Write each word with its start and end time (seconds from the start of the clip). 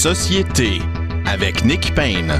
Société 0.00 0.78
avec 1.26 1.62
Nick 1.62 1.94
Payne. 1.94 2.32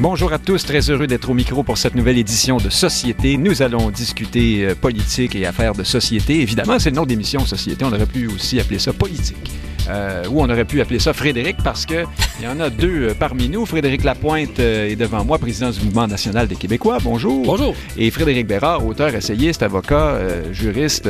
Bonjour 0.00 0.32
à 0.32 0.40
tous, 0.40 0.64
très 0.64 0.90
heureux 0.90 1.06
d'être 1.06 1.30
au 1.30 1.34
micro 1.34 1.62
pour 1.62 1.78
cette 1.78 1.94
nouvelle 1.94 2.18
édition 2.18 2.56
de 2.56 2.68
Société. 2.70 3.36
Nous 3.36 3.62
allons 3.62 3.92
discuter 3.92 4.66
euh, 4.66 4.74
politique 4.74 5.36
et 5.36 5.46
affaires 5.46 5.74
de 5.74 5.84
société. 5.84 6.40
Évidemment, 6.40 6.80
c'est 6.80 6.90
le 6.90 6.96
nom 6.96 7.06
d'émission 7.06 7.46
Société, 7.46 7.84
on 7.84 7.92
aurait 7.92 8.04
pu 8.04 8.26
aussi 8.26 8.58
appeler 8.58 8.80
ça 8.80 8.92
politique. 8.92 9.52
Euh, 9.88 10.24
ou 10.30 10.40
on 10.40 10.48
aurait 10.48 10.64
pu 10.64 10.80
appeler 10.80 10.98
ça 10.98 11.12
Frédéric 11.12 11.56
parce 11.62 11.84
qu'il 11.84 12.06
y 12.42 12.46
en 12.46 12.58
a 12.60 12.70
deux 12.70 13.08
euh, 13.10 13.14
parmi 13.18 13.48
nous. 13.48 13.66
Frédéric 13.66 14.02
Lapointe 14.04 14.58
euh, 14.58 14.88
est 14.88 14.96
devant 14.96 15.24
moi, 15.24 15.38
président 15.38 15.70
du 15.70 15.80
Mouvement 15.80 16.06
national 16.06 16.48
des 16.48 16.56
Québécois. 16.56 16.98
Bonjour. 17.02 17.44
Bonjour. 17.44 17.74
Et 17.98 18.10
Frédéric 18.10 18.46
Bérard, 18.46 18.86
auteur, 18.86 19.14
essayiste, 19.14 19.62
avocat, 19.62 20.18
juriste, 20.52 21.08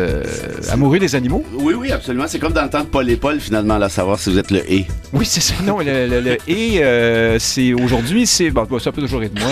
amoureux 0.70 0.98
des 0.98 1.15
animaux. 1.15 1.45
Oui, 1.55 1.74
oui, 1.74 1.92
absolument. 1.92 2.24
C'est 2.27 2.38
comme 2.38 2.52
dans 2.52 2.65
le 2.65 2.70
temps 2.70 2.80
de 2.80 2.87
Paul 2.87 3.09
et 3.09 3.16
Paul, 3.16 3.41
finalement, 3.41 3.79
là, 3.79 3.88
savoir 3.88 4.18
si 4.18 4.30
vous 4.30 4.38
êtes 4.38 4.51
le 4.51 4.60
«et». 4.73 4.87
Oui, 5.12 5.24
c'est 5.24 5.41
ça. 5.41 5.54
Non, 5.65 5.79
le, 5.79 6.20
le, 6.20 6.37
et, 6.48 7.38
c'est 7.38 7.73
aujourd'hui, 7.73 8.27
c'est... 8.27 8.51
Bon, 8.51 8.66
ça 8.79 8.93
peut 8.93 9.02
toujours 9.02 9.23
être 9.23 9.38
moi, 9.38 9.51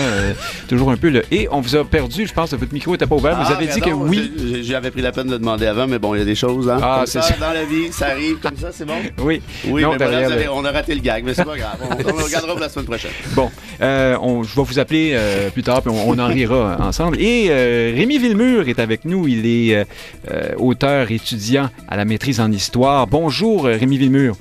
toujours 0.67 0.91
un 0.91 0.97
peu 0.97 1.09
le 1.09 1.23
«et». 1.31 1.47
On 1.51 1.61
vous 1.61 1.75
a 1.75 1.83
perdu, 1.85 2.27
je 2.27 2.33
pense, 2.33 2.53
votre 2.53 2.73
micro 2.73 2.91
n'était 2.91 3.07
pas 3.07 3.15
ouvert. 3.15 3.35
vous 3.35 3.45
Ah, 3.47 3.55
avez 3.55 3.67
dit 3.67 3.79
que 3.79 3.89
oui. 3.89 4.63
J'avais 4.63 4.91
pris 4.91 5.01
la 5.01 5.11
peine 5.11 5.27
de 5.27 5.33
le 5.33 5.39
demander 5.39 5.65
avant, 5.65 5.87
mais 5.87 5.99
bon, 5.99 6.13
il 6.15 6.19
y 6.19 6.21
a 6.21 6.25
des 6.25 6.35
choses, 6.35 6.69
hein. 6.69 6.79
Ah, 6.81 6.95
Comme 6.99 7.07
c'est 7.07 7.21
ça, 7.21 7.27
ça. 7.29 7.35
Dans 7.39 7.53
la 7.53 7.63
vie, 7.65 7.91
ça 7.91 8.07
arrive 8.07 8.37
comme 8.41 8.57
ça, 8.57 8.69
c'est 8.71 8.85
bon? 8.85 8.93
Oui. 9.21 9.41
Oui, 9.67 9.81
Non, 9.83 9.91
mais 9.91 9.97
voilà, 9.97 10.11
derrière 10.11 10.27
vous 10.29 10.33
avez- 10.33 10.43
le- 10.45 10.51
on 10.51 10.65
a 10.65 10.71
raté 10.71 10.95
le 10.95 11.01
gag, 11.01 11.23
mais 11.23 11.33
c'est 11.33 11.45
pas 11.45 11.55
grave. 11.57 11.77
On, 11.81 11.93
on 12.13 12.17
le 12.17 12.23
regardera 12.23 12.51
pour 12.53 12.59
la 12.61 12.69
semaine 12.69 12.85
prochaine. 12.85 13.11
Bon, 13.35 13.49
euh, 13.81 14.17
on- 14.21 14.43
je 14.43 14.55
vais 14.55 14.63
vous 14.63 14.79
appeler 14.79 15.11
euh, 15.13 15.49
plus 15.49 15.63
tard, 15.63 15.81
puis 15.81 15.91
on, 15.91 16.09
on 16.09 16.19
en 16.19 16.27
rira 16.27 16.77
ensemble. 16.81 17.19
Et 17.21 17.47
euh, 17.49 17.93
Rémi 17.95 18.17
Villemur 18.17 18.67
est 18.67 18.79
avec 18.79 19.05
nous. 19.05 19.27
Il 19.27 19.45
est 19.45 19.85
auteur, 20.57 21.11
étudiant 21.11 21.69
à 21.87 21.95
la 21.97 22.05
maîtrise 22.05 22.39
en 22.39 22.51
histoire. 22.51 23.07
Bonjour, 23.07 23.65
Rémi 23.65 23.97
Villemur. 23.97 24.35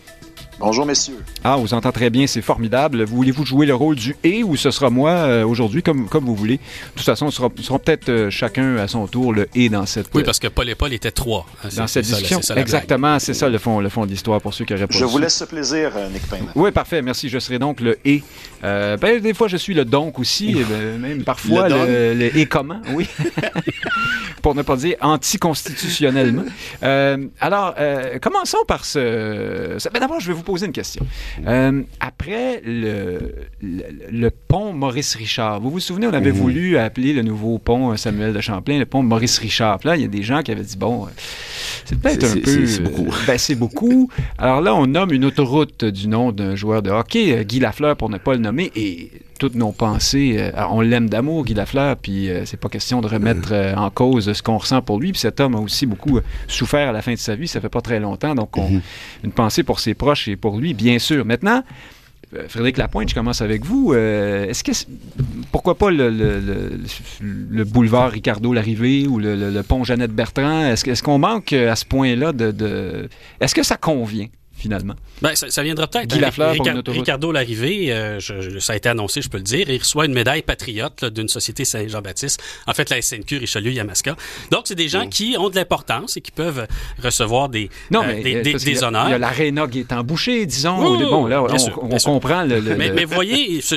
Bonjour, 0.65 0.87
messieurs. 0.87 1.19
Ah, 1.43 1.59
on 1.59 1.63
vous 1.63 1.75
entend 1.75 1.91
très 1.91 2.09
bien, 2.09 2.29
c'est 2.29 2.41
formidable. 2.41 3.03
Voulez-vous 3.03 3.45
jouer 3.45 3.67
le 3.67 3.75
rôle 3.75 3.97
du 3.97 4.15
«et» 4.23 4.43
ou 4.45 4.55
ce 4.57 4.71
sera 4.71 4.91
moi 4.91 5.11
euh, 5.11 5.45
aujourd'hui, 5.45 5.83
comme, 5.83 6.09
comme 6.09 6.25
vous 6.25 6.37
voulez? 6.37 6.59
De 6.59 6.63
toute 6.95 7.05
façon, 7.05 7.31
ce 7.33 7.37
sera, 7.37 7.79
peut-être 7.81 8.09
euh, 8.09 8.31
chacun 8.31 8.77
à 8.77 8.87
son 8.87 9.09
tour 9.09 9.33
le 9.33 9.49
«et» 9.57 9.69
dans 9.71 9.87
cette, 9.87 10.07
Oui, 10.15 10.23
parce 10.23 10.39
que 10.39 10.47
Paul 10.47 10.69
et 10.69 10.77
Paul 10.77 10.93
étaient 10.93 11.11
trois. 11.11 11.47
hein, 11.65 11.69
dans 11.77 11.89
cette 11.89 12.05
ça, 12.05 12.13
discussion. 12.15 12.43
ça. 12.43 12.55
Exactement, 12.57 13.19
c'est 13.19 13.35
ça 13.35 13.49
le 13.49 13.59
fond, 13.59 13.81
le 13.81 13.89
fond 13.89 14.07
de 14.07 14.11
l'histoire 14.13 14.41
pour 14.41 14.55
ceux 14.55 14.65
qui 14.65 14.73
auraient 14.73 14.87
pas 14.87 14.97
Je 14.97 15.05
vous 15.05 15.19
laisse 15.19 15.35
ce 15.37 15.45
plaisir, 15.45 15.91
euh, 15.97 16.09
Nick 16.11 16.29
Payne. 16.29 16.47
Oui, 16.55 16.71
parfait, 16.71 17.03
merci. 17.03 17.29
Je 17.29 17.41
serai 17.41 17.59
donc 17.59 17.81
le 17.81 17.99
et. 18.05 18.23
Euh, 18.63 18.97
ben, 18.97 19.21
des 19.21 19.35
fois, 19.35 19.49
je 19.49 19.57
suis 19.57 19.75
le 19.75 19.85
donc 19.85 20.21
aussi, 20.21 20.51
et 20.51 20.63
ben, 20.65 20.97
même 21.01 21.25
parfois 21.25 21.69
Le 21.69 22.15
le, 22.15 22.39
et 22.39 22.47
comment, 22.47 22.81
oui. 22.95 23.09
Pour 24.43 24.55
ne 24.57 24.63
pas 24.63 24.75
dire 24.77 24.97
anticonstitutionnellement. 25.01 26.43
Euh, 26.83 27.17
alors, 27.41 27.75
euh, 27.79 28.19
commençons 28.21 28.59
par 28.67 28.85
ce. 28.85 29.77
ce- 29.79 29.89
ben, 29.89 30.01
D'abord, 30.01 30.19
je 30.21 30.27
vais 30.29 30.33
vous 30.33 30.43
poser 30.43 30.52
une 30.57 30.73
question. 30.73 31.07
Euh, 31.47 31.83
après 32.01 32.61
le, 32.65 33.35
le, 33.61 33.83
le 34.11 34.31
pont 34.31 34.73
Maurice-Richard, 34.73 35.61
vous 35.61 35.71
vous 35.71 35.81
souvenez, 35.81 36.07
on 36.07 36.13
avait 36.13 36.31
voulu 36.31 36.77
appeler 36.77 37.13
le 37.13 37.23
nouveau 37.23 37.59
pont 37.59 37.97
Samuel 37.97 38.33
de 38.33 38.41
Champlain 38.41 38.79
le 38.79 38.87
pont 38.87 39.03
Maurice-Richard. 39.03 39.81
Là, 39.85 39.97
il 39.97 40.03
y 40.03 40.05
a 40.05 40.09
des 40.09 40.23
gens 40.23 40.43
qui 40.43 40.51
avaient 40.51 40.63
dit 40.63 40.77
bon, 40.77 41.07
euh, 41.07 41.09
c'est 41.85 41.99
peut-être 41.99 42.25
un 42.25 42.41
peu. 42.41 42.67
c'est 42.67 42.83
beaucoup. 42.83 43.07
euh, 43.07 43.27
ben, 43.27 43.39
c'est 43.39 43.55
beaucoup. 43.55 44.11
Alors 44.39 44.61
là, 44.61 44.75
on 44.75 44.87
nomme 44.87 45.13
une 45.13 45.25
autoroute 45.25 45.85
du 45.85 46.09
nom 46.09 46.33
d'un 46.33 46.55
joueur 46.57 46.83
de 46.83 46.91
hockey, 46.91 47.45
Guy 47.45 47.61
Lafleur, 47.61 47.97
pour 47.97 48.09
ne 48.11 48.19
pas 48.19 48.33
le 48.35 48.41
nommer, 48.41 48.71
et 48.77 49.11
toutes 49.43 49.57
nos 49.57 49.73
pensées, 49.73 50.37
euh, 50.39 50.53
on 50.71 50.81
l'aime 50.83 51.09
d'amour, 51.11 51.45
Guy 51.45 51.55
Lafleur, 51.55 51.97
puis 51.97 52.31
euh, 52.31 52.45
c'est 52.45 52.57
pas 52.61 52.69
question 52.69 53.01
de 53.01 53.09
remettre 53.09 53.49
euh, 53.51 53.75
en 53.75 53.91
cause 53.91 54.33
ce 54.33 54.41
qu'on 54.41 54.57
ressent 54.57 54.83
pour 54.83 55.01
lui. 55.01 55.11
Puis 55.11 55.21
cet 55.21 55.41
homme 55.41 55.57
a 55.57 55.59
aussi 55.59 55.85
beaucoup 55.85 56.19
euh, 56.19 56.23
souffert 56.47 56.91
à 56.91 56.93
la 56.93 57.03
fin 57.03 57.13
de 57.13 57.19
sa 57.19 57.35
vie, 57.35 57.49
ça 57.49 57.61
fait 57.61 57.69
pas 57.69 57.81
très 57.81 57.99
longtemps, 57.99 58.37
donc 58.37 58.57
on- 58.57 58.69
une 59.25 59.33
pensée 59.33 59.65
pour 59.65 59.81
ses 59.81 59.95
proches 59.95 60.29
et 60.29 60.37
pour 60.37 60.59
lui, 60.59 60.75
bien 60.75 61.01
sûr. 61.01 61.25
Maintenant, 61.25 61.65
euh, 62.35 62.45
Frédéric 62.49 62.77
Lapointe, 62.77 63.09
je 63.09 63.15
commence 63.17 63.43
avec 63.43 63.65
vous. 63.65 63.93
Euh, 63.95 64.47
Est-ce 64.47 64.63
que 64.63 64.71
pourquoi 65.51 65.77
pas 65.77 65.91
le, 65.91 66.09
le- 66.09 66.39
le- 66.39 66.79
le 67.51 67.65
boulevard 67.65 68.13
Ricardo 68.13 68.53
Larrivée 68.53 69.09
ou 69.09 69.19
le, 69.19 69.61
pont 69.63 69.83
Jeannette 69.83 70.13
Bertrand 70.13 70.67
Est-ce 70.67 71.03
qu'on 71.03 71.19
manque 71.19 71.53
euh, 71.53 71.73
à 71.73 71.75
ce 71.75 71.85
point-là 71.85 72.33
de, 72.33 72.53
de- 72.53 73.09
Est-ce 73.41 73.57
que 73.57 73.65
ça 73.65 73.77
convient? 73.77 74.29
Finalement 74.63 74.95
Ben, 75.21 75.35
ça, 75.35 75.51
ça 75.51 75.63
viendra 75.63 75.87
peut-être. 75.89 76.15
Hein. 76.15 76.21
Lafleur 76.21 76.53
Rica-. 76.53 76.75
Ricardo 76.89 77.33
Larrivée, 77.33 77.93
euh, 77.93 78.21
ça 78.61 78.73
a 78.73 78.77
été 78.77 78.89
annoncé, 78.89 79.21
je 79.23 79.29
peux 79.29 79.39
le 79.39 79.43
dire. 79.43 79.69
Il 79.69 79.79
reçoit 79.79 80.07
une 80.07 80.15
médaille 80.15 80.43
patriote 80.43 81.05
d'une 81.05 81.29
société 81.29 81.65
Saint-Jean-Baptiste. 81.65 82.41
En 82.67 82.73
fait, 82.75 82.89
la 82.91 83.03
SNQ, 83.03 83.39
Richelieu, 83.39 83.73
Yamaska. 83.73 84.17
Donc, 84.51 84.63
c'est 84.67 84.75
des 84.75 84.89
gens 84.89 85.09
qui 85.09 85.37
ont 85.39 85.51
de 85.51 85.57
l'importance 85.57 86.17
et 86.17 86.21
qui 86.21 86.31
peuvent 86.31 86.67
recevoir 87.03 87.49
des, 87.49 87.69
Non, 87.91 88.03
euh, 88.03 88.07
mais 88.09 88.23
des, 88.23 88.35
euh, 88.37 88.43
des- 88.43 88.55
des 88.55 88.85
a- 88.85 88.89
honneurs. 88.89 89.09
Il 89.09 89.13
y 89.13 89.15
a 89.15 89.19
l'aréna 89.19 89.67
qui 89.67 89.81
est 89.81 89.93
embouchée, 89.93 90.47
disons. 90.47 90.97
Oui, 90.97 91.05
bon, 91.05 91.27
là, 91.27 91.43
on, 91.43 91.59
sûr, 91.59 91.79
on 91.83 91.97
comprend 91.99 92.43
le. 92.45 92.61
le- 92.61 92.77
Mais, 92.77 92.89
le- 92.89 92.95
mais 92.95 93.05
voyez, 93.05 93.61
ça, 93.61 93.77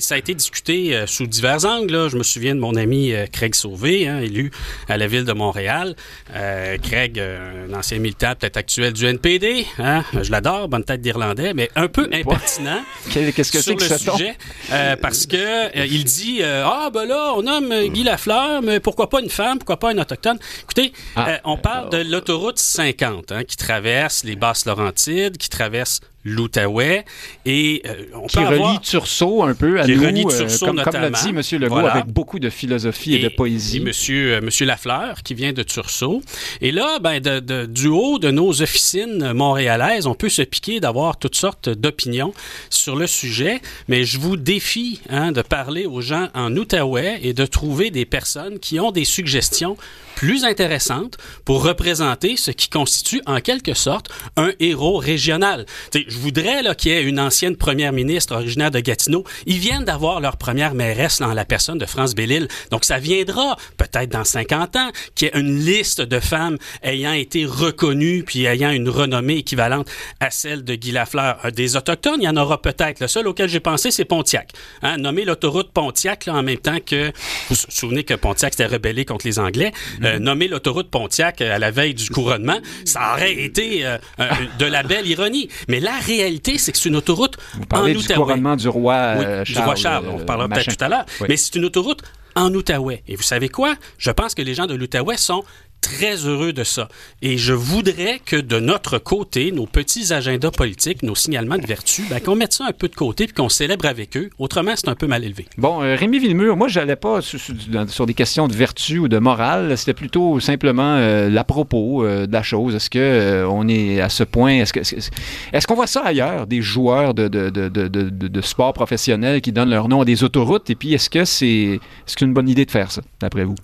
ça 0.00 0.14
a 0.14 0.18
été 0.18 0.34
discuté 0.34 0.94
euh, 0.94 1.06
sous 1.06 1.26
divers 1.26 1.64
angles. 1.64 1.92
là. 1.92 2.08
Je 2.08 2.16
me 2.16 2.22
souviens 2.22 2.54
de 2.54 2.60
mon 2.60 2.74
ami 2.76 3.12
euh, 3.12 3.26
Craig 3.26 3.54
Sauvé, 3.54 4.06
hein, 4.08 4.20
élu 4.20 4.50
à 4.88 4.96
la 4.96 5.06
ville 5.06 5.24
de 5.24 5.32
Montréal. 5.32 5.96
Euh, 6.34 6.76
Craig, 6.78 7.18
euh, 7.18 7.66
un 7.70 7.74
ancien 7.78 7.98
militant, 7.98 8.34
peut-être 8.38 8.56
actuel 8.56 8.92
du 8.92 9.04
NPD. 9.06 9.66
Hein? 9.78 10.04
Je 10.22 10.30
l'adore, 10.30 10.68
bonne 10.68 10.84
tête 10.84 11.00
d'Irlandais, 11.00 11.54
mais 11.54 11.70
un 11.76 11.88
peu 11.88 12.08
impertinent 12.12 12.82
Qu'est-ce 13.10 13.32
que 13.32 13.42
c'est 13.42 13.60
sur 13.60 13.76
que 13.76 13.84
le 13.84 13.98
sujet 13.98 14.36
euh, 14.72 14.96
parce 14.96 15.26
que 15.26 15.36
euh, 15.36 15.86
il 15.86 16.04
dit 16.04 16.38
euh, 16.40 16.64
ah 16.66 16.90
ben 16.92 17.06
là 17.06 17.32
on 17.36 17.42
nomme 17.42 17.72
Guy 17.88 18.02
Lafleur 18.02 18.62
mais 18.62 18.80
pourquoi 18.80 19.08
pas 19.08 19.20
une 19.20 19.30
femme 19.30 19.58
pourquoi 19.58 19.78
pas 19.78 19.90
un 19.90 19.98
autochtone 19.98 20.38
écoutez 20.62 20.92
Ah. 21.16 21.40
on 21.44 21.56
parle 21.56 21.90
de 21.90 21.98
l'autoroute 21.98 22.58
50 22.58 23.32
hein, 23.32 23.44
qui 23.44 23.56
traverse 23.56 24.24
les 24.24 24.36
Basses 24.36 24.66
Laurentides 24.66 25.36
qui 25.36 25.48
traverse 25.48 26.00
l'Outaouais 26.24 27.04
et 27.46 27.82
euh, 27.86 28.04
on 28.14 28.26
Qui 28.26 28.36
peut 28.36 28.42
relie 28.46 28.54
avoir 28.56 28.80
Tursault 28.80 29.42
un 29.42 29.54
peu 29.54 29.80
à 29.80 29.84
Qui 29.84 29.96
nous, 29.96 30.02
relie 30.04 30.24
euh, 30.30 30.48
comme, 30.60 30.82
comme 30.82 30.92
l'a 30.94 31.10
dit 31.10 31.28
M. 31.30 31.42
Legault, 31.60 31.68
Voilà. 31.74 31.92
avec 31.94 32.06
beaucoup 32.06 32.38
de 32.38 32.50
philosophie 32.50 33.14
et, 33.14 33.18
de 33.20 33.28
poésie. 33.28 33.78
Et 33.78 33.80
monsieur, 33.80 34.34
euh, 34.34 34.40
monsieur 34.42 34.66
Lafleur, 34.66 35.22
qui 35.22 35.34
vient 35.34 35.52
de 35.52 35.62
Tursault. 35.62 36.22
Et 36.60 36.72
là, 36.72 36.98
ben, 37.00 37.20
de, 37.20 37.40
de- 37.40 37.66
du 37.66 37.88
haut 37.88 38.18
de 38.18 38.30
nos 38.30 38.60
officines 38.62 39.32
montréalaises, 39.32 40.06
on 40.06 40.14
peut 40.14 40.28
se 40.28 40.42
piquer 40.42 40.80
d'avoir 40.80 41.18
toutes 41.18 41.36
sortes 41.36 41.68
d'opinions 41.68 42.34
sur 42.68 42.96
le 42.96 43.06
sujet, 43.06 43.60
mais 43.88 44.04
je 44.04 44.18
vous 44.18 44.36
défie 44.36 45.00
hein, 45.08 45.32
de 45.32 45.42
parler 45.42 45.86
aux 45.86 46.00
gens 46.02 46.28
en 46.34 46.54
Outaouais 46.54 47.20
et 47.22 47.32
de 47.32 47.46
trouver 47.46 47.90
des 47.90 48.04
personnes 48.04 48.58
qui 48.58 48.78
ont 48.80 48.90
des 48.92 49.04
suggestions 49.04 49.76
plus 50.16 50.44
intéressantes 50.44 51.16
pour 51.46 51.62
représenter 51.64 52.36
ce 52.36 52.50
qui 52.50 52.68
constitue 52.68 53.22
en 53.24 53.40
quelque 53.40 53.72
sorte 53.72 54.10
un 54.36 54.50
héros 54.60 54.98
régional. 54.98 55.64
Je 56.10 56.18
voudrais 56.18 56.62
là, 56.62 56.74
qu'il 56.74 56.92
y 56.92 56.94
ait 56.94 57.02
une 57.02 57.20
ancienne 57.20 57.56
première 57.56 57.92
ministre 57.92 58.34
originaire 58.34 58.70
de 58.70 58.80
Gatineau. 58.80 59.24
Ils 59.46 59.58
viennent 59.58 59.84
d'avoir 59.84 60.20
leur 60.20 60.36
première 60.36 60.74
mairesse 60.74 61.20
dans 61.20 61.32
la 61.32 61.44
personne 61.44 61.78
de 61.78 61.86
France 61.86 62.14
Bellil. 62.14 62.48
Donc 62.70 62.84
ça 62.84 62.98
viendra 62.98 63.56
peut-être 63.76 64.10
dans 64.10 64.24
50 64.24 64.76
ans 64.76 64.90
qu'il 65.14 65.28
y 65.28 65.30
ait 65.30 65.40
une 65.40 65.58
liste 65.58 66.00
de 66.00 66.20
femmes 66.20 66.58
ayant 66.82 67.12
été 67.12 67.44
reconnues 67.44 68.24
puis 68.24 68.44
ayant 68.44 68.70
une 68.70 68.88
renommée 68.88 69.36
équivalente 69.36 69.88
à 70.20 70.30
celle 70.30 70.64
de 70.64 70.74
Guy 70.74 70.92
Lafleur. 70.92 71.38
Euh, 71.44 71.50
Des 71.50 71.76
autochtones, 71.76 72.20
il 72.20 72.24
y 72.24 72.28
en 72.28 72.36
aura 72.36 72.60
peut-être. 72.60 73.00
Le 73.00 73.08
seul 73.08 73.28
auquel 73.28 73.48
j'ai 73.48 73.60
pensé, 73.60 73.90
c'est 73.90 74.04
Pontiac. 74.04 74.50
Hein, 74.82 74.96
nommer 74.98 75.24
l'autoroute 75.24 75.70
Pontiac 75.72 76.26
là, 76.26 76.34
en 76.34 76.42
même 76.42 76.58
temps 76.58 76.78
que... 76.84 77.06
Vous 77.48 77.56
vous 77.56 77.56
souvenez 77.68 78.04
que 78.04 78.14
Pontiac 78.14 78.52
s'était 78.52 78.66
rebellé 78.66 79.04
contre 79.04 79.26
les 79.26 79.38
Anglais. 79.38 79.72
Euh, 80.02 80.18
nommer 80.18 80.48
l'autoroute 80.48 80.90
Pontiac 80.90 81.40
euh, 81.40 81.54
à 81.54 81.58
la 81.58 81.70
veille 81.70 81.94
du 81.94 82.08
couronnement, 82.10 82.58
ça 82.84 83.12
aurait 83.12 83.34
été 83.34 83.84
euh, 83.84 83.98
euh, 84.20 84.28
de 84.58 84.66
la 84.66 84.82
belle 84.82 85.06
ironie. 85.06 85.48
Mais 85.68 85.80
la 85.80 85.92
réalité, 86.00 86.58
c'est 86.58 86.72
que 86.72 86.78
c'est 86.78 86.88
une 86.88 86.96
autoroute 86.96 87.36
Vous 87.54 87.66
parlez 87.66 87.96
en 87.96 88.00
du 88.00 88.06
couronnement 88.06 88.56
du 88.56 88.68
roi 88.68 89.14
Oui, 89.18 89.24
euh, 89.26 89.44
du 89.44 89.52
Charles. 89.52 89.64
roi 89.66 89.74
Charles. 89.76 90.04
On 90.08 90.18
euh, 90.20 90.24
machin. 90.48 90.62
peut-être 90.62 90.76
tout 90.78 90.84
à 90.84 90.88
l'heure. 90.88 91.06
Oui. 91.20 91.26
Mais 91.30 91.36
c'est 91.36 91.54
une 91.54 91.64
autoroute 91.64 92.02
en 92.36 92.52
Outaouais. 92.54 93.02
Et 93.08 93.16
vous 93.16 93.22
savez 93.22 93.48
quoi? 93.48 93.74
Je 93.98 94.10
pense 94.10 94.34
que 94.34 94.42
les 94.42 94.54
gens 94.54 94.66
de 94.66 94.74
l'Outaouais 94.74 95.16
sont 95.16 95.44
très 95.80 96.26
heureux 96.26 96.52
de 96.52 96.64
ça. 96.64 96.88
Et 97.22 97.38
je 97.38 97.52
voudrais 97.52 98.20
que 98.24 98.36
de 98.36 98.58
notre 98.58 98.98
côté, 98.98 99.52
nos 99.52 99.66
petits 99.66 100.12
agendas 100.12 100.50
politiques, 100.50 101.02
nos 101.02 101.14
signalements 101.14 101.58
de 101.58 101.66
vertu, 101.66 102.02
ben, 102.08 102.20
qu'on 102.20 102.36
mette 102.36 102.52
ça 102.52 102.66
un 102.68 102.72
peu 102.72 102.88
de 102.88 102.94
côté 102.94 103.26
puis 103.26 103.34
qu'on 103.34 103.48
célèbre 103.48 103.86
avec 103.86 104.16
eux. 104.16 104.30
Autrement, 104.38 104.72
c'est 104.76 104.88
un 104.88 104.94
peu 104.94 105.06
mal 105.06 105.24
élevé. 105.24 105.46
Bon, 105.58 105.82
euh, 105.82 105.96
Rémi 105.96 106.18
Villemur, 106.18 106.56
moi, 106.56 106.68
j'allais 106.68 106.96
pas 106.96 107.20
sur, 107.20 108.06
des 108.06 108.14
questions 108.14 108.48
de 108.48 108.54
vertu 108.54 108.98
ou 108.98 109.08
de 109.08 109.18
morale. 109.18 109.76
C'était 109.76 109.94
plutôt 109.94 110.40
simplement 110.40 110.96
euh, 110.96 111.28
l'à 111.28 111.44
propos 111.44 112.04
euh, 112.04 112.26
de 112.26 112.32
la 112.32 112.42
chose. 112.42 112.74
Est-ce 112.74 112.90
que 112.90 112.98
euh, 112.98 113.48
on 113.48 113.68
est 113.68 114.00
à 114.00 114.08
ce 114.08 114.24
point 114.24 114.62
Est-ce 114.62 115.66
qu'on 115.66 115.74
voit 115.74 115.86
ça 115.86 116.02
ailleurs 116.04 116.46
Des 116.46 116.62
joueurs 116.62 117.14
de, 117.14 118.40
sport 118.42 118.72
professionnel 118.72 119.40
qui 119.40 119.52
donnent 119.52 119.70
leur 119.70 119.88
nom 119.88 120.02
à 120.02 120.04
des 120.04 120.24
autoroutes? 120.24 120.70
Et 120.70 120.74
puis, 120.74 120.94
est-ce 120.94 121.10
que 121.10 121.24
c'est 121.24 121.80
c'est 122.06 122.20
une 122.20 122.32
bonne 122.32 122.48
idée 122.48 122.64
de 122.64 122.70
faire 122.70 122.90
ça, 122.90 123.02
d'après 123.20 123.44
vous? 123.44 123.54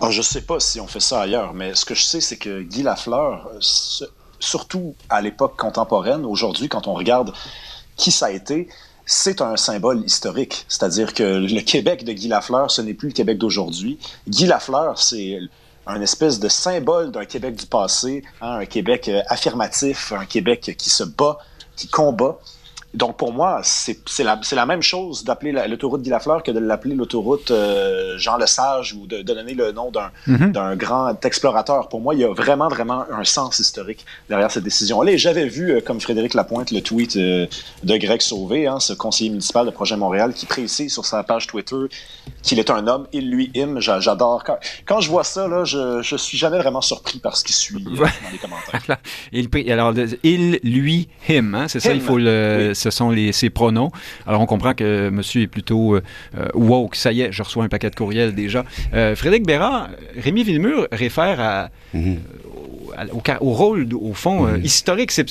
Alors, 0.00 0.12
je 0.12 0.22
sais 0.22 0.40
pas 0.40 0.58
si 0.60 0.80
on 0.80 0.86
fait 0.86 1.00
ça 1.00 1.20
ailleurs, 1.20 1.52
mais 1.52 1.74
ce 1.74 1.84
que 1.84 1.94
je 1.94 2.02
sais, 2.02 2.22
c'est 2.22 2.38
que 2.38 2.62
Guy 2.62 2.82
Lafleur, 2.82 3.50
euh, 3.54 4.06
surtout 4.38 4.94
à 5.10 5.20
l'époque 5.20 5.58
contemporaine, 5.58 6.24
aujourd'hui, 6.24 6.70
quand 6.70 6.88
on 6.88 6.94
regarde 6.94 7.34
qui 7.96 8.10
ça 8.10 8.26
a 8.26 8.30
été, 8.30 8.68
c'est 9.04 9.42
un 9.42 9.58
symbole 9.58 10.02
historique. 10.06 10.64
C'est-à-dire 10.68 11.12
que 11.12 11.22
le 11.22 11.60
Québec 11.60 12.04
de 12.04 12.12
Guy 12.12 12.28
Lafleur, 12.28 12.70
ce 12.70 12.80
n'est 12.80 12.94
plus 12.94 13.08
le 13.08 13.12
Québec 13.12 13.36
d'aujourd'hui. 13.36 13.98
Guy 14.26 14.46
Lafleur, 14.46 14.98
c'est 14.98 15.38
un 15.86 16.00
espèce 16.00 16.40
de 16.40 16.48
symbole 16.48 17.10
d'un 17.10 17.26
Québec 17.26 17.56
du 17.56 17.66
passé, 17.66 18.24
hein, 18.40 18.52
un 18.60 18.64
Québec 18.64 19.06
euh, 19.08 19.20
affirmatif, 19.28 20.12
un 20.12 20.24
Québec 20.24 20.76
qui 20.78 20.88
se 20.88 21.04
bat, 21.04 21.36
qui 21.76 21.88
combat. 21.88 22.38
Donc, 22.92 23.16
pour 23.16 23.32
moi, 23.32 23.60
c'est 23.62 24.24
la, 24.24 24.40
la, 24.52 24.66
même 24.66 24.82
chose 24.82 25.22
d'appeler 25.22 25.52
l'autoroute 25.68 26.02
Guy 26.02 26.10
Lafleur 26.10 26.42
que 26.42 26.50
de 26.50 26.58
l'appeler 26.58 26.96
l'autoroute 26.96 27.52
euh, 27.52 28.18
Jean 28.18 28.36
Lesage 28.36 28.94
ou 28.94 29.06
de, 29.06 29.18
de, 29.18 29.22
donner 29.22 29.54
le 29.54 29.70
nom 29.70 29.92
d'un 29.92 30.10
mm-hmm. 30.26 30.76
grand 30.76 31.24
explorateur. 31.24 31.88
Pour 31.88 32.00
moi, 32.00 32.14
il 32.14 32.20
y 32.20 32.24
a 32.24 32.32
vraiment, 32.32 32.68
vraiment 32.68 33.04
un 33.12 33.22
sens 33.22 33.60
historique 33.60 34.04
derrière 34.28 34.50
cette 34.50 34.64
décision-là. 34.64 35.16
J'avais 35.16 35.46
vu, 35.46 35.70
euh, 35.70 35.80
comme 35.80 36.00
Frédéric 36.00 36.34
Lapointe, 36.34 36.72
le 36.72 36.80
tweet 36.80 37.14
euh, 37.14 37.46
de 37.84 37.96
Greg 37.96 38.20
Sauvé, 38.20 38.66
hein, 38.66 38.80
ce 38.80 38.92
conseiller 38.92 39.30
municipal 39.30 39.66
de 39.66 39.70
Projet 39.70 39.96
Montréal, 39.96 40.32
qui 40.34 40.46
précise 40.46 40.92
sur 40.92 41.06
sa 41.06 41.22
page 41.22 41.46
Twitter 41.46 41.76
qu'il 42.42 42.58
est 42.58 42.70
un 42.70 42.88
homme, 42.88 43.06
il 43.12 43.30
lui 43.30 43.52
him. 43.54 43.78
J'adore. 43.78 44.42
Quand, 44.42 44.58
quand, 44.84 45.00
je 45.00 45.10
vois 45.10 45.24
ça, 45.24 45.46
là, 45.46 45.64
je, 45.64 46.02
je 46.02 46.16
suis 46.16 46.38
jamais 46.38 46.58
vraiment 46.58 46.80
surpris 46.80 47.20
par 47.20 47.36
ce 47.36 47.44
qui 47.44 47.52
suit 47.52 47.82
dans 47.84 47.90
les 48.32 48.38
commentaires. 48.38 48.98
il, 49.32 49.48
alors, 49.70 49.94
il, 50.24 50.58
lui, 50.64 51.08
him, 51.28 51.54
hein, 51.54 51.68
c'est 51.68 51.78
ça, 51.78 51.92
il 51.92 52.00
faut 52.00 52.18
le 52.18 52.72
ce 52.80 52.90
sont 52.90 53.10
les, 53.10 53.32
ses 53.32 53.50
pronoms. 53.50 53.90
Alors, 54.26 54.40
on 54.40 54.46
comprend 54.46 54.74
que 54.74 55.10
monsieur 55.10 55.42
est 55.42 55.46
plutôt 55.46 55.94
euh, 55.94 56.02
euh, 56.38 56.48
woke. 56.54 56.96
Ça 56.96 57.12
y 57.12 57.22
est, 57.22 57.32
je 57.32 57.42
reçois 57.42 57.64
un 57.64 57.68
paquet 57.68 57.90
de 57.90 57.94
courriels 57.94 58.34
déjà. 58.34 58.64
Euh, 58.94 59.14
Frédéric 59.14 59.46
Bérard, 59.46 59.90
Rémi 60.16 60.42
Villemur 60.42 60.88
réfère 60.92 61.40
à, 61.40 61.70
mhm. 61.94 62.18
au, 63.40 63.50
rôle, 63.50 63.86
au 63.94 64.14
fond, 64.14 64.48
historique. 64.62 65.12
C'est 65.12 65.24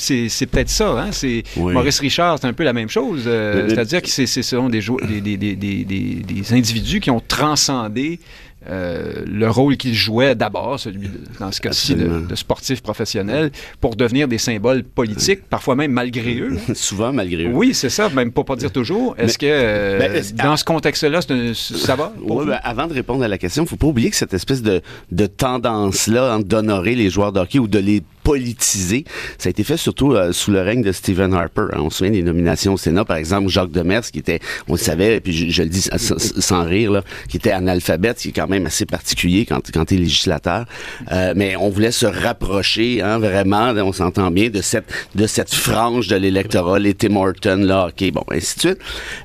peut-être 0.45 0.69
ça. 0.69 0.91
Hein? 0.91 1.11
C'est 1.11 1.43
Maurice 1.57 1.99
Richard, 1.99 2.37
c'est 2.39 2.47
un 2.47 2.53
peu 2.53 2.63
la 2.63 2.73
même 2.73 2.89
chose. 2.89 3.23
C'est-à-dire 3.23 4.01
que 4.01 4.09
ce 4.09 4.41
sont 4.41 4.69
des, 4.69 4.81
des, 5.21 5.37
des, 5.37 5.55
des, 5.55 6.53
individus 6.53 6.99
qui 6.99 7.11
ont 7.11 7.21
transcendé 7.25 8.19
euh, 8.67 9.23
le 9.25 9.49
rôle 9.49 9.77
qu'ils 9.77 9.93
jouaient 9.93 10.35
d'abord, 10.35 10.79
celui 10.79 11.09
dans 11.39 11.51
ce 11.51 11.61
cas-ci 11.61 11.95
de, 11.95 12.35
sportifs 12.35 12.81
professionnels, 12.81 13.51
pour 13.79 13.95
devenir 13.95 14.27
des 14.27 14.37
symboles 14.37 14.83
politiques, 14.83 15.43
parfois 15.49 15.75
même 15.75 15.91
malgré 15.91 16.35
eux. 16.39 16.57
Souvent 16.73 17.13
malgré 17.13 17.45
eux. 17.45 17.51
Oui, 17.53 17.73
c'est 17.73 17.89
ça, 17.89 18.09
même 18.09 18.31
pas, 18.31 18.43
pas 18.43 18.57
dire 18.57 18.71
toujours. 18.71 19.15
Est-ce 19.17 19.37
que 19.37 19.45
euh, 19.49 19.99
ben, 19.99 20.23
dans 20.35 20.57
ce 20.57 20.65
contexte-là, 20.65 21.21
ça 21.21 21.95
va? 21.95 22.13
Ben, 22.19 22.59
avant 22.63 22.87
de 22.87 22.93
répondre 22.93 23.23
à 23.23 23.27
la 23.27 23.37
question, 23.37 23.63
il 23.63 23.65
ne 23.65 23.69
faut 23.69 23.77
pas 23.77 23.87
oublier 23.87 24.09
que 24.09 24.17
cette 24.17 24.33
espèce 24.33 24.61
de, 24.61 24.81
de 25.11 25.25
tendance-là 25.25 26.33
hein, 26.33 26.39
d'honorer 26.41 26.95
les 26.95 27.09
joueurs 27.09 27.31
de 27.31 27.39
hockey 27.39 27.59
ou 27.59 27.67
de 27.67 27.79
les 27.79 28.03
politisé. 28.29 29.05
Ça 29.39 29.47
a 29.47 29.49
été 29.49 29.63
fait 29.63 29.75
surtout 29.75 30.13
euh, 30.13 30.31
sous 30.33 30.51
le 30.51 30.61
règne 30.61 30.83
de 30.83 30.91
Stephen 30.91 31.33
Harper. 31.33 31.65
Hein. 31.73 31.79
On 31.79 31.89
se 31.89 31.97
souvient 31.97 32.11
des 32.11 32.21
nominations 32.21 32.75
au 32.75 32.77
Sénat, 32.77 33.03
par 33.03 33.17
exemple, 33.17 33.49
Jacques 33.49 33.71
Demers, 33.71 34.03
qui 34.03 34.19
était, 34.19 34.39
on 34.67 34.73
le 34.73 34.77
savait, 34.77 35.15
et 35.15 35.19
puis 35.19 35.49
je, 35.49 35.63
le 35.63 35.67
dis 35.67 35.89
sans, 36.37 36.63
rire, 36.63 36.91
là, 36.91 37.03
qui 37.27 37.37
était 37.37 37.49
analphabète, 37.51 38.17
qui 38.17 38.27
est 38.27 38.31
quand 38.31 38.47
même 38.47 38.67
assez 38.67 38.85
particulier 38.85 39.47
quand, 39.47 39.71
quand 39.73 39.91
il 39.91 39.97
est 39.97 40.03
législateur. 40.03 40.65
Euh, 41.11 41.33
mais 41.35 41.55
on 41.55 41.69
voulait 41.69 41.89
se 41.89 42.05
rapprocher, 42.05 43.01
hein, 43.01 43.17
vraiment, 43.17 43.71
on 43.71 43.93
s'entend 43.93 44.29
bien, 44.29 44.51
de 44.51 44.61
cette, 44.61 44.93
de 45.15 45.25
cette 45.25 45.51
frange 45.51 46.07
de 46.07 46.15
l'électorat, 46.15 46.77
les 46.77 46.93
Tim 46.93 47.15
Horton, 47.15 47.63
là, 47.63 47.87
OK, 47.87 48.11
bon, 48.11 48.23
ainsi 48.31 48.57
de 48.57 48.59
suite. 48.59 48.79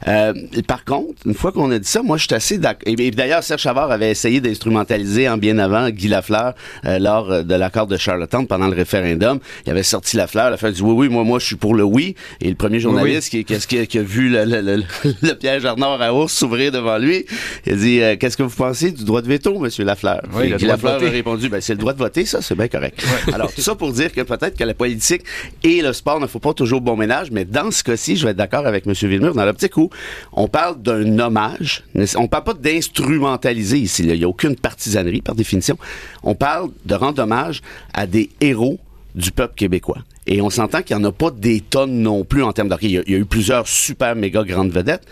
Euh, 0.08 0.32
par 0.66 0.86
contre, 0.86 1.12
une 1.26 1.34
fois 1.34 1.52
qu'on 1.52 1.70
a 1.72 1.78
dit 1.78 1.88
ça, 1.88 2.02
moi, 2.02 2.16
je 2.16 2.24
suis 2.24 2.34
assez 2.34 2.56
d'accord. 2.56 2.84
Et, 2.86 3.10
d'ailleurs, 3.10 3.44
Serge 3.44 3.60
Chavard 3.60 3.90
avait 3.90 4.10
essayé 4.10 4.40
d'instrumentaliser 4.40 5.28
en 5.28 5.36
bien 5.36 5.58
avant 5.58 5.90
Guy 5.90 6.08
Lafleur 6.08 6.54
lors 6.84 7.44
de 7.44 7.54
l'accord 7.54 7.86
de 7.86 7.98
Charlottetown 7.98 8.46
pendant 8.46 8.68
le 8.68 8.74
référendum 8.74 8.94
référendum, 8.94 9.38
il 9.67 9.70
avait 9.70 9.82
sorti 9.82 10.17
la 10.17 10.26
fleur, 10.26 10.50
la 10.50 10.56
fleur 10.56 10.73
dit 10.73 10.82
oui, 10.82 10.93
oui, 10.93 11.08
moi, 11.08 11.25
moi, 11.25 11.38
je 11.38 11.46
suis 11.46 11.56
pour 11.56 11.75
le 11.75 11.85
oui. 11.85 12.14
Et 12.41 12.49
le 12.49 12.55
premier 12.55 12.81
journaliste 12.81 13.31
qui, 13.31 13.44
qui, 13.44 13.87
qui, 13.87 13.99
a 13.99 14.02
vu 14.02 14.29
le, 14.29 14.44
le, 14.44 14.82
le, 15.23 15.35
piège 15.35 15.64
Arnord 15.64 16.00
à 16.00 16.14
ours 16.14 16.32
s'ouvrir 16.32 16.73
devant 16.73 16.99
lui, 16.99 17.26
il 17.67 17.73
a 17.73 17.76
dit 17.76 18.00
euh, 18.00 18.17
qu'est-ce 18.17 18.37
que 18.37 18.43
vous 18.43 18.55
pensez 18.55 18.93
du 18.93 19.05
droit 19.05 19.23
de 19.23 19.29
veto, 19.29 19.58
Monsieur 19.58 19.85
Lafleur? 19.85 20.23
Oui, 20.35 20.52
Et 20.58 20.64
Lafleur 20.64 21.02
a 21.02 21.08
répondu 21.08 21.49
ben 21.49 21.61
c'est 21.61 21.75
le 21.75 21.79
droit 21.79 21.93
de 21.93 21.99
voter, 21.99 22.25
ça, 22.25 22.43
c'est 22.43 22.55
bien 22.55 22.69
correct. 22.69 23.05
Alors 23.32 23.52
tout 23.52 23.61
ça 23.61 23.75
pour 23.75 23.93
dire 23.93 24.12
que 24.12 24.20
peut-être 24.20 24.56
que 24.56 24.64
la 24.64 24.75
politique 24.75 25.23
et 25.62 25.82
le 25.82 25.93
sport 25.93 26.20
ne 26.20 26.26
font 26.26 26.38
pas 26.38 26.55
toujours 26.55 26.81
bon 26.81 26.96
ménage, 26.96 27.31
mais 27.31 27.44
dans 27.44 27.70
ce 27.70 27.82
cas-ci, 27.82 28.17
je 28.17 28.25
vais 28.25 28.31
être 28.31 28.37
d'accord 28.37 28.67
avec 28.67 28.87
Monsieur 28.87 29.08
Villemur 29.08 29.35
dans 29.35 29.44
l'optique 29.44 29.76
où 29.76 29.91
on 30.32 30.49
parle 30.49 30.81
d'un 30.81 31.19
hommage, 31.19 31.85
on 32.17 32.29
parle 32.29 32.44
pas 32.44 32.55
d'instrumentaliser 32.55 33.79
ici, 33.79 34.02
il 34.05 34.19
n'y 34.19 34.25
a 34.25 34.29
aucune 34.29 34.56
partisanerie 34.56 35.23
par 35.23 35.35
définition. 35.35 35.79
On 36.23 36.35
parle 36.35 36.70
de 36.85 36.94
rendre 36.94 37.23
hommage 37.23 37.62
à 37.93 38.06
des 38.06 38.31
héros 38.41 38.79
du 39.14 39.31
peuple 39.31 39.55
québécois. 39.55 39.99
Et 40.26 40.40
on 40.40 40.50
s'entend 40.50 40.82
qu'il 40.82 40.96
n'y 40.96 41.04
en 41.04 41.08
a 41.08 41.12
pas 41.12 41.30
des 41.30 41.60
tonnes 41.60 42.00
non 42.00 42.24
plus 42.24 42.42
en 42.42 42.52
termes 42.52 42.68
de... 42.68 42.76
Il 42.80 42.90
y, 42.90 42.98
a, 42.98 43.02
il 43.06 43.12
y 43.12 43.16
a 43.16 43.18
eu 43.18 43.26
plusieurs 43.26 43.68
super 43.68 44.16
méga 44.16 44.42
grandes 44.42 44.72
vedettes, 44.72 45.02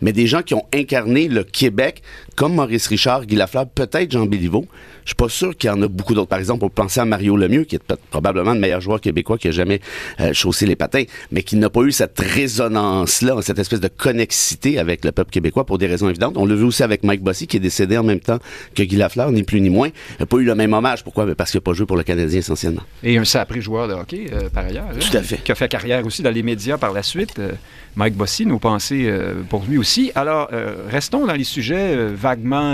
mais 0.00 0.12
des 0.12 0.26
gens 0.26 0.42
qui 0.42 0.54
ont 0.54 0.64
incarné 0.74 1.28
le 1.28 1.44
Québec, 1.44 2.02
comme 2.36 2.54
Maurice 2.54 2.86
Richard, 2.86 3.26
Guy 3.26 3.36
Lafleur, 3.36 3.66
peut-être 3.66 4.10
Jean 4.10 4.26
Béliveau. 4.26 4.66
Je 5.04 5.10
suis 5.10 5.16
pas 5.16 5.28
sûr 5.28 5.56
qu'il 5.56 5.68
y 5.68 5.70
en 5.70 5.82
a 5.82 5.88
beaucoup 5.88 6.14
d'autres. 6.14 6.28
Par 6.28 6.38
exemple, 6.38 6.64
on 6.64 6.68
penser 6.68 7.00
à 7.00 7.04
Mario 7.04 7.36
Lemieux, 7.36 7.64
qui 7.64 7.76
est 7.76 7.94
probablement 8.10 8.54
le 8.54 8.60
meilleur 8.60 8.80
joueur 8.80 9.00
québécois 9.00 9.36
qui 9.36 9.48
a 9.48 9.50
jamais 9.50 9.80
euh, 10.20 10.32
chaussé 10.32 10.64
les 10.64 10.76
patins, 10.76 11.04
mais 11.30 11.42
qui 11.42 11.56
n'a 11.56 11.70
pas 11.70 11.82
eu 11.82 11.92
cette 11.92 12.18
résonance-là, 12.18 13.42
cette 13.42 13.58
espèce 13.58 13.80
de 13.80 13.88
connexité 13.88 14.78
avec 14.78 15.04
le 15.04 15.12
peuple 15.12 15.30
québécois 15.30 15.66
pour 15.66 15.78
des 15.78 15.86
raisons 15.86 16.08
évidentes. 16.08 16.36
On 16.36 16.46
l'a 16.46 16.54
vu 16.54 16.64
aussi 16.64 16.82
avec 16.82 17.02
Mike 17.04 17.22
Bossy, 17.22 17.46
qui 17.46 17.56
est 17.56 17.60
décédé 17.60 17.98
en 17.98 18.04
même 18.04 18.20
temps 18.20 18.38
que 18.74 18.82
Guy 18.82 18.96
Lafleur, 18.96 19.30
ni 19.32 19.42
plus 19.42 19.60
ni 19.60 19.70
moins. 19.70 19.88
Il 19.88 20.20
n'a 20.20 20.26
pas 20.26 20.36
eu 20.38 20.44
le 20.44 20.54
même 20.54 20.72
hommage. 20.72 21.04
Pourquoi? 21.04 21.26
Parce 21.34 21.50
qu'il 21.50 21.58
n'a 21.58 21.62
pas 21.62 21.74
joué 21.74 21.86
pour 21.86 21.96
le 21.96 22.04
Canadien 22.04 22.38
essentiellement. 22.38 22.82
Et 23.02 23.18
un 23.18 23.24
sacré 23.24 23.60
joueur 23.60 23.88
de 23.88 23.94
hockey, 23.94 24.26
euh, 24.32 24.48
Hein, 24.68 24.98
Tout 24.98 25.16
à 25.16 25.22
fait. 25.22 25.38
Qui 25.38 25.52
a 25.52 25.54
fait 25.54 25.68
carrière 25.68 26.04
aussi 26.06 26.22
dans 26.22 26.30
les 26.30 26.42
médias 26.42 26.78
par 26.78 26.92
la 26.92 27.02
suite. 27.02 27.38
Euh, 27.38 27.52
Mike 27.96 28.14
Bossy, 28.14 28.46
nos 28.46 28.58
pensées 28.58 29.12
pour 29.50 29.64
lui 29.68 29.76
aussi. 29.76 30.12
Alors, 30.14 30.48
restons 30.88 31.26
dans 31.26 31.34
les 31.34 31.44
sujets 31.44 31.94
vaguement 32.14 32.72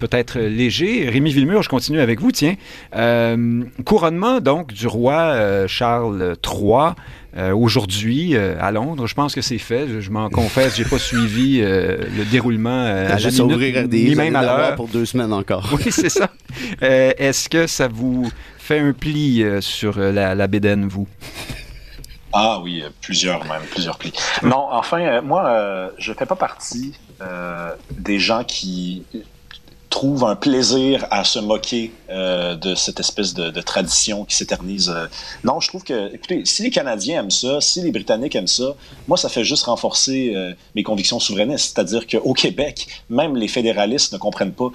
peut-être 0.00 0.40
légers. 0.40 1.08
Rémi 1.08 1.32
Villemur, 1.32 1.62
je 1.62 1.68
continue 1.68 2.00
avec 2.00 2.20
vous, 2.20 2.32
tiens. 2.32 2.56
Euh, 2.96 3.62
couronnement, 3.84 4.40
donc, 4.40 4.72
du 4.72 4.86
roi 4.86 5.14
euh, 5.14 5.68
Charles 5.68 6.36
III. 6.44 6.94
Euh, 7.36 7.54
aujourd'hui 7.54 8.34
à 8.36 8.72
Londres. 8.72 9.06
Je 9.06 9.14
pense 9.14 9.34
que 9.34 9.42
c'est 9.42 9.58
fait. 9.58 10.00
Je, 10.00 10.10
m'en 10.10 10.28
confesse, 10.30 10.76
j'ai 10.76 10.84
pas 10.84 10.98
suivi 10.98 11.60
le 11.60 12.24
déroulement 12.30 12.84
à 12.84 13.18
la 13.18 13.30
minute, 13.30 13.92
ni 13.92 14.14
même 14.14 14.34
à 14.34 14.42
l'heure. 14.42 14.74
pour 14.74 14.88
deux 14.88 15.04
semaines 15.04 15.32
encore. 15.32 15.68
Oui, 15.72 15.92
c'est 15.92 16.08
ça. 16.08 16.30
Est-ce 16.80 17.48
que 17.48 17.66
ça 17.66 17.86
vous 17.86 18.28
fait 18.68 18.80
un 18.80 18.92
pli 18.92 19.42
sur 19.60 19.98
la, 19.98 20.34
la 20.34 20.46
bédaine, 20.46 20.86
vous? 20.88 21.08
Ah 22.34 22.60
oui, 22.62 22.84
plusieurs 23.00 23.42
même, 23.46 23.62
plusieurs 23.70 23.96
plis. 23.96 24.12
Non, 24.42 24.68
enfin, 24.70 25.22
moi, 25.22 25.90
je 25.96 26.12
fais 26.12 26.26
pas 26.26 26.36
partie 26.36 26.92
des 27.90 28.18
gens 28.18 28.44
qui 28.44 29.04
trouve 29.88 30.24
un 30.24 30.36
plaisir 30.36 31.06
à 31.10 31.24
se 31.24 31.38
moquer 31.38 31.92
euh, 32.10 32.54
de 32.56 32.74
cette 32.74 33.00
espèce 33.00 33.34
de, 33.34 33.60
tradition 33.60 34.24
qui 34.24 34.36
s'éternise. 34.36 34.90
Euh. 34.94 35.06
Non, 35.44 35.60
je 35.60 35.68
trouve 35.68 35.82
que, 35.82 36.14
écoutez, 36.14 36.42
si 36.44 36.62
les 36.62 36.70
Canadiens 36.70 37.20
aiment 37.20 37.30
ça, 37.30 37.60
si 37.60 37.82
les 37.82 37.90
Britanniques 37.90 38.34
aiment 38.36 38.46
ça, 38.46 38.74
moi, 39.06 39.16
ça 39.16 39.28
fait 39.28 39.44
juste 39.44 39.64
renforcer 39.64 40.32
euh, 40.34 40.52
mes 40.74 40.82
convictions 40.82 41.18
souverainistes. 41.18 41.74
C'est-à-dire 41.74 42.06
qu'au 42.06 42.32
Québec, 42.32 42.86
même 43.08 43.36
les 43.36 43.48
fédéralistes 43.48 44.12
ne 44.12 44.18
comprennent 44.18 44.52
pas 44.52 44.70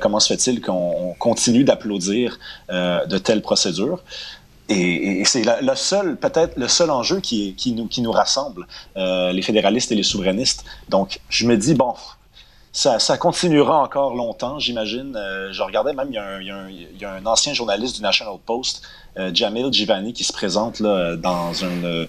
comment 0.00 0.20
se 0.20 0.32
fait-il 0.32 0.60
qu'on 0.60 1.14
continue 1.18 1.64
d'applaudir 1.64 2.38
de 2.70 3.18
telles 3.18 3.42
procédures. 3.42 4.02
Et, 4.68 5.24
c'est 5.24 5.44
le 5.44 5.74
seul, 5.74 6.16
peut-être 6.16 6.56
le 6.56 6.68
seul 6.68 6.90
enjeu 6.90 7.20
qui, 7.20 7.54
nous, 7.76 7.86
qui 7.86 8.00
nous 8.00 8.12
rassemble, 8.12 8.66
les 8.96 9.42
fédéralistes 9.42 9.92
et 9.92 9.94
les 9.94 10.02
souverainistes. 10.02 10.64
Donc, 10.88 11.20
je 11.28 11.46
me 11.46 11.56
dis, 11.56 11.74
bon, 11.74 11.94
ça, 12.72 12.98
ça, 12.98 13.18
continuera 13.18 13.82
encore 13.82 14.14
longtemps, 14.14 14.58
j'imagine. 14.58 15.14
Euh, 15.16 15.52
je 15.52 15.62
regardais 15.62 15.92
même, 15.92 16.08
il 16.10 16.14
y, 16.14 16.18
a 16.18 16.24
un, 16.24 16.40
il, 16.40 16.46
y 16.46 16.50
a 16.50 16.56
un, 16.56 16.68
il 16.70 16.98
y, 16.98 17.04
a 17.04 17.12
un, 17.12 17.26
ancien 17.26 17.52
journaliste 17.52 17.96
du 17.96 18.02
National 18.02 18.36
Post, 18.44 18.82
euh, 19.18 19.30
Jamil 19.34 19.72
Givani, 19.72 20.12
qui 20.12 20.24
se 20.24 20.32
présente 20.32 20.80
là, 20.80 21.16
dans 21.16 21.52
une 21.52 22.08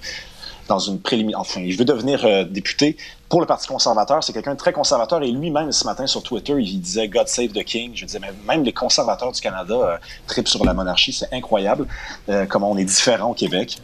dans 0.67 0.79
une 0.79 0.99
préliminaire. 0.99 1.39
Enfin, 1.39 1.61
il 1.61 1.75
veut 1.75 1.85
devenir 1.85 2.25
euh, 2.25 2.43
député 2.43 2.97
pour 3.29 3.41
le 3.41 3.47
Parti 3.47 3.67
conservateur. 3.67 4.23
C'est 4.23 4.33
quelqu'un 4.33 4.53
de 4.53 4.59
très 4.59 4.73
conservateur 4.73 5.21
et 5.23 5.31
lui-même, 5.31 5.71
ce 5.71 5.85
matin 5.85 6.05
sur 6.05 6.21
Twitter, 6.21 6.53
il 6.59 6.79
disait 6.79 7.07
God 7.07 7.27
save 7.27 7.49
the 7.49 7.63
King. 7.63 7.91
Je 7.95 8.05
disais, 8.05 8.19
même 8.47 8.63
les 8.63 8.73
conservateurs 8.73 9.31
du 9.31 9.41
Canada 9.41 9.73
euh, 9.73 9.97
tripent 10.27 10.47
sur 10.47 10.63
la 10.63 10.73
monarchie. 10.73 11.13
C'est 11.13 11.33
incroyable 11.33 11.87
euh, 12.29 12.45
comment 12.45 12.71
on 12.71 12.77
est 12.77 12.85
différent 12.85 13.31
au 13.31 13.33
Québec. 13.33 13.79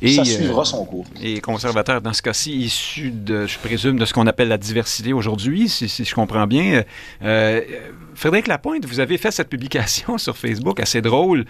et, 0.00 0.14
ça 0.14 0.24
suivra 0.24 0.64
son 0.64 0.84
cours. 0.84 1.04
Et 1.20 1.40
conservateur, 1.40 2.00
dans 2.00 2.12
ce 2.12 2.22
cas-ci, 2.22 2.52
issu 2.52 3.10
de, 3.10 3.46
je 3.46 3.58
présume, 3.58 3.98
de 3.98 4.04
ce 4.04 4.12
qu'on 4.12 4.26
appelle 4.26 4.48
la 4.48 4.58
diversité 4.58 5.12
aujourd'hui, 5.12 5.68
si, 5.68 5.88
si, 5.88 6.04
je 6.04 6.14
comprends 6.14 6.46
bien. 6.46 6.84
Frédéric 8.14 8.46
Lapointe, 8.46 8.84
vous 8.84 9.00
avez 9.00 9.18
fait 9.18 9.30
cette 9.30 9.48
publication 9.48 10.18
sur 10.18 10.36
Facebook 10.36 10.80
assez 10.80 11.00
drôle. 11.00 11.44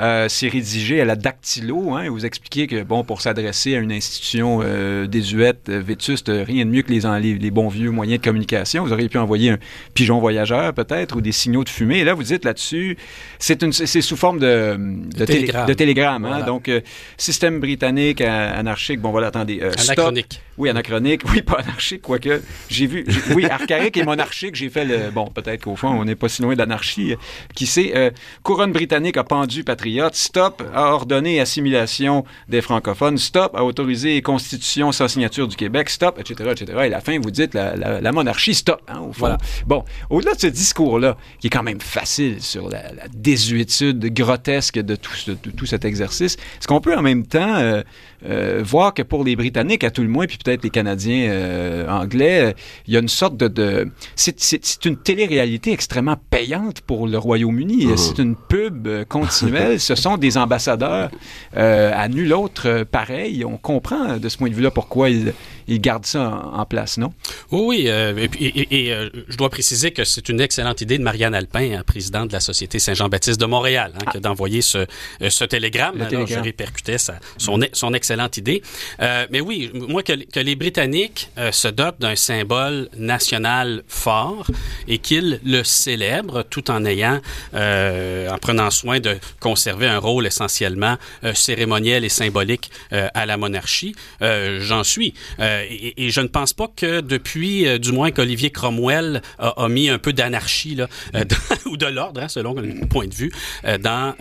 Euh, 0.00 0.28
c'est 0.28 0.48
rédigé 0.48 1.00
à 1.00 1.04
la 1.04 1.16
dactylo. 1.16 1.94
Hein, 1.94 2.04
et 2.04 2.08
vous 2.08 2.26
expliquez 2.26 2.66
que, 2.66 2.82
bon, 2.82 3.04
pour 3.04 3.20
s'adresser 3.20 3.76
à 3.76 3.78
une 3.78 3.92
institution 3.92 4.27
euh, 4.36 5.06
désuète, 5.06 5.68
euh, 5.68 5.80
vétuste, 5.80 6.30
rien 6.30 6.64
de 6.64 6.70
mieux 6.70 6.82
que 6.82 6.92
les 6.92 7.00
les, 7.00 7.20
les, 7.20 7.38
les, 7.38 7.50
bons 7.50 7.68
vieux 7.68 7.90
moyens 7.90 8.20
de 8.20 8.24
communication. 8.24 8.84
Vous 8.84 8.92
auriez 8.92 9.08
pu 9.08 9.18
envoyer 9.18 9.50
un 9.50 9.58
pigeon 9.94 10.18
voyageur, 10.20 10.72
peut-être, 10.74 11.16
ou 11.16 11.20
des 11.20 11.32
signaux 11.32 11.64
de 11.64 11.68
fumée. 11.68 11.98
Et 11.98 12.04
là, 12.04 12.14
vous 12.14 12.22
dites 12.22 12.44
là-dessus, 12.44 12.96
c'est 13.38 14.00
sous 14.00 14.16
forme 14.16 14.38
de, 14.38 14.78
de, 15.16 15.24
télégramme. 15.24 15.66
De 15.66 15.74
télégramme 15.74 16.24
hein? 16.24 16.42
Donc, 16.44 16.68
euh, 16.68 16.80
système 17.16 17.60
britannique, 17.60 18.20
anarchique, 18.20 19.00
bon, 19.00 19.10
voilà, 19.10 19.28
attendez. 19.28 19.60
Euh, 19.62 19.72
anachronique. 19.78 20.40
Oui, 20.58 20.68
anachronique. 20.68 21.22
Oui, 21.30 21.42
pas 21.42 21.60
anarchique, 21.60 22.02
quoique. 22.02 22.42
J'ai 22.68 22.86
vu. 22.86 23.06
Oui, 23.34 23.44
archaïque 23.44 23.96
et 23.96 24.04
monarchique, 24.04 24.56
j'ai 24.56 24.68
fait 24.68 24.84
le. 24.84 25.10
Bon, 25.10 25.28
peut-être 25.28 25.64
qu'au 25.64 25.76
fond, 25.76 25.88
on 25.88 26.04
n'est 26.04 26.16
pas 26.16 26.28
si 26.28 26.42
loin 26.42 26.56
d'anarchie. 26.56 27.14
Qui 27.54 27.66
sait, 27.66 27.92
euh, 27.94 28.10
couronne 28.42 28.72
britannique 28.72 29.16
a 29.16 29.24
pendu 29.24 29.62
patriote. 29.62 30.14
Stop 30.14 30.62
a 30.74 30.92
ordonné 30.92 31.40
assimilation 31.40 32.24
des 32.48 32.60
francophones. 32.60 33.18
Stop 33.18 33.54
a 33.54 33.64
autorisé 33.64 34.17
constitution 34.22 34.92
sans 34.92 35.08
signature 35.08 35.48
du 35.48 35.56
Québec. 35.56 35.90
Stop, 35.90 36.18
etc., 36.18 36.50
etc. 36.52 36.78
Et 36.84 36.88
la 36.88 37.00
fin, 37.00 37.18
vous 37.18 37.30
dites 37.30 37.54
la, 37.54 37.76
la, 37.76 38.12
monarchie, 38.12 38.54
stop, 38.54 38.80
hein, 38.88 39.00
au 39.00 39.12
fond. 39.12 39.36
Bon, 39.66 39.84
au-delà 40.10 40.34
de 40.34 40.40
ce 40.40 40.46
discours-là, 40.46 41.16
qui 41.40 41.48
est 41.48 41.50
quand 41.50 41.62
même 41.62 41.80
facile 41.80 42.42
sur 42.42 42.68
la, 42.68 42.82
désuétude 43.14 44.12
grotesque 44.12 44.78
de 44.78 44.96
tout, 44.96 45.12
de, 45.26 45.50
tout 45.50 45.66
cet 45.66 45.84
exercice, 45.84 46.34
est-ce 46.34 46.66
qu'on 46.66 46.80
peut 46.80 46.96
en 46.96 47.02
même 47.02 47.26
temps 47.26 47.56
euh, 47.56 47.82
euh, 48.26 48.62
voir 48.64 48.94
que 48.94 49.02
pour 49.02 49.24
les 49.24 49.36
Britanniques, 49.36 49.84
à 49.84 49.90
tout 49.90 50.02
le 50.02 50.08
moins, 50.08 50.26
puis 50.26 50.38
peut-être 50.42 50.64
les 50.64 50.70
Canadiens 50.70 51.28
euh, 51.30 51.88
anglais, 51.88 52.54
il 52.86 52.94
y 52.94 52.96
a 52.96 53.00
une 53.00 53.08
sorte 53.08 53.36
de... 53.36 53.48
de 53.48 53.90
c'est 54.16 54.84
une 54.84 54.96
télé-réalité 54.96 55.72
extrêmement 55.72 56.16
payante 56.30 56.80
pour 56.80 57.06
le 57.06 57.18
Royaume-Uni. 57.18 57.86
Uh-huh. 57.86 57.96
C'est 57.96 58.18
une 58.22 58.36
pub 58.36 58.88
continuelle. 59.08 59.80
Ce 59.88 59.94
sont 59.94 60.16
des 60.16 60.36
ambassadeurs 60.36 61.10
à 61.54 62.08
nul 62.08 62.32
autre 62.32 62.84
pareil. 62.84 63.44
On 63.44 63.56
comprend 63.56 64.18
de 64.18 64.28
ce 64.28 64.36
point 64.36 64.48
de 64.48 64.54
vue-là 64.54 64.70
pourquoi 64.70 65.10
ils 65.10 65.32
il 65.68 65.80
garde 65.80 66.06
ça 66.06 66.50
en, 66.52 66.64
place, 66.64 66.96
non? 66.98 67.12
Oui, 67.50 67.84
euh, 67.86 68.26
et, 68.40 68.92
euh, 68.92 69.10
je 69.28 69.36
dois 69.36 69.50
préciser 69.50 69.90
que 69.90 70.04
c'est 70.04 70.28
une 70.28 70.40
excellente 70.40 70.80
idée 70.80 70.98
de 70.98 71.02
Marianne 71.02 71.34
Alpin, 71.34 71.78
hein, 71.78 71.82
présidente 71.86 72.28
de 72.28 72.32
la 72.32 72.40
Société 72.40 72.78
Saint-Jean-Baptiste 72.78 73.40
de 73.40 73.46
Montréal, 73.46 73.92
hein, 73.94 74.10
ah. 74.14 74.18
d'envoyer 74.18 74.62
ce, 74.62 74.78
euh, 74.78 75.30
ce 75.30 75.44
télégramme. 75.44 76.00
Alors, 76.00 76.26
je 76.26 76.38
répercutais 76.38 76.96
son, 77.36 77.60
son 77.72 77.94
excellente 77.94 78.38
idée. 78.38 78.62
mais 78.98 79.40
oui, 79.40 79.70
moi, 79.74 80.02
que, 80.02 80.12
que 80.12 80.40
les 80.40 80.56
Britanniques 80.56 81.30
se 81.52 81.68
dotent 81.68 82.00
d'un 82.00 82.16
symbole 82.16 82.88
national 82.96 83.82
fort 83.86 84.46
et 84.86 84.98
qu'ils 84.98 85.40
le 85.44 85.64
célèbrent 85.64 86.44
tout 86.44 86.70
en 86.70 86.84
ayant, 86.84 87.20
en 87.52 88.38
prenant 88.40 88.70
soin 88.70 89.00
de 89.00 89.18
conserver 89.40 89.86
un 89.86 89.98
rôle 89.98 90.26
essentiellement 90.26 90.96
cérémoniel 91.34 92.04
et 92.04 92.08
symbolique 92.08 92.70
à 92.90 93.26
la 93.26 93.36
monarchie, 93.36 93.94
j'en 94.20 94.84
suis. 94.84 95.14
Euh, 95.58 95.92
et, 95.96 96.10
je 96.10 96.20
ne 96.20 96.28
pense 96.28 96.52
pas 96.52 96.68
que 96.74 97.00
depuis, 97.00 97.66
euh, 97.66 97.78
du 97.78 97.92
moins 97.92 98.10
qu'Olivier 98.10 98.50
Cromwell 98.50 99.22
a, 99.38 99.68
mis 99.68 99.88
un 99.88 99.98
peu 99.98 100.12
d'anarchie 100.12 100.78
euh, 101.14 101.24
ou 101.66 101.76
de 101.76 101.86
l'ordre, 101.86 102.22
hein, 102.22 102.28
selon 102.28 102.54
le 102.54 102.86
point 102.86 103.06
de 103.06 103.14
vue, 103.14 103.32
dans 103.80 104.14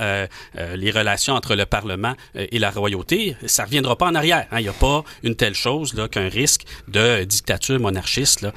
les 0.75 0.91
relations 0.91 1.33
entre 1.33 1.55
le 1.55 1.65
Parlement 1.65 2.13
et 2.35 2.59
la 2.59 2.71
royauté, 2.71 3.35
ça 3.45 3.65
reviendra 3.65 3.97
pas 3.97 4.07
en 4.07 4.15
arrière. 4.15 4.47
Hein. 4.51 4.59
Il 4.59 4.63
n'y 4.63 4.69
a 4.69 4.73
pas 4.73 5.03
une 5.23 5.35
telle 5.35 5.55
chose 5.55 5.95
qu'un 6.11 6.29
risque 6.29 6.63
de 6.87 7.23
dictature 7.23 7.79
monarchiste 7.79 8.47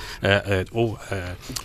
au, 0.72 0.96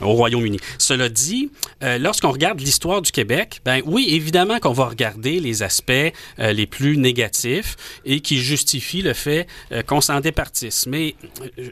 au 0.02 0.14
Royaume-Uni. 0.14 0.60
Cela 0.78 1.10
dit, 1.10 1.52
lorsqu'on 1.82 2.32
regarde 2.32 2.60
l'histoire 2.60 3.02
du 3.02 3.12
Québec, 3.12 3.62
ben 3.66 3.82
oui, 3.86 4.08
évidemment 4.12 4.60
qu'on 4.60 4.74
va 4.74 4.86
regarder 4.86 5.40
les 5.40 5.64
aspects 5.64 5.92
les 6.38 6.66
plus 6.66 6.98
négatifs 6.98 7.76
et 8.06 8.20
qui 8.20 8.38
justifient 8.38 9.02
le 9.02 9.14
fait 9.14 9.48
qu'on 9.88 10.02
s'en 10.02 10.20
départisse. 10.20 10.88
Mais 10.88 11.05
euh, 11.42 11.70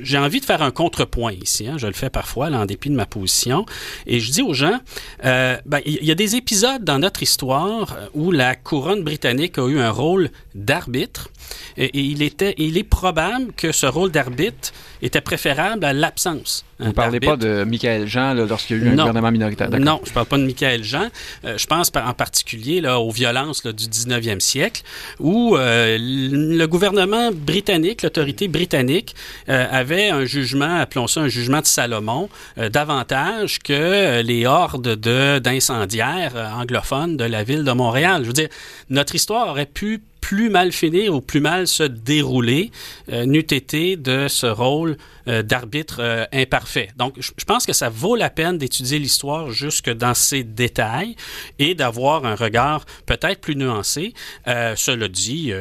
j'ai 0.00 0.18
envie 0.18 0.40
de 0.40 0.44
faire 0.44 0.62
un 0.62 0.70
contrepoint 0.70 1.32
ici. 1.32 1.66
Hein. 1.68 1.76
Je 1.78 1.86
le 1.86 1.92
fais 1.92 2.10
parfois, 2.10 2.50
là, 2.50 2.60
en 2.60 2.66
dépit 2.66 2.90
de 2.90 2.94
ma 2.94 3.06
position. 3.06 3.66
Et 4.06 4.20
je 4.20 4.30
dis 4.30 4.42
aux 4.42 4.54
gens, 4.54 4.78
euh, 5.24 5.56
ben, 5.66 5.80
il 5.84 6.04
y 6.04 6.10
a 6.10 6.14
des 6.14 6.36
épisodes 6.36 6.84
dans 6.84 6.98
notre 6.98 7.22
histoire 7.22 7.96
euh, 7.98 8.06
où 8.14 8.30
la 8.30 8.54
couronne 8.54 9.02
britannique 9.02 9.58
a 9.58 9.66
eu 9.66 9.78
un 9.78 9.90
rôle 9.90 10.30
d'arbitre. 10.54 11.28
Et, 11.76 11.90
il, 11.98 12.22
était, 12.22 12.54
il 12.58 12.78
est 12.78 12.84
probable 12.84 13.52
que 13.52 13.72
ce 13.72 13.86
rôle 13.86 14.10
d'arbitre 14.10 14.72
était 15.02 15.20
préférable 15.20 15.84
à 15.84 15.92
l'absence. 15.92 16.64
Vous 16.82 16.88
ne 16.88 16.92
parlez 16.92 17.20
pas 17.20 17.36
de 17.36 17.64
Michael 17.64 18.06
Jean 18.06 18.34
lorsqu'il 18.34 18.78
y 18.78 18.80
a 18.80 18.84
eu 18.84 18.88
un 18.88 18.96
gouvernement 18.96 19.30
minoritaire. 19.30 19.70
Non, 19.70 20.00
je 20.04 20.10
ne 20.10 20.14
parle 20.14 20.26
pas 20.26 20.38
de 20.38 20.44
Michael 20.44 20.84
Jean. 20.84 21.08
Euh, 21.44 21.56
je 21.56 21.66
pense 21.66 21.90
en 21.94 22.14
particulier 22.14 22.80
là, 22.80 23.00
aux 23.00 23.10
violences 23.10 23.64
là, 23.64 23.72
du 23.72 23.84
19e 23.84 24.40
siècle, 24.40 24.82
où 25.20 25.56
euh, 25.56 25.96
le 26.00 26.66
gouvernement 26.66 27.30
britannique, 27.32 28.02
l'autorité 28.02 28.48
britannique, 28.48 29.14
euh, 29.48 29.66
avait 29.70 30.10
un 30.10 30.24
jugement, 30.24 30.76
appelons 30.76 31.06
ça 31.06 31.20
un 31.20 31.28
jugement 31.28 31.60
de 31.60 31.66
Salomon, 31.66 32.28
davantage 32.56 33.58
que 33.58 34.22
les 34.22 34.46
hordes 34.46 34.96
d'incendiaires 34.96 36.34
anglophones 36.56 37.16
de 37.16 37.24
la 37.24 37.44
ville 37.44 37.64
de 37.64 37.72
Montréal. 37.72 38.22
Je 38.22 38.26
veux 38.28 38.32
dire, 38.32 38.48
notre 38.90 39.14
histoire 39.14 39.48
aurait 39.48 39.66
pu 39.66 40.00
plus 40.22 40.48
mal 40.48 40.72
finir 40.72 41.14
ou 41.14 41.20
plus 41.20 41.40
mal 41.40 41.66
se 41.66 41.82
dérouler 41.82 42.70
euh, 43.10 43.26
n'eût 43.26 43.40
été 43.40 43.96
de 43.96 44.28
ce 44.28 44.46
rôle 44.46 44.96
euh, 45.28 45.44
d'arbitre 45.44 45.98
euh, 46.00 46.24
imparfait. 46.32 46.88
Donc, 46.96 47.14
je 47.20 47.44
pense 47.44 47.64
que 47.64 47.72
ça 47.72 47.88
vaut 47.88 48.16
la 48.16 48.28
peine 48.28 48.58
d'étudier 48.58 48.98
l'histoire 48.98 49.52
jusque 49.52 49.88
dans 49.88 50.14
ses 50.14 50.42
détails 50.42 51.14
et 51.60 51.76
d'avoir 51.76 52.24
un 52.24 52.34
regard 52.34 52.84
peut-être 53.06 53.40
plus 53.40 53.54
nuancé. 53.54 54.14
Euh, 54.48 54.74
cela 54.76 55.06
dit, 55.06 55.52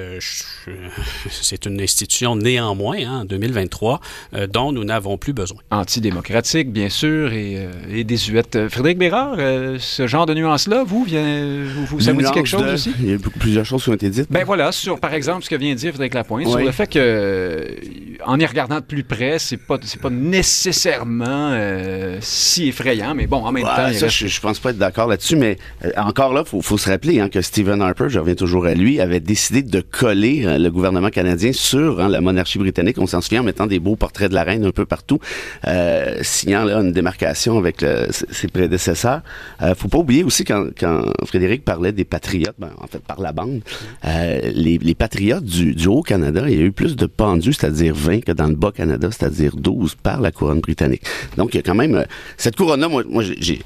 c'est 1.30 1.66
une 1.68 1.80
institution 1.80 2.36
néanmoins 2.36 2.98
hein, 3.06 3.20
en 3.22 3.26
2023 3.26 4.02
dont 4.50 4.72
nous 4.72 4.84
n'avons 4.84 5.18
plus 5.18 5.34
besoin. 5.34 5.60
Antidémocratique, 5.70 6.72
bien 6.72 6.90
sûr, 6.90 7.32
et, 7.32 7.68
et 7.90 8.04
désuète. 8.04 8.68
Frédéric 8.70 8.98
Bérard, 8.98 9.36
ce 9.80 10.08
genre 10.08 10.26
de 10.26 10.34
nuance-là, 10.34 10.84
vous, 10.84 11.04
vient, 11.04 11.66
vous, 11.86 12.00
ça 12.00 12.14
vous 12.14 12.22
dit 12.22 12.32
quelque 12.32 12.48
chose 12.48 12.66
aussi? 12.66 12.94
Il 13.00 13.12
y 13.12 13.14
a 13.14 13.18
plusieurs 13.40 13.66
choses 13.66 13.84
qui 13.84 13.90
ont 13.90 13.94
été 13.94 14.10
dites. 14.10 14.32
Ben 14.32 14.44
voilà, 14.52 14.74
sur 14.74 15.00
par 15.00 15.14
exemple 15.14 15.46
ce 15.46 15.50
que 15.50 15.56
vient 15.56 15.72
de 15.72 15.78
dire 15.78 15.92
Frédéric 15.92 16.14
Lapointe, 16.14 16.46
sur 16.46 16.60
le 16.60 16.72
fait 16.72 16.88
que, 16.88 17.74
en 18.26 18.40
y 18.40 18.46
regardant 18.46 18.78
de 18.78 18.86
plus 18.86 19.04
près, 19.04 19.40
c'est 19.40 19.58
pas, 19.58 19.78
pas 20.02 20.10
nécessairement 20.10 21.52
euh, 21.52 22.18
si 22.22 22.68
effrayant, 22.68 23.16
mais 23.16 23.28
bon, 23.28 23.46
en 23.46 23.52
même 23.52 23.64
temps. 23.64 23.94
Ça, 23.94 24.08
je, 24.08 24.40
pense 24.40 24.60
pas 24.60 24.72
être 24.72 24.78
d'accord 24.78 25.08
là-dessus, 25.08 25.36
mais 25.36 25.58
euh, 25.86 25.92
encore 25.98 26.34
là, 26.34 26.44
faut, 26.44 26.62
faut 26.62 26.78
se 26.78 26.90
rappeler 26.90 27.20
hein, 27.20 27.30
que 27.30 27.42
Stephen 27.42 27.82
Harper, 27.82 28.06
je 28.10 28.20
reviens 28.20 28.36
toujours 28.36 28.66
à 28.66 28.74
lui, 28.74 29.00
avait 29.00 29.20
décidé 29.20 29.64
de 29.64 29.82
coller 29.82 30.46
euh, 30.46 30.58
le 30.58 30.72
gouvernement 30.72 31.10
canadien 31.10 31.52
sur 31.54 32.00
hein, 32.00 32.10
la 32.10 32.22
monarchie 32.22 32.60
britannique. 32.60 32.98
On 33.00 33.08
s'en 33.08 33.22
souvient 33.22 33.42
en 33.42 33.46
mettant 33.46 33.68
des 33.68 33.80
beaux 33.80 33.96
portraits 33.96 34.30
de 34.30 34.36
la 34.36 34.44
reine 34.44 34.66
un 34.66 34.72
peu 34.72 34.86
partout, 34.86 35.20
signant 36.22 36.64
là 36.64 36.80
une 36.80 36.92
démarcation 36.92 37.58
avec 37.58 37.86
ses 38.10 38.48
prédécesseurs. 38.48 39.22
faut 39.76 39.88
pas 39.88 39.98
oublier 39.98 40.24
aussi 40.24 40.44
quand, 40.44 40.68
quand 40.78 41.04
Frédéric 41.26 41.64
parlait 41.64 41.92
des 41.92 42.06
patriotes, 42.06 42.56
ben, 42.58 42.72
en 42.80 42.88
fait 42.88 43.00
par 43.00 43.20
la 43.20 43.32
bande, 43.32 43.62
les, 44.04 44.78
les, 44.78 44.96
patriotes 44.96 45.44
du, 45.44 45.74
du 45.76 45.88
Haut-Canada, 45.88 46.44
il 46.48 46.58
y 46.58 46.62
a 46.62 46.66
eu 46.66 46.72
plus 46.72 46.96
de 46.96 47.06
pendus, 47.06 47.54
c'est-à-dire 47.54 47.94
20, 47.96 48.11
que 48.20 48.34
dans 48.34 48.48
le 48.48 48.56
Bas-Canada, 48.56 49.10
c'est-à-dire 49.12 49.56
12 49.56 49.96
par 49.96 50.20
la 50.20 50.32
couronne 50.32 50.60
britannique. 50.60 51.04
Donc, 51.38 51.54
il 51.54 51.58
y 51.58 51.60
a 51.60 51.64
quand 51.64 51.76
même... 51.76 51.96
Euh, 51.96 52.04
cette 52.38 52.58
couronne-là, 52.58 52.90
moi, 52.90 53.04
moi 53.08 53.24
j'ai 53.24 53.62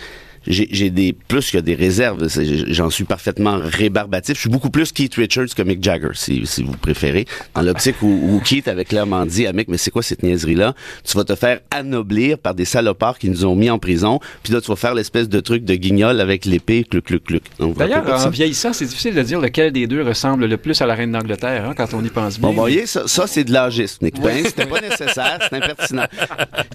j'ai 0.47 0.89
des 0.89 1.13
plus 1.13 1.51
que 1.51 1.57
des 1.57 1.75
réserves. 1.75 2.27
J'en 2.67 2.89
suis 2.89 3.03
parfaitement 3.03 3.59
rébarbatif. 3.61 4.35
Je 4.35 4.41
suis 4.41 4.49
beaucoup 4.49 4.69
plus 4.69 4.91
Keith 4.91 5.15
Richards 5.15 5.55
que 5.55 5.61
Mick 5.61 5.83
Jagger, 5.83 6.09
si, 6.13 6.45
si 6.45 6.63
vous 6.63 6.75
préférez. 6.77 7.25
Dans 7.53 7.61
l'optique 7.61 8.01
où, 8.01 8.07
où, 8.07 8.39
Keith 8.39 8.67
avait 8.67 8.85
clairement 8.85 9.25
dit 9.25 9.47
à 9.47 9.53
Mick, 9.53 9.67
mais 9.67 9.77
c'est 9.77 9.91
quoi 9.91 10.03
cette 10.03 10.23
niaiserie-là? 10.23 10.73
Tu 11.03 11.17
vas 11.17 11.23
te 11.23 11.35
faire 11.35 11.59
anoblir 11.71 12.37
par 12.37 12.53
des 12.53 12.65
salopards 12.65 13.17
qui 13.17 13.29
nous 13.29 13.45
ont 13.45 13.55
mis 13.55 13.69
en 13.69 13.79
prison, 13.79 14.19
puis 14.43 14.53
là, 14.53 14.61
tu 14.61 14.67
vas 14.67 14.75
faire 14.75 14.93
l'espèce 14.93 15.29
de 15.29 15.39
truc 15.39 15.63
de 15.63 15.75
guignol 15.75 16.19
avec 16.21 16.45
l'épée, 16.45 16.83
cluc, 16.83 17.05
cluc, 17.05 17.23
cluc. 17.23 17.43
D'ailleurs, 17.77 18.25
en 18.25 18.29
vieillissant, 18.29 18.73
c'est 18.73 18.85
difficile 18.85 19.15
de 19.15 19.21
dire 19.21 19.39
lequel 19.39 19.71
des 19.71 19.87
deux 19.87 20.03
ressemble 20.03 20.45
le 20.45 20.57
plus 20.57 20.79
à 20.81 20.85
la 20.85 20.95
reine 20.95 21.11
d'Angleterre, 21.11 21.69
hein, 21.69 21.73
quand 21.75 21.93
on 21.93 22.03
y 22.03 22.09
pense 22.09 22.39
bien. 22.39 22.49
Bon, 22.49 22.55
voyez, 22.55 22.85
ça, 22.85 23.07
ça 23.07 23.27
c'est 23.27 23.43
de 23.43 23.51
l'âgisme, 23.51 24.05
Nick 24.05 24.19
Ben, 24.21 24.43
c'était 24.45 24.65
pas 24.65 24.81
nécessaire, 24.81 25.39
c'est 25.41 25.55
impertinent. 25.55 26.05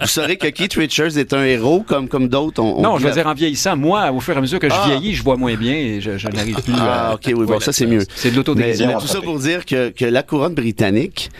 Vous 0.00 0.06
saurez 0.08 0.36
que 0.36 0.48
Keith 0.48 0.74
Richards 0.74 1.18
est 1.18 1.32
un 1.32 1.44
héros 1.44 1.84
comme, 1.86 2.08
comme 2.08 2.28
d'autres. 2.28 2.62
non, 2.62 2.98
je 2.98 3.06
veux 3.06 3.12
dire, 3.12 3.26
en 3.26 3.34
vieillissant, 3.34 3.59
moi, 3.76 4.10
au 4.12 4.20
fur 4.20 4.34
et 4.34 4.38
à 4.38 4.40
mesure 4.40 4.58
que 4.58 4.68
je 4.68 4.74
ah. 4.74 4.86
vieillis, 4.86 5.14
je 5.14 5.22
vois 5.22 5.36
moins 5.36 5.54
bien 5.54 5.74
et 5.74 6.00
je, 6.00 6.10
n'arrive 6.28 6.62
plus 6.62 6.74
ah, 6.78 7.12
ok, 7.14 7.32
oui, 7.36 7.46
bon, 7.46 7.60
ça 7.60 7.72
c'est 7.72 7.86
mieux. 7.86 8.04
C'est 8.14 8.30
de 8.30 8.36
l'autodérision. 8.36 8.98
Tout 8.98 9.06
ça 9.06 9.20
pour 9.20 9.38
dire 9.38 9.64
que, 9.64 9.90
que 9.90 10.04
la 10.04 10.22
couronne 10.22 10.54
britannique, 10.54 11.30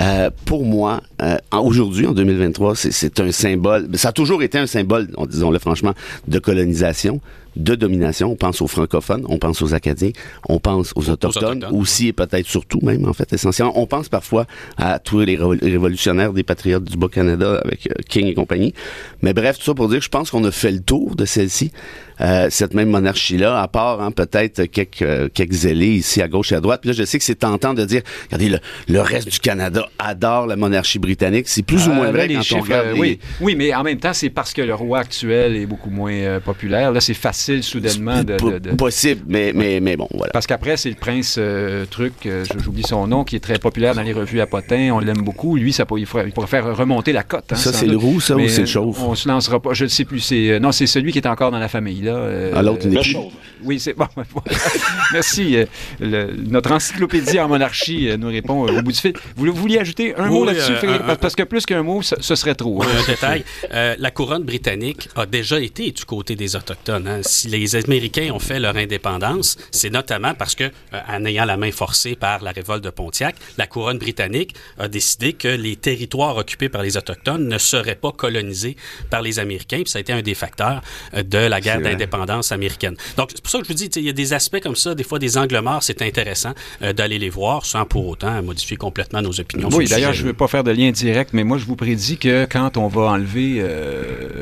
euh, 0.00 0.30
pour 0.44 0.64
moi, 0.64 1.02
euh, 1.22 1.36
aujourd'hui, 1.52 2.06
en 2.06 2.12
2023, 2.12 2.74
c'est 2.76 3.20
un 3.20 3.32
symbole. 3.32 3.88
Ça 3.94 4.08
a 4.08 4.12
toujours 4.12 4.42
été 4.42 4.58
un 4.58 4.66
symbole, 4.66 5.08
disons-le 5.28 5.58
franchement, 5.58 5.94
de 6.28 6.38
colonisation. 6.38 7.20
De 7.56 7.74
domination. 7.74 8.30
On 8.30 8.36
pense 8.36 8.60
aux 8.62 8.66
francophones, 8.66 9.24
on 9.28 9.38
pense 9.38 9.62
aux 9.62 9.74
Acadiens, 9.74 10.10
on 10.48 10.58
pense 10.58 10.92
aux 10.96 11.08
autochtones, 11.10 11.58
autochtones, 11.58 11.78
aussi 11.78 12.08
et 12.08 12.12
peut-être 12.12 12.46
surtout 12.46 12.80
même, 12.82 13.08
en 13.08 13.12
fait, 13.12 13.32
essentiellement. 13.32 13.72
On 13.80 13.86
pense 13.86 14.08
parfois 14.08 14.46
à 14.76 14.98
tous 14.98 15.20
les 15.20 15.36
révol- 15.36 15.62
révolutionnaires 15.62 16.32
des 16.32 16.42
patriotes 16.42 16.84
du 16.84 16.96
Bas-Canada 16.96 17.60
avec 17.64 17.86
euh, 17.88 17.94
King 18.08 18.26
et 18.26 18.34
compagnie. 18.34 18.74
Mais 19.22 19.32
bref, 19.32 19.58
tout 19.58 19.64
ça 19.64 19.74
pour 19.74 19.88
dire 19.88 19.98
que 19.98 20.04
je 20.04 20.10
pense 20.10 20.30
qu'on 20.30 20.44
a 20.44 20.50
fait 20.50 20.70
le 20.72 20.80
tour 20.80 21.16
de 21.16 21.24
celle-ci, 21.24 21.72
euh, 22.20 22.48
cette 22.50 22.74
même 22.74 22.90
monarchie-là, 22.90 23.60
à 23.60 23.68
part 23.68 24.00
hein, 24.02 24.10
peut-être 24.10 24.64
quelques, 24.64 25.02
euh, 25.02 25.28
quelques 25.32 25.64
ici 25.64 26.22
à 26.22 26.28
gauche 26.28 26.52
et 26.52 26.54
à 26.54 26.60
droite. 26.60 26.80
Puis 26.82 26.90
là, 26.90 26.94
je 26.96 27.04
sais 27.04 27.18
que 27.18 27.24
c'est 27.24 27.34
tentant 27.34 27.74
de 27.74 27.84
dire, 27.84 28.02
regardez, 28.26 28.48
le, 28.50 28.58
le 28.88 29.00
reste 29.00 29.30
du 29.30 29.38
Canada 29.40 29.86
adore 29.98 30.46
la 30.46 30.56
monarchie 30.56 30.98
britannique. 30.98 31.48
C'est 31.48 31.62
plus 31.62 31.88
ou 31.88 31.92
moins 31.92 32.06
là, 32.06 32.12
vrai 32.12 32.26
les 32.28 32.34
quand 32.34 32.40
on 32.40 32.42
chiffres, 32.44 32.62
regarde 32.62 32.94
les- 32.94 33.00
oui. 33.00 33.18
oui, 33.40 33.54
mais 33.56 33.74
en 33.74 33.82
même 33.82 33.98
temps, 33.98 34.12
c'est 34.12 34.30
parce 34.30 34.52
que 34.52 34.62
le 34.62 34.74
roi 34.74 34.98
actuel 35.00 35.56
est 35.56 35.66
beaucoup 35.66 35.90
moins 35.90 36.12
euh, 36.12 36.40
populaire. 36.40 36.92
Là, 36.92 37.00
c'est 37.00 37.14
facile 37.14 37.49
soudainement 37.62 38.22
de. 38.22 38.36
de- 38.36 38.58
de- 38.58 38.70
Possible, 38.76 39.22
mais, 39.26 39.52
mais, 39.54 39.80
mais 39.80 39.96
bon, 39.96 40.08
voilà. 40.14 40.30
Parce 40.32 40.46
qu'après, 40.46 40.76
c'est 40.76 40.88
le 40.90 40.94
prince 40.96 41.36
euh, 41.38 41.84
truc, 41.86 42.14
euh, 42.26 42.44
j'oublie 42.62 42.82
son 42.82 43.06
nom, 43.06 43.24
qui 43.24 43.36
est 43.36 43.40
très 43.40 43.58
populaire 43.58 43.94
dans 43.94 44.02
les 44.02 44.12
revues 44.12 44.40
à 44.40 44.46
potins. 44.46 44.90
On 44.92 44.98
l'aime 45.00 45.22
beaucoup. 45.22 45.56
Lui, 45.56 45.72
ça, 45.72 45.84
pourrait- 45.86 46.00
il, 46.02 46.06
pourrait, 46.06 46.24
il 46.26 46.32
pourrait 46.32 46.46
faire 46.46 46.76
remonter 46.76 47.12
la 47.12 47.22
cote. 47.22 47.52
hein, 47.52 47.56
Ça, 47.56 47.72
c'est 47.72 47.86
le 47.86 47.96
roux, 47.96 48.20
ça, 48.20 48.36
ou 48.36 48.48
c'est 48.48 48.58
le 48.58 48.62
euh, 48.62 48.66
chauve? 48.66 49.02
On 49.02 49.14
se 49.14 49.28
lancera 49.28 49.60
pas. 49.60 49.72
Je 49.74 49.84
ne 49.84 49.88
sais 49.88 50.04
plus. 50.04 50.20
C'est, 50.20 50.50
euh, 50.50 50.58
non, 50.60 50.72
c'est 50.72 50.86
celui 50.86 51.12
qui 51.12 51.18
est 51.18 51.26
encore 51.26 51.50
dans 51.50 51.58
la 51.58 51.68
famille. 51.68 52.02
Là, 52.02 52.14
euh, 52.16 52.52
Ah, 52.54 52.62
l'autre, 52.62 52.86
Le 52.88 53.02
chauve. 53.02 53.32
Oui, 53.62 53.78
c'est 53.78 53.92
bon. 53.94 54.06
Merci. 55.12 55.56
euh, 55.56 55.66
le- 56.00 56.34
notre 56.48 56.72
encyclopédie 56.72 57.38
en 57.40 57.48
monarchie 57.48 58.08
euh, 58.08 58.16
nous 58.16 58.28
répond 58.28 58.66
euh, 58.66 58.78
au 58.78 58.82
bout 58.82 58.92
du 58.92 58.98
fil. 58.98 59.12
Vous, 59.36 59.46
vous 59.46 59.52
vouliez 59.52 59.78
ajouter 59.78 60.14
un 60.16 60.28
Oui, 60.28 60.38
mot 60.38 60.44
là-dessus, 60.44 60.72
euh, 60.72 60.76
Frédéric? 60.76 61.02
un- 61.06 61.16
Parce- 61.16 61.34
que 61.36 61.42
plus 61.42 61.64
qu'un 61.66 61.82
mot, 61.82 62.02
ce, 62.02 62.14
ce 62.20 62.34
serait 62.34 62.54
trop. 62.54 62.82
hein. 62.82 62.86
Un 63.06 63.10
détail, 63.10 63.44
euh, 63.72 63.94
la 63.98 64.10
couronne 64.10 64.44
britannique 64.44 65.08
a 65.16 65.26
déjà 65.26 65.60
été 65.60 65.90
du 65.90 66.04
côté 66.04 66.34
des 66.36 66.56
Autochtones. 66.56 67.06
hein. 67.06 67.20
Si 67.30 67.46
les 67.46 67.76
Américains 67.76 68.30
ont 68.32 68.40
fait 68.40 68.58
leur 68.58 68.76
indépendance, 68.76 69.56
c'est 69.70 69.90
notamment 69.90 70.34
parce 70.34 70.56
que, 70.56 70.64
euh, 70.64 71.00
en 71.08 71.24
ayant 71.24 71.44
la 71.44 71.56
main 71.56 71.70
forcée 71.70 72.16
par 72.16 72.42
la 72.42 72.50
révolte 72.50 72.82
de 72.82 72.90
Pontiac, 72.90 73.36
la 73.56 73.68
couronne 73.68 73.98
britannique 73.98 74.54
a 74.78 74.88
décidé 74.88 75.32
que 75.34 75.46
les 75.46 75.76
territoires 75.76 76.36
occupés 76.36 76.68
par 76.68 76.82
les 76.82 76.96
Autochtones 76.96 77.46
ne 77.46 77.56
seraient 77.56 77.94
pas 77.94 78.10
colonisés 78.10 78.76
par 79.10 79.22
les 79.22 79.38
Américains. 79.38 79.82
Puis 79.82 79.90
ça 79.90 79.98
a 79.98 80.00
été 80.00 80.12
un 80.12 80.22
des 80.22 80.34
facteurs 80.34 80.82
euh, 81.14 81.22
de 81.22 81.38
la 81.38 81.60
guerre 81.60 81.80
d'indépendance 81.80 82.50
américaine. 82.50 82.96
Donc, 83.16 83.30
c'est 83.32 83.42
pour 83.42 83.50
ça 83.50 83.58
que 83.58 83.64
je 83.64 83.68
vous 83.68 83.74
dis, 83.74 83.86
il 83.96 84.04
y 84.04 84.08
a 84.08 84.12
des 84.12 84.32
aspects 84.32 84.60
comme 84.60 84.76
ça, 84.76 84.96
des 84.96 85.04
fois 85.04 85.20
des 85.20 85.38
angles 85.38 85.60
morts, 85.60 85.84
c'est 85.84 86.02
intéressant 86.02 86.52
euh, 86.82 86.92
d'aller 86.92 87.20
les 87.20 87.30
voir 87.30 87.64
sans 87.64 87.84
pour 87.84 88.08
autant 88.08 88.42
modifier 88.42 88.76
complètement 88.76 89.22
nos 89.22 89.38
opinions. 89.38 89.68
Oui, 89.72 89.86
d'ailleurs, 89.86 90.14
je 90.14 90.22
ne 90.22 90.28
veux 90.28 90.34
pas 90.34 90.48
faire 90.48 90.64
de 90.64 90.72
lien 90.72 90.90
direct, 90.90 91.30
mais 91.32 91.44
moi, 91.44 91.58
je 91.58 91.64
vous 91.64 91.76
prédis 91.76 92.18
que 92.18 92.46
quand 92.50 92.76
on 92.76 92.88
va 92.88 93.02
enlever, 93.02 93.64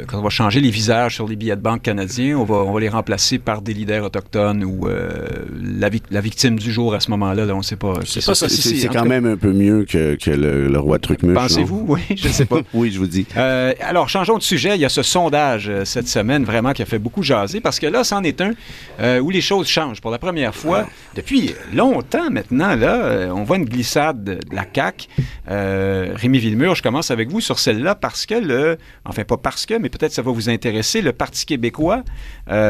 quand 0.07 0.19
on 0.19 0.23
va 0.23 0.31
changer 0.31 0.61
les 0.61 0.71
visages 0.71 1.17
sur 1.17 1.29
les 1.29 1.37
billets 1.37 1.57
de 1.57 1.61
banque 1.61 1.83
canadiens, 1.83 2.39
on 2.39 2.45
va, 2.45 2.57
on 2.57 2.73
va 2.73 2.78
les 2.79 2.89
remplacer 2.89 3.39
par 3.39 3.63
des 3.63 3.75
leaders 3.75 4.05
autochtones 4.05 4.65
ou 4.65 4.89
euh, 4.89 5.19
la, 5.63 5.89
vic- 5.89 6.05
la 6.11 6.21
victime 6.21 6.59
du 6.59 6.73
jour 6.73 6.95
à 6.95 7.01
ce 7.01 7.11
moment-là, 7.13 7.45
là, 7.45 7.55
on 7.55 7.59
ne 7.59 7.63
sait 7.63 7.77
pas. 7.77 7.95
C'est 8.05 8.21
ça, 8.21 8.35
ça, 8.35 8.49
si, 8.49 8.87
quand 8.87 8.93
cas, 8.93 9.05
même 9.05 9.27
un 9.27 9.37
peu 9.37 9.53
mieux 9.53 9.85
que, 9.85 10.15
que 10.17 10.31
le, 10.31 10.69
le 10.69 10.79
roi 10.79 10.99
Trucmuche. 10.99 11.35
Pensez-vous? 11.35 11.85
Oui, 11.89 12.01
je 12.17 12.29
ne 12.29 12.33
sais 12.33 12.45
pas. 12.45 12.61
oui, 12.75 12.91
je 12.93 12.99
vous 12.99 13.07
dis. 13.07 13.27
Euh, 13.37 13.73
alors, 13.81 14.09
changeons 14.09 14.39
de 14.39 14.43
sujet. 14.43 14.75
Il 14.77 14.81
y 14.81 14.85
a 14.85 14.89
ce 14.89 15.03
sondage 15.03 15.69
euh, 15.69 15.85
cette 15.85 16.09
semaine 16.09 16.45
vraiment 16.45 16.73
qui 16.73 16.83
a 16.83 16.87
fait 16.87 16.99
beaucoup 16.99 17.23
jaser 17.23 17.61
parce 17.61 17.79
que 17.79 17.87
là, 17.87 18.05
c'en 18.05 18.23
est 18.23 18.41
un 18.41 18.53
euh, 19.01 19.21
où 19.21 19.31
les 19.31 19.41
choses 19.41 19.67
changent. 19.69 20.01
Pour 20.01 20.11
la 20.11 20.19
première 20.19 20.55
fois, 20.55 20.87
depuis 21.15 21.55
longtemps 21.75 22.31
maintenant, 22.31 22.75
là, 22.77 23.29
on 23.35 23.45
voit 23.45 23.57
une 23.57 23.65
glissade 23.65 24.23
de, 24.25 24.35
de 24.35 24.55
la 24.55 24.65
CAQ. 24.73 25.07
Euh, 25.51 26.13
Rémi 26.15 26.39
Villemur, 26.39 26.75
je 26.75 26.83
commence 26.83 27.11
avec 27.11 27.29
vous 27.31 27.41
sur 27.41 27.59
celle-là 27.59 27.95
parce 27.95 28.27
que 28.27 28.35
le, 28.35 28.77
enfin 29.05 29.25
pas 29.25 29.37
parce 29.37 29.67
que, 29.67 29.75
mais 29.79 29.89
peut-être 29.89 30.13
ça 30.13 30.23
va 30.23 30.31
vous 30.31 30.49
intéresser, 30.51 31.01
le 31.03 31.13
Parti 31.13 31.47
québécois, 31.47 32.03
euh, 32.51 32.68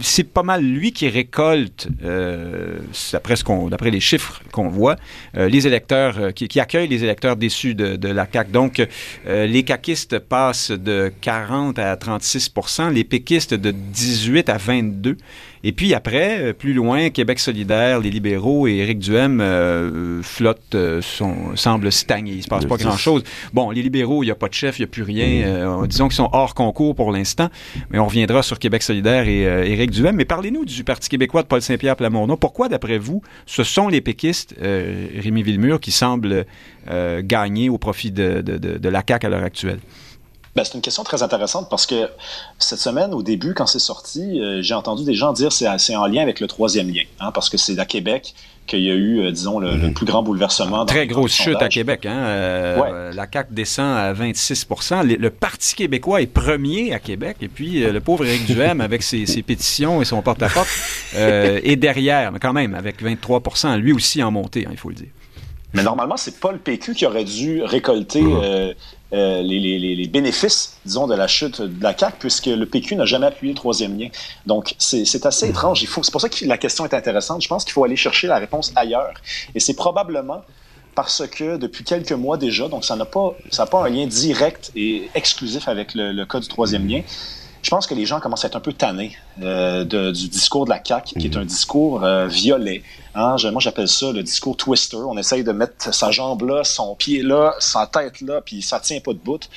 c'est 0.00 0.24
pas 0.24 0.42
mal 0.42 0.62
lui 0.62 0.92
qui 0.92 1.08
récolte, 1.08 1.88
euh, 2.04 2.78
d'après 3.12 3.36
ce 3.36 3.44
qu'on, 3.44 3.68
d'après 3.68 3.90
les 3.90 4.00
chiffres 4.00 4.42
qu'on 4.52 4.68
voit, 4.68 4.96
euh, 5.36 5.48
les 5.48 5.66
électeurs, 5.66 6.18
euh, 6.18 6.30
qui, 6.30 6.48
qui 6.48 6.60
accueillent 6.60 6.88
les 6.88 7.04
électeurs 7.04 7.36
déçus 7.36 7.74
de, 7.74 7.96
de 7.96 8.08
la 8.08 8.26
CAQ. 8.30 8.50
Donc, 8.50 8.86
euh, 9.26 9.46
les 9.46 9.62
caquistes 9.62 10.18
passent 10.18 10.70
de 10.70 11.12
40 11.20 11.78
à 11.78 11.94
36% 11.96 12.92
les 12.92 13.04
péquistes 13.04 13.54
de 13.54 13.70
18 13.70 14.48
à 14.48 14.56
22 14.56 15.16
et 15.62 15.72
puis 15.72 15.92
après, 15.92 16.40
euh, 16.40 16.52
plus 16.54 16.72
loin, 16.72 17.10
Québec 17.10 17.38
solidaire, 17.38 18.00
les 18.00 18.10
libéraux 18.10 18.66
et 18.66 18.76
Éric 18.76 18.98
Duhem 18.98 19.40
euh, 19.40 20.22
flottent, 20.22 20.74
euh, 20.74 21.02
sont, 21.02 21.54
semblent 21.54 21.92
stagner. 21.92 22.32
Il 22.32 22.38
ne 22.38 22.42
se 22.42 22.48
passe 22.48 22.64
pas 22.64 22.76
grand-chose. 22.76 23.22
Bon, 23.52 23.70
les 23.70 23.82
libéraux, 23.82 24.22
il 24.22 24.26
n'y 24.26 24.32
a 24.32 24.36
pas 24.36 24.48
de 24.48 24.54
chef, 24.54 24.78
il 24.78 24.82
n'y 24.82 24.84
a 24.84 24.88
plus 24.88 25.02
rien. 25.02 25.46
Euh, 25.46 25.86
disons 25.86 26.08
qu'ils 26.08 26.16
sont 26.16 26.30
hors 26.32 26.54
concours 26.54 26.94
pour 26.94 27.12
l'instant, 27.12 27.50
mais 27.90 27.98
on 27.98 28.06
reviendra 28.06 28.42
sur 28.42 28.58
Québec 28.58 28.69
solidaire 28.78 29.28
et 29.28 29.46
euh, 29.46 29.64
Éric 29.64 29.90
Duhem. 29.90 30.16
Mais 30.16 30.24
parlez-nous 30.24 30.64
du 30.64 30.84
Parti 30.84 31.08
québécois 31.08 31.42
de 31.42 31.48
Paul 31.48 31.60
Saint-Pierre 31.60 31.96
Plamondon. 31.96 32.36
Pourquoi, 32.36 32.68
d'après 32.68 32.98
vous, 32.98 33.22
ce 33.46 33.64
sont 33.64 33.88
les 33.88 34.00
péquistes, 34.00 34.54
euh, 34.62 35.08
Rémi 35.16 35.42
Villemur, 35.42 35.80
qui 35.80 35.90
semblent 35.90 36.46
euh, 36.88 37.22
gagner 37.24 37.68
au 37.68 37.78
profit 37.78 38.10
de, 38.10 38.40
de, 38.40 38.88
la 38.88 39.02
CAQ 39.06 39.26
à 39.26 39.30
l'heure 39.30 39.44
actuelle? 39.44 39.80
Ben, 40.56 40.64
c'est 40.64 40.74
une 40.74 40.80
question 40.80 41.04
très 41.04 41.22
intéressante 41.22 41.68
parce 41.70 41.86
que 41.86 42.08
cette 42.58 42.80
semaine, 42.80 43.14
au 43.14 43.22
début, 43.22 43.54
quand 43.54 43.66
c'est 43.66 43.78
sorti, 43.78 44.40
j'ai 44.62 44.74
entendu 44.74 45.04
des 45.04 45.14
gens 45.14 45.32
dire 45.32 45.48
que 45.48 45.54
c'est 45.54 45.68
c'est 45.78 45.94
en 45.94 46.06
lien 46.06 46.22
avec 46.22 46.40
le 46.40 46.48
troisième 46.48 46.88
lien, 46.88 47.04
hein, 47.20 47.30
parce 47.30 47.48
que 47.48 47.56
c'est 47.56 47.78
à 47.78 47.84
Québec 47.84 48.34
qu'il 48.70 48.82
y 48.84 48.90
a 48.90 48.94
eu, 48.94 49.20
euh, 49.20 49.30
disons, 49.32 49.58
le, 49.58 49.76
le 49.76 49.92
plus 49.92 50.06
grand 50.06 50.22
bouleversement. 50.22 50.78
dans- 50.78 50.84
Très 50.86 51.06
grosse 51.06 51.32
chute 51.34 51.60
à. 51.60 51.68
Québec. 51.68 52.06
Hein? 52.06 52.16
Euh, 52.18 52.80
Ouais. 52.80 53.14
La 53.14 53.26
CAQ 53.30 53.52
descend 53.52 53.96
à 53.98 54.12
26 54.12 54.66
le, 55.04 55.16
le 55.16 55.30
Parti 55.30 55.74
québécois 55.74 56.22
est 56.22 56.26
premier 56.26 56.92
à 56.94 56.98
Québec. 57.00 57.38
Et 57.42 57.48
puis, 57.48 57.82
euh, 57.84 57.92
le 57.92 58.00
pauvre 58.00 58.24
Éric 58.24 58.46
Duhem, 58.46 58.80
avec 58.88 59.02
ses, 59.02 59.26
ses 59.26 59.42
pétitions 59.42 60.00
et 60.00 60.04
son 60.04 60.22
porte-à-porte, 60.22 60.68
euh, 61.16 61.60
est 61.64 61.76
derrière, 61.76 62.30
mais 62.32 62.38
quand 62.38 62.52
même, 62.52 62.74
avec 62.74 63.02
23% 63.02 63.76
lui 63.78 63.92
aussi 63.92 64.22
en 64.22 64.30
montée, 64.30 64.64
hein, 64.66 64.70
il 64.72 64.78
faut 64.78 64.88
le 64.90 64.94
dire. 64.94 65.08
Mais 65.74 65.82
normalement, 65.82 66.16
c'est 66.16 66.40
pas 66.40 66.52
le 66.52 66.58
PQ 66.58 66.94
qui 66.94 67.06
aurait 67.06 67.24
dû 67.24 67.62
récolter 67.62 68.22
euh, 68.24 68.72
euh, 69.12 69.42
les, 69.42 69.58
les- 69.58 69.78
les- 69.78 69.96
les 69.96 70.06
bénéfices, 70.08 70.76
disons, 70.84 71.06
de 71.06 71.14
la 71.14 71.26
chute 71.26 71.60
de 71.60 71.82
la 71.82 71.96
CAQ, 71.96 72.16
puisque 72.18 72.46
le 72.46 72.64
PQ 72.66 72.96
n'a 72.96 73.04
jamais 73.06 73.26
appuyé 73.26 73.52
le 73.52 73.56
troisième 73.56 73.98
lien. 73.98 74.08
Donc, 74.46 74.74
c'est 74.78 75.02
assez 75.26 75.46
Mm-hmm. 75.46 75.50
étrange. 75.50 75.80
C'est 76.02 76.10
pour 76.12 76.20
ça 76.20 76.28
que 76.28 76.44
la 76.44 76.58
question 76.58 76.84
est 76.84 76.94
intéressante. 76.94 77.42
Je 77.42 77.48
pense 77.48 77.64
qu'il 77.64 77.72
faut 77.72 77.84
aller 77.84 77.96
chercher 77.96 78.26
la 78.28 78.38
réponse 78.38 78.72
ailleurs. 78.76 79.14
Et 79.54 79.60
c'est 79.60 79.74
probablement 79.74 80.42
parce 80.94 81.22
que 81.28 81.56
depuis 81.56 81.84
quelques 81.84 82.12
mois 82.12 82.36
déjà, 82.36 82.68
donc 82.68 82.84
ça 82.84 82.96
n'a 82.96 83.04
pas, 83.04 83.32
ça 83.50 83.64
pas 83.66 83.84
un 83.84 83.88
lien 83.88 84.06
direct 84.06 84.70
et 84.76 85.08
exclusif 85.14 85.66
avec 85.68 85.94
le, 85.94 86.12
le 86.12 86.26
cas 86.26 86.40
du 86.40 86.48
troisième 86.48 86.86
lien. 86.86 87.02
Je 87.62 87.68
pense 87.70 87.86
que 87.86 87.94
les 87.94 88.06
gens 88.06 88.20
commencent 88.20 88.44
à 88.44 88.48
être 88.48 88.56
un 88.56 88.60
peu 88.60 88.72
tannés 88.72 89.16
euh, 89.42 89.84
de- 89.84 90.10
du 90.12 90.28
discours 90.28 90.64
de 90.64 90.70
la 90.70 90.80
CAQ, 90.82 91.18
qui 91.18 91.26
est 91.26 91.36
un 91.36 91.44
discours 91.44 92.02
euh, 92.04 92.26
violet. 92.26 92.82
Hein, 93.14 93.36
moi, 93.52 93.60
j'appelle 93.60 93.88
ça 93.88 94.12
le 94.12 94.22
discours 94.22 94.56
twister. 94.56 94.96
On 94.96 95.16
essaye 95.18 95.44
de 95.44 95.52
mettre 95.52 95.92
sa 95.92 96.10
jambe 96.10 96.42
là, 96.42 96.64
son 96.64 96.94
pied 96.94 97.22
là, 97.22 97.54
sa 97.58 97.86
tête 97.86 98.20
là, 98.22 98.40
puis 98.40 98.62
ça 98.62 98.80
tient 98.80 99.00
pas 99.00 99.12
de 99.12 99.18
bout. 99.18 99.48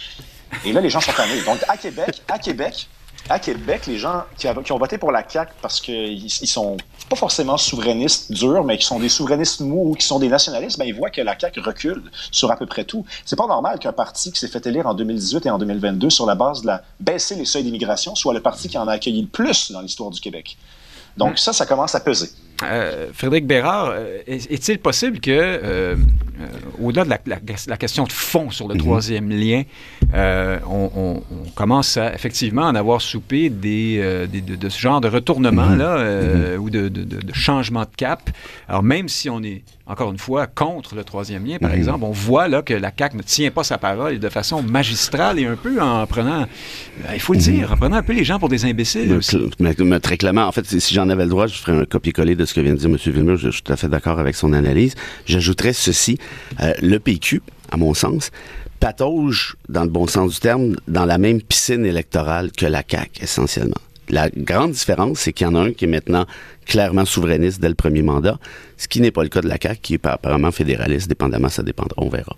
Et 0.66 0.74
là, 0.74 0.82
les 0.82 0.90
gens 0.90 1.00
sont 1.02 1.14
tannés. 1.14 1.42
Donc, 1.46 1.60
à 1.68 1.78
Québec, 1.78 2.22
à 2.28 2.38
Québec, 2.40 2.88
à 3.30 3.40
Québec, 3.40 3.86
les 3.88 3.98
gens 3.98 4.24
qui, 4.38 4.48
qui 4.66 4.72
ont 4.74 4.78
voté 4.78 4.98
pour 4.98 5.12
la 5.12 5.28
CAQ 5.28 5.54
parce 5.62 5.80
qu'ils 5.80 6.26
ils 6.26 6.48
sont 6.48 6.76
pas 7.10 7.16
forcément 7.16 7.58
souverainistes 7.58 8.32
durs, 8.32 8.64
mais 8.64 8.78
qui 8.78 8.86
sont 8.86 9.00
des 9.00 9.10
souverainistes 9.10 9.62
mous 9.62 9.92
ou 9.92 9.96
qui 9.96 10.06
sont 10.06 10.20
des 10.20 10.30
nationalistes, 10.30 10.78
ben, 10.78 10.86
ils 10.86 10.96
voient 10.96 11.10
que 11.10 11.22
la 11.22 11.38
CAQ 11.38 11.60
recule 11.60 12.04
sur 12.32 12.52
à 12.52 12.56
peu 12.56 12.66
près 12.66 12.84
tout. 12.84 13.06
C'est 13.26 13.36
pas 13.36 13.48
normal 13.48 13.80
qu'un 13.80 13.94
parti 13.94 14.32
qui 14.32 14.40
s'est 14.40 14.48
fait 14.48 14.66
élire 14.66 14.88
en 14.88 14.94
2018 14.94 15.46
et 15.46 15.50
en 15.50 15.58
2022 15.58 16.10
sur 16.10 16.26
la 16.26 16.36
base 16.36 16.62
de 16.62 16.68
la 16.68 16.84
baisser 17.00 17.36
les 17.36 17.46
seuils 17.46 17.64
d'immigration 17.64 18.16
soit 18.16 18.34
le 18.34 18.42
parti 18.42 18.70
qui 18.70 18.78
en 18.78 18.88
a 18.88 18.94
accueilli 18.94 19.22
le 19.22 19.28
plus 19.28 19.72
dans 19.72 19.82
l'histoire 19.82 20.10
du 20.10 20.20
Québec. 20.20 20.58
Donc 21.18 21.38
ça, 21.38 21.54
ça 21.54 21.66
commence 21.66 21.94
à 21.96 22.00
peser. 22.00 22.30
Euh, 22.66 23.08
Frédéric 23.14 23.46
Bérard, 23.48 23.92
euh, 23.94 24.20
est- 24.28 24.52
est-il 24.52 24.80
possible 24.80 25.20
que, 25.20 25.32
euh, 25.32 25.96
euh, 25.96 25.96
au-delà 26.82 27.04
de 27.06 27.10
la, 27.10 27.20
la- 27.26 27.40
la 27.68 27.78
question 27.78 28.04
de 28.06 28.12
fond 28.12 28.50
sur 28.50 28.68
le 28.68 28.76
troisième 28.78 29.30
lien, 29.30 29.64
on, 30.14 30.90
on- 30.96 31.24
on 31.32 31.50
commence 31.56 31.98
à 31.98 32.14
effectivement 32.14 32.64
en 32.64 32.76
avoir 32.76 33.02
soupé 33.02 33.50
des, 33.50 34.28
des- 34.32 34.42
de, 34.42 34.56
de 34.56 34.70
ce 34.70 34.80
genre 34.80 35.02
de 35.02 35.08
retournement 35.08 35.70
là, 35.76 35.98
euh, 35.98 36.58
ou 36.58 36.70
de- 36.70 36.88
de 36.90 37.34
changement 37.34 37.82
de 37.82 37.96
cap. 37.98 38.30
Alors 38.68 38.84
même 38.84 39.08
si 39.10 39.30
on 39.30 39.42
est 39.44 39.64
encore 39.86 40.12
une 40.12 40.18
fois 40.18 40.48
contre 40.48 40.96
le 40.96 41.04
troisième 41.04 41.46
lien, 41.46 41.58
par 41.60 41.74
exemple, 41.74 42.06
on 42.06 42.12
voit 42.12 42.48
là 42.48 42.62
que 42.62 42.74
la 42.74 42.92
CAQ 42.98 43.18
ne 43.18 43.22
tient 43.22 43.52
pas 43.52 43.64
sa 43.64 43.78
parole 43.78 44.18
de 44.18 44.30
façon 44.30 44.64
magistrale 44.64 45.40
et 45.40 45.46
un 45.46 45.58
peu 45.58 45.82
en 45.82 46.06
prenant, 46.08 46.44
euh, 46.44 47.14
il 47.14 47.20
faut 47.20 47.34
le 47.34 47.40
dire, 47.40 47.72
en 47.74 47.76
prenant 47.78 47.98
un 47.98 48.04
peu 48.04 48.14
les 48.14 48.24
gens 48.24 48.40
pour 48.40 48.48
des 48.50 48.64
imbéciles. 48.66 49.08
Mais, 49.10 49.16
aussi. 49.18 49.38
mais- 49.60 49.76
mais 49.80 50.00
très 50.00 50.16
clairement, 50.18 50.46
en 50.48 50.52
fait, 50.54 50.66
si 50.66 50.80
si 50.80 50.94
j'en 50.94 51.10
avais 51.10 51.24
le 51.26 51.30
droit, 51.30 51.48
je 51.48 51.56
ferais 51.56 51.78
un 51.82 51.86
copier-coller 51.86 52.36
de 52.36 52.46
ce 52.46 52.54
que 52.54 52.62
vient 52.62 52.74
de 52.74 52.78
dire 52.80 52.90
M. 52.90 52.96
Villemur. 52.98 53.36
Je, 53.36 53.48
je 53.48 53.52
suis 53.56 53.62
tout 53.62 53.74
à 53.74 53.78
fait 53.78 53.90
d'accord 53.90 54.20
avec 54.20 54.36
son 54.36 54.54
analyse. 54.54 54.96
J'ajouterais 55.26 55.74
ceci. 55.74 56.18
Euh, 56.62 56.74
le 56.82 56.98
PQ, 57.00 57.42
à 57.72 57.76
mon 57.78 57.94
sens, 57.94 58.32
patauge, 58.80 59.56
dans 59.70 59.84
le 59.84 59.90
bon 59.90 60.08
sens 60.08 60.34
du 60.34 60.40
terme, 60.40 60.76
dans 60.88 61.06
la 61.06 61.18
même 61.18 61.42
piscine 61.42 61.86
électorale 61.86 62.52
que 62.52 62.66
la 62.66 62.84
CAQ, 62.88 63.22
essentiellement. 63.24 63.76
La 64.10 64.30
grande 64.30 64.72
différence, 64.72 65.20
c'est 65.20 65.34
qu'il 65.34 65.48
y 65.48 65.50
en 65.50 65.56
a 65.56 65.62
un 65.62 65.72
qui 65.72 65.86
est 65.86 65.88
maintenant 65.88 66.26
clairement 66.66 67.06
souverainiste 67.06 67.62
dès 67.62 67.70
le 67.70 67.76
premier 67.76 68.02
mandat, 68.02 68.38
ce 68.78 68.88
qui 68.88 69.02
n'est 69.02 69.12
pas 69.12 69.24
le 69.24 69.30
cas 69.30 69.42
de 69.42 69.48
la 69.48 69.58
CAQ, 69.62 69.80
qui 69.82 69.94
est 69.96 70.06
apparemment 70.06 70.52
fédéraliste, 70.52 71.08
dépendamment, 71.08 71.50
ça 71.50 71.64
dépendra, 71.64 71.96
on 71.98 72.10
verra. 72.10 72.36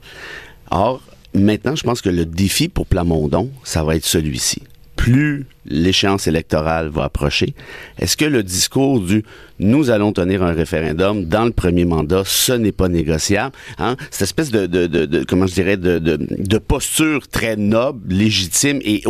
Or, 0.71 1.01
maintenant, 1.33 1.75
je 1.75 1.83
pense 1.83 2.01
que 2.01 2.09
le 2.09 2.25
défi 2.25 2.69
pour 2.69 2.85
Plamondon, 2.85 3.51
ça 3.63 3.83
va 3.83 3.95
être 3.95 4.05
celui-ci. 4.05 4.61
Plus 4.95 5.45
l'échéance 5.65 6.27
électorale 6.27 6.89
va 6.89 7.05
approcher, 7.05 7.53
est-ce 7.99 8.17
que 8.17 8.25
le 8.25 8.43
discours 8.43 9.01
du 9.01 9.23
nous 9.59 9.89
allons 9.89 10.11
tenir 10.11 10.43
un 10.43 10.51
référendum 10.51 11.25
dans 11.25 11.45
le 11.45 11.51
premier 11.51 11.85
mandat, 11.85 12.23
ce 12.25 12.53
n'est 12.53 12.71
pas 12.71 12.89
négociable, 12.89 13.55
hein? 13.77 13.95
cette 14.11 14.23
espèce 14.23 14.51
de, 14.51 14.65
de, 14.65 14.87
de, 14.87 15.23
comment 15.23 15.47
je 15.47 15.53
dirais, 15.53 15.77
de, 15.77 16.57
posture 16.57 17.27
très 17.27 17.55
noble, 17.55 18.13
légitime 18.13 18.79
et, 18.83 19.03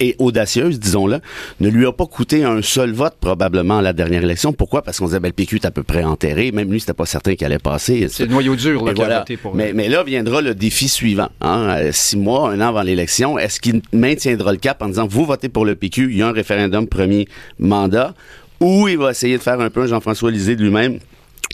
et 0.00 0.16
audacieuse, 0.18 0.80
disons-le, 0.80 1.20
ne 1.60 1.68
lui 1.68 1.86
a 1.86 1.92
pas 1.92 2.06
coûté 2.06 2.44
un 2.44 2.62
seul 2.62 2.92
vote 2.92 3.14
probablement 3.20 3.78
à 3.78 3.82
la 3.82 3.92
dernière 3.92 4.24
élection. 4.24 4.52
Pourquoi? 4.52 4.82
Parce 4.82 4.98
qu'on 4.98 5.06
disait, 5.06 5.20
ben, 5.20 5.28
le 5.28 5.34
PQ 5.34 5.56
est 5.56 5.66
à 5.66 5.70
peu 5.70 5.82
près 5.82 6.02
enterré, 6.02 6.50
même 6.50 6.70
lui, 6.70 6.80
c'était 6.80 6.94
pas 6.94 7.06
certain 7.06 7.34
qu'il 7.34 7.46
allait 7.46 7.58
passer. 7.58 8.06
C'est 8.10 8.24
le 8.24 8.30
noyau 8.30 8.56
dur 8.56 8.84
là, 8.84 8.94
qui 8.94 9.02
a 9.02 9.18
voté 9.18 9.36
pour 9.36 9.54
mais, 9.54 9.72
mais 9.72 9.88
là 9.88 10.02
viendra 10.02 10.40
le 10.40 10.54
défi 10.54 10.88
suivant. 10.88 11.28
Hein? 11.40 11.76
Euh, 11.78 11.90
six 11.92 12.16
mois, 12.16 12.50
un 12.50 12.60
an 12.60 12.68
avant 12.68 12.82
l'élection, 12.82 13.38
est-ce 13.38 13.60
qu'il 13.60 13.82
maintiendra 13.92 14.52
le 14.52 14.58
cap 14.58 14.82
en 14.82 14.88
disant, 14.88 15.06
vous 15.06 15.24
votez 15.24 15.48
pour 15.48 15.64
le 15.64 15.74
PQ, 15.74 15.93
il 15.96 16.16
y 16.16 16.22
a 16.22 16.28
un 16.28 16.32
référendum 16.32 16.86
premier 16.86 17.26
mandat, 17.58 18.14
ou 18.60 18.88
il 18.88 18.98
va 18.98 19.10
essayer 19.10 19.36
de 19.36 19.42
faire 19.42 19.60
un 19.60 19.70
peu 19.70 19.86
Jean-François 19.86 20.30
Lisée 20.30 20.56
de 20.56 20.62
lui-même 20.62 20.98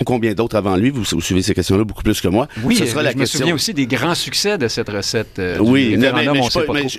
combien 0.05 0.33
d'autres 0.33 0.57
avant 0.57 0.77
lui, 0.77 0.91
vous, 0.91 1.05
suivez 1.05 1.43
ces 1.43 1.55
questions-là 1.55 1.85
beaucoup 1.85 2.03
plus 2.03 2.21
que 2.21 2.29
moi. 2.29 2.49
Oui, 2.63 2.77
Ce 2.77 2.87
sera 2.87 3.03
la 3.03 3.13
je 3.13 3.19
me 3.19 3.27
souviens 3.27 3.55
aussi 3.55 3.75
des 3.75 3.87
grands 3.87 4.15
succès 4.15 4.59
de 4.59 4.69
cette 4.69 4.89
recette. 4.89 5.39
Euh, 5.39 5.59
oui, 5.61 5.97
mais, 5.99 6.11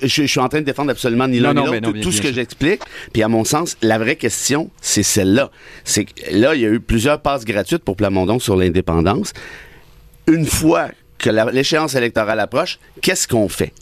je, 0.04 0.23
suis 0.23 0.39
en 0.39 0.49
train 0.49 0.60
de 0.60 0.65
défendre 0.65 0.91
absolument 0.91 1.27
ni 1.27 1.39
l'un 1.39 1.54
ni 1.54 1.65
l'autre. 1.65 2.01
Tout, 2.01 2.12
ce 2.12 2.21
que 2.21 2.32
j'explique, 2.32 2.82
puis 3.13 3.23
à 3.23 3.27
mon 3.27 3.43
sens, 3.43 3.77
la 3.82 3.97
vraie 3.97 4.15
question, 4.15 4.69
c'est 4.82 5.04
celle-là. 5.04 5.51
C'est 5.84 6.06
là, 6.32 6.56
il 6.56 6.62
y 6.62 6.65
a 6.65 6.69
eu 6.69 6.80
plusieurs 6.80 7.21
passes 7.21 7.45
gratuites 7.45 7.84
pour 7.84 7.95
Plamondon 7.95 8.39
sur 8.39 8.56
l'indépendance. 8.56 9.34
Une 10.27 10.45
fois 10.45 10.89
que 11.17 11.30
l'échéance 11.51 11.95
électorale 11.95 12.39
approche, 12.39 12.80
qu'est-ce 13.01 13.27
qu'on 13.27 13.49
fait? 13.49 13.73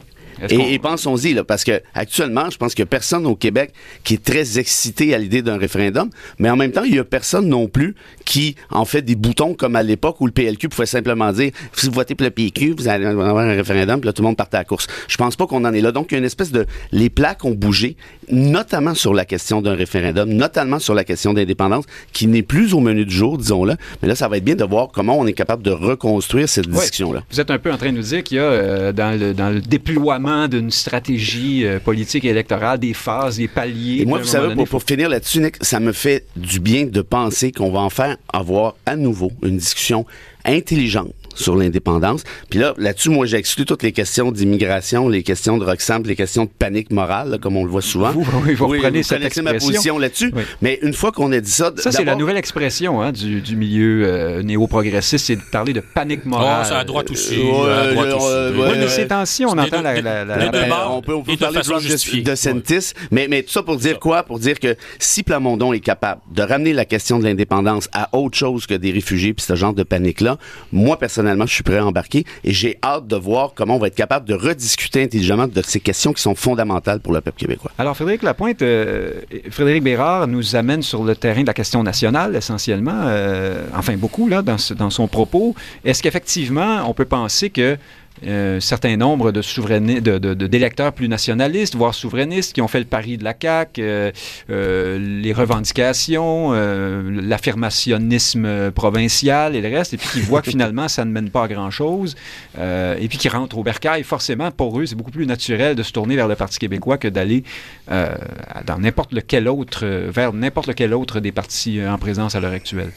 Et, 0.49 0.79
pensons-y, 0.79 1.33
là, 1.33 1.43
parce 1.43 1.63
que 1.63 1.81
actuellement, 1.93 2.49
je 2.49 2.57
pense 2.57 2.73
qu'il 2.73 2.83
n'y 2.83 2.87
a 2.87 2.91
personne 2.91 3.25
au 3.25 3.35
Québec 3.35 3.73
qui 4.03 4.15
est 4.15 4.23
très 4.23 4.59
excité 4.59 5.13
à 5.13 5.17
l'idée 5.17 5.41
d'un 5.41 5.57
référendum, 5.57 6.09
mais 6.37 6.49
en 6.49 6.55
même 6.55 6.71
temps, 6.71 6.83
il 6.83 6.91
n'y 6.91 6.99
a 6.99 7.03
personne 7.03 7.47
non 7.47 7.67
plus 7.67 7.95
qui 8.25 8.55
en 8.69 8.85
fait 8.85 9.01
des 9.01 9.15
boutons 9.15 9.53
comme 9.53 9.75
à 9.75 9.83
l'époque 9.83 10.21
où 10.21 10.25
le 10.25 10.31
PLQ 10.31 10.69
pouvait 10.69 10.85
simplement 10.85 11.31
dire 11.31 11.51
si 11.73 11.87
vous 11.87 11.93
votez 11.93 12.15
pour 12.15 12.25
le 12.25 12.31
PQ, 12.31 12.75
vous 12.77 12.87
allez 12.87 13.05
avoir 13.05 13.37
un 13.39 13.55
référendum, 13.55 13.99
puis 13.99 14.07
là, 14.07 14.13
tout 14.13 14.21
le 14.21 14.27
monde 14.27 14.37
partait 14.37 14.57
à 14.57 14.61
la 14.61 14.65
course. 14.65 14.87
Je 15.07 15.17
pense 15.17 15.35
pas 15.35 15.47
qu'on 15.47 15.65
en 15.65 15.73
est 15.73 15.81
là. 15.81 15.91
Donc, 15.91 16.07
il 16.11 16.13
y 16.13 16.15
a 16.15 16.19
une 16.19 16.25
espèce 16.25 16.51
de... 16.51 16.65
Les 16.91 17.09
plaques 17.09 17.45
ont 17.45 17.51
bougé, 17.51 17.97
notamment 18.29 18.93
sur 18.93 19.13
la 19.13 19.25
question 19.25 19.61
d'un 19.61 19.75
référendum, 19.75 20.29
notamment 20.29 20.79
sur 20.79 20.93
la 20.93 21.03
question 21.03 21.33
d'indépendance, 21.33 21.85
qui 22.13 22.27
n'est 22.27 22.43
plus 22.43 22.73
au 22.73 22.79
menu 22.79 23.05
du 23.05 23.13
jour, 23.13 23.37
disons-le. 23.37 23.75
Mais 24.01 24.07
là, 24.07 24.15
ça 24.15 24.27
va 24.27 24.37
être 24.37 24.43
bien 24.43 24.55
de 24.55 24.63
voir 24.63 24.89
comment 24.93 25.17
on 25.17 25.27
est 25.27 25.33
capable 25.33 25.63
de 25.63 25.71
reconstruire 25.71 26.47
cette 26.47 26.69
discussion-là. 26.69 27.23
Vous 27.31 27.39
êtes 27.39 27.51
un 27.51 27.59
peu 27.59 27.71
en 27.71 27.77
train 27.77 27.91
de 27.91 27.97
nous 27.97 28.03
dire 28.03 28.23
qu'il 28.23 28.37
y 28.37 28.39
a 28.39 28.43
euh, 28.43 28.91
dans, 28.91 29.17
le, 29.19 29.33
dans 29.33 29.49
le 29.49 29.61
déploiement 29.61 30.28
d'une 30.47 30.71
stratégie 30.71 31.65
euh, 31.65 31.79
politique 31.79 32.25
et 32.25 32.29
électorale, 32.29 32.79
des 32.79 32.93
phases, 32.93 33.37
des 33.37 33.47
paliers. 33.47 34.01
Et 34.01 34.05
moi, 34.05 34.19
vous 34.19 34.25
savez, 34.25 34.55
pour, 34.65 34.83
finir 34.83 35.09
là-dessus, 35.09 35.51
ça 35.61 35.79
me 35.79 35.91
fait 35.91 36.25
du 36.35 36.59
bien 36.59 36.85
de 36.85 37.01
penser 37.01 37.51
qu'on 37.51 37.71
va 37.71 37.79
enfin 37.79 38.15
avoir 38.31 38.75
à 38.85 38.95
nouveau 38.95 39.31
une 39.43 39.57
discussion 39.57 40.05
intelligente 40.45 41.13
sur 41.35 41.55
l'indépendance. 41.55 42.23
Puis 42.49 42.59
là, 42.59 42.73
là-dessus, 42.77 43.09
moi, 43.09 43.25
j'ai 43.25 43.37
exclu 43.37 43.65
toutes 43.65 43.83
les 43.83 43.91
questions 43.91 44.31
d'immigration, 44.31 45.09
les 45.09 45.23
questions 45.23 45.57
de 45.57 45.65
Roxham, 45.65 46.03
les 46.03 46.15
questions 46.15 46.45
de 46.45 46.49
panique 46.49 46.91
morale, 46.91 47.39
comme 47.41 47.57
on 47.57 47.63
le 47.63 47.69
voit 47.69 47.81
souvent. 47.81 48.11
Vous, 48.11 48.23
vous, 48.23 48.55
vous 48.55 48.67
reprenez 48.67 49.03
cette 49.03 49.23
expression. 49.23 49.43
ma 49.43 49.53
position 49.53 49.97
là-dessus. 49.97 50.33
Mais 50.61 50.79
une 50.81 50.93
fois 50.93 51.11
qu'on 51.11 51.31
a 51.31 51.39
dit 51.39 51.51
ça... 51.51 51.71
Ça, 51.77 51.91
c'est 51.91 52.03
la 52.03 52.15
nouvelle 52.15 52.37
expression 52.37 53.01
hein, 53.01 53.11
du, 53.11 53.41
du, 53.41 53.55
milieu 53.55 54.03
euh, 54.05 54.43
néo-progressiste, 54.43 55.25
c'est 55.25 55.35
de 55.35 55.41
parler 55.51 55.73
de 55.73 55.81
panique 55.81 56.25
morale. 56.25 56.61
Oh, 56.61 56.67
c'est 56.67 56.75
à 56.75 56.83
droite 56.83 57.11
aussi. 57.11 57.39
Euh, 57.39 57.89
à 57.89 57.93
droite 57.93 58.13
aussi. 58.13 58.59
oui, 58.59 58.77
mais 58.77 58.87
ces 58.87 59.07
temps-ci, 59.07 59.45
on 59.45 59.57
entend 59.57 59.81
la... 59.81 60.01
la, 60.01 60.25
la, 60.25 60.49
ben, 60.49 60.75
on 60.89 61.01
peut, 61.01 61.13
on 61.13 61.23
peut 61.23 61.37
parler 61.37 61.59
de, 61.59 62.21
de 62.21 62.35
Sentis, 62.35 62.93
mais, 63.11 63.27
mais 63.29 63.43
tout 63.43 63.51
ça 63.51 63.63
pour 63.63 63.77
dire 63.77 63.99
quoi? 63.99 64.23
Pour 64.23 64.39
dire 64.39 64.59
que 64.59 64.75
si 64.99 65.23
Plamondon 65.23 65.73
est 65.73 65.79
capable 65.79 66.21
de 66.31 66.41
ramener 66.41 66.73
la 66.73 66.85
question 66.85 67.19
de 67.19 67.23
l'indépendance 67.23 67.89
à 67.93 68.09
autre 68.15 68.37
chose 68.37 68.65
que 68.67 68.73
des 68.73 68.91
réfugiés 68.91 69.33
puis 69.33 69.45
ce 69.45 69.55
genre 69.55 69.73
de 69.73 69.83
panique-là, 69.83 70.37
moi, 70.71 70.97
personnellement, 70.97 71.28
je 71.45 71.53
suis 71.53 71.63
prêt 71.63 71.77
à 71.77 71.85
embarquer 71.85 72.25
et 72.43 72.53
j'ai 72.53 72.77
hâte 72.83 73.07
de 73.07 73.15
voir 73.15 73.53
comment 73.55 73.75
on 73.75 73.79
va 73.79 73.87
être 73.87 73.95
capable 73.95 74.27
de 74.27 74.33
rediscuter 74.33 75.03
intelligemment 75.03 75.47
de 75.47 75.61
ces 75.61 75.79
questions 75.79 76.13
qui 76.13 76.21
sont 76.21 76.35
fondamentales 76.35 76.99
pour 76.99 77.13
le 77.13 77.21
peuple 77.21 77.39
québécois. 77.39 77.71
Alors, 77.77 77.95
Frédéric 77.95 78.23
Lapointe, 78.23 78.61
euh, 78.61 79.13
Frédéric 79.49 79.83
Bérard 79.83 80.27
nous 80.27 80.55
amène 80.55 80.81
sur 80.81 81.03
le 81.03 81.15
terrain 81.15 81.41
de 81.41 81.47
la 81.47 81.53
question 81.53 81.83
nationale, 81.83 82.35
essentiellement, 82.35 83.03
euh, 83.05 83.65
enfin 83.75 83.95
beaucoup, 83.97 84.27
là, 84.27 84.41
dans 84.41 84.89
son 84.89 85.07
propos. 85.07 85.55
Est-ce 85.83 86.01
qu'effectivement, 86.03 86.83
on 86.87 86.93
peut 86.93 87.05
penser 87.05 87.49
que 87.49 87.77
un 88.23 88.29
euh, 88.29 88.59
certain 88.59 88.97
nombre 88.97 89.31
de, 89.31 90.17
de, 90.17 90.47
d'électeurs 90.47 90.93
plus 90.93 91.07
nationalistes, 91.07 91.75
voire 91.75 91.93
souverainistes, 91.93 92.53
qui 92.53 92.61
ont 92.61 92.67
fait 92.67 92.79
le 92.79 92.85
pari 92.85 93.17
de 93.17 93.23
la 93.23 93.35
CAQ, 93.39 93.81
euh, 93.81 94.11
euh, 94.49 95.21
les 95.21 95.33
revendications, 95.33 96.51
l'affirmationnisme 96.51 98.71
provincial 98.71 99.55
et 99.55 99.61
le 99.61 99.69
reste, 99.69 99.93
et 99.93 99.97
puis 99.97 100.09
qui 100.09 100.21
voient 100.21 100.41
que 100.41 100.49
finalement, 100.51 100.87
ça 100.87 101.05
ne 101.05 101.11
mène 101.11 101.29
pas 101.29 101.43
à 101.43 101.47
grand-chose, 101.47 102.15
et 102.57 103.07
puis 103.07 103.17
qui 103.17 103.29
rentrent 103.29 103.57
au 103.57 103.63
bercail. 103.63 104.03
Forcément, 104.03 104.51
pour 104.51 104.79
eux, 104.79 104.85
c'est 104.85 104.95
beaucoup 104.95 105.11
plus 105.11 105.25
naturel 105.25 105.75
de 105.75 105.83
se 105.83 105.91
tourner 105.91 106.15
vers 106.15 106.27
le 106.27 106.35
Parti 106.35 106.59
québécois 106.59 106.97
que 106.97 107.07
d'aller 107.07 107.43
dans 107.87 108.79
n'importe 108.79 109.13
lequel 109.13 109.47
autre, 109.47 109.85
vers 109.85 110.33
n'importe 110.33 110.67
lequel 110.67 110.93
autre 110.93 111.19
des 111.19 111.31
partis 111.31 111.79
en 111.85 111.97
présence 111.97 112.35
à 112.35 112.39
l'heure 112.39 112.53
actuelle. 112.53 112.91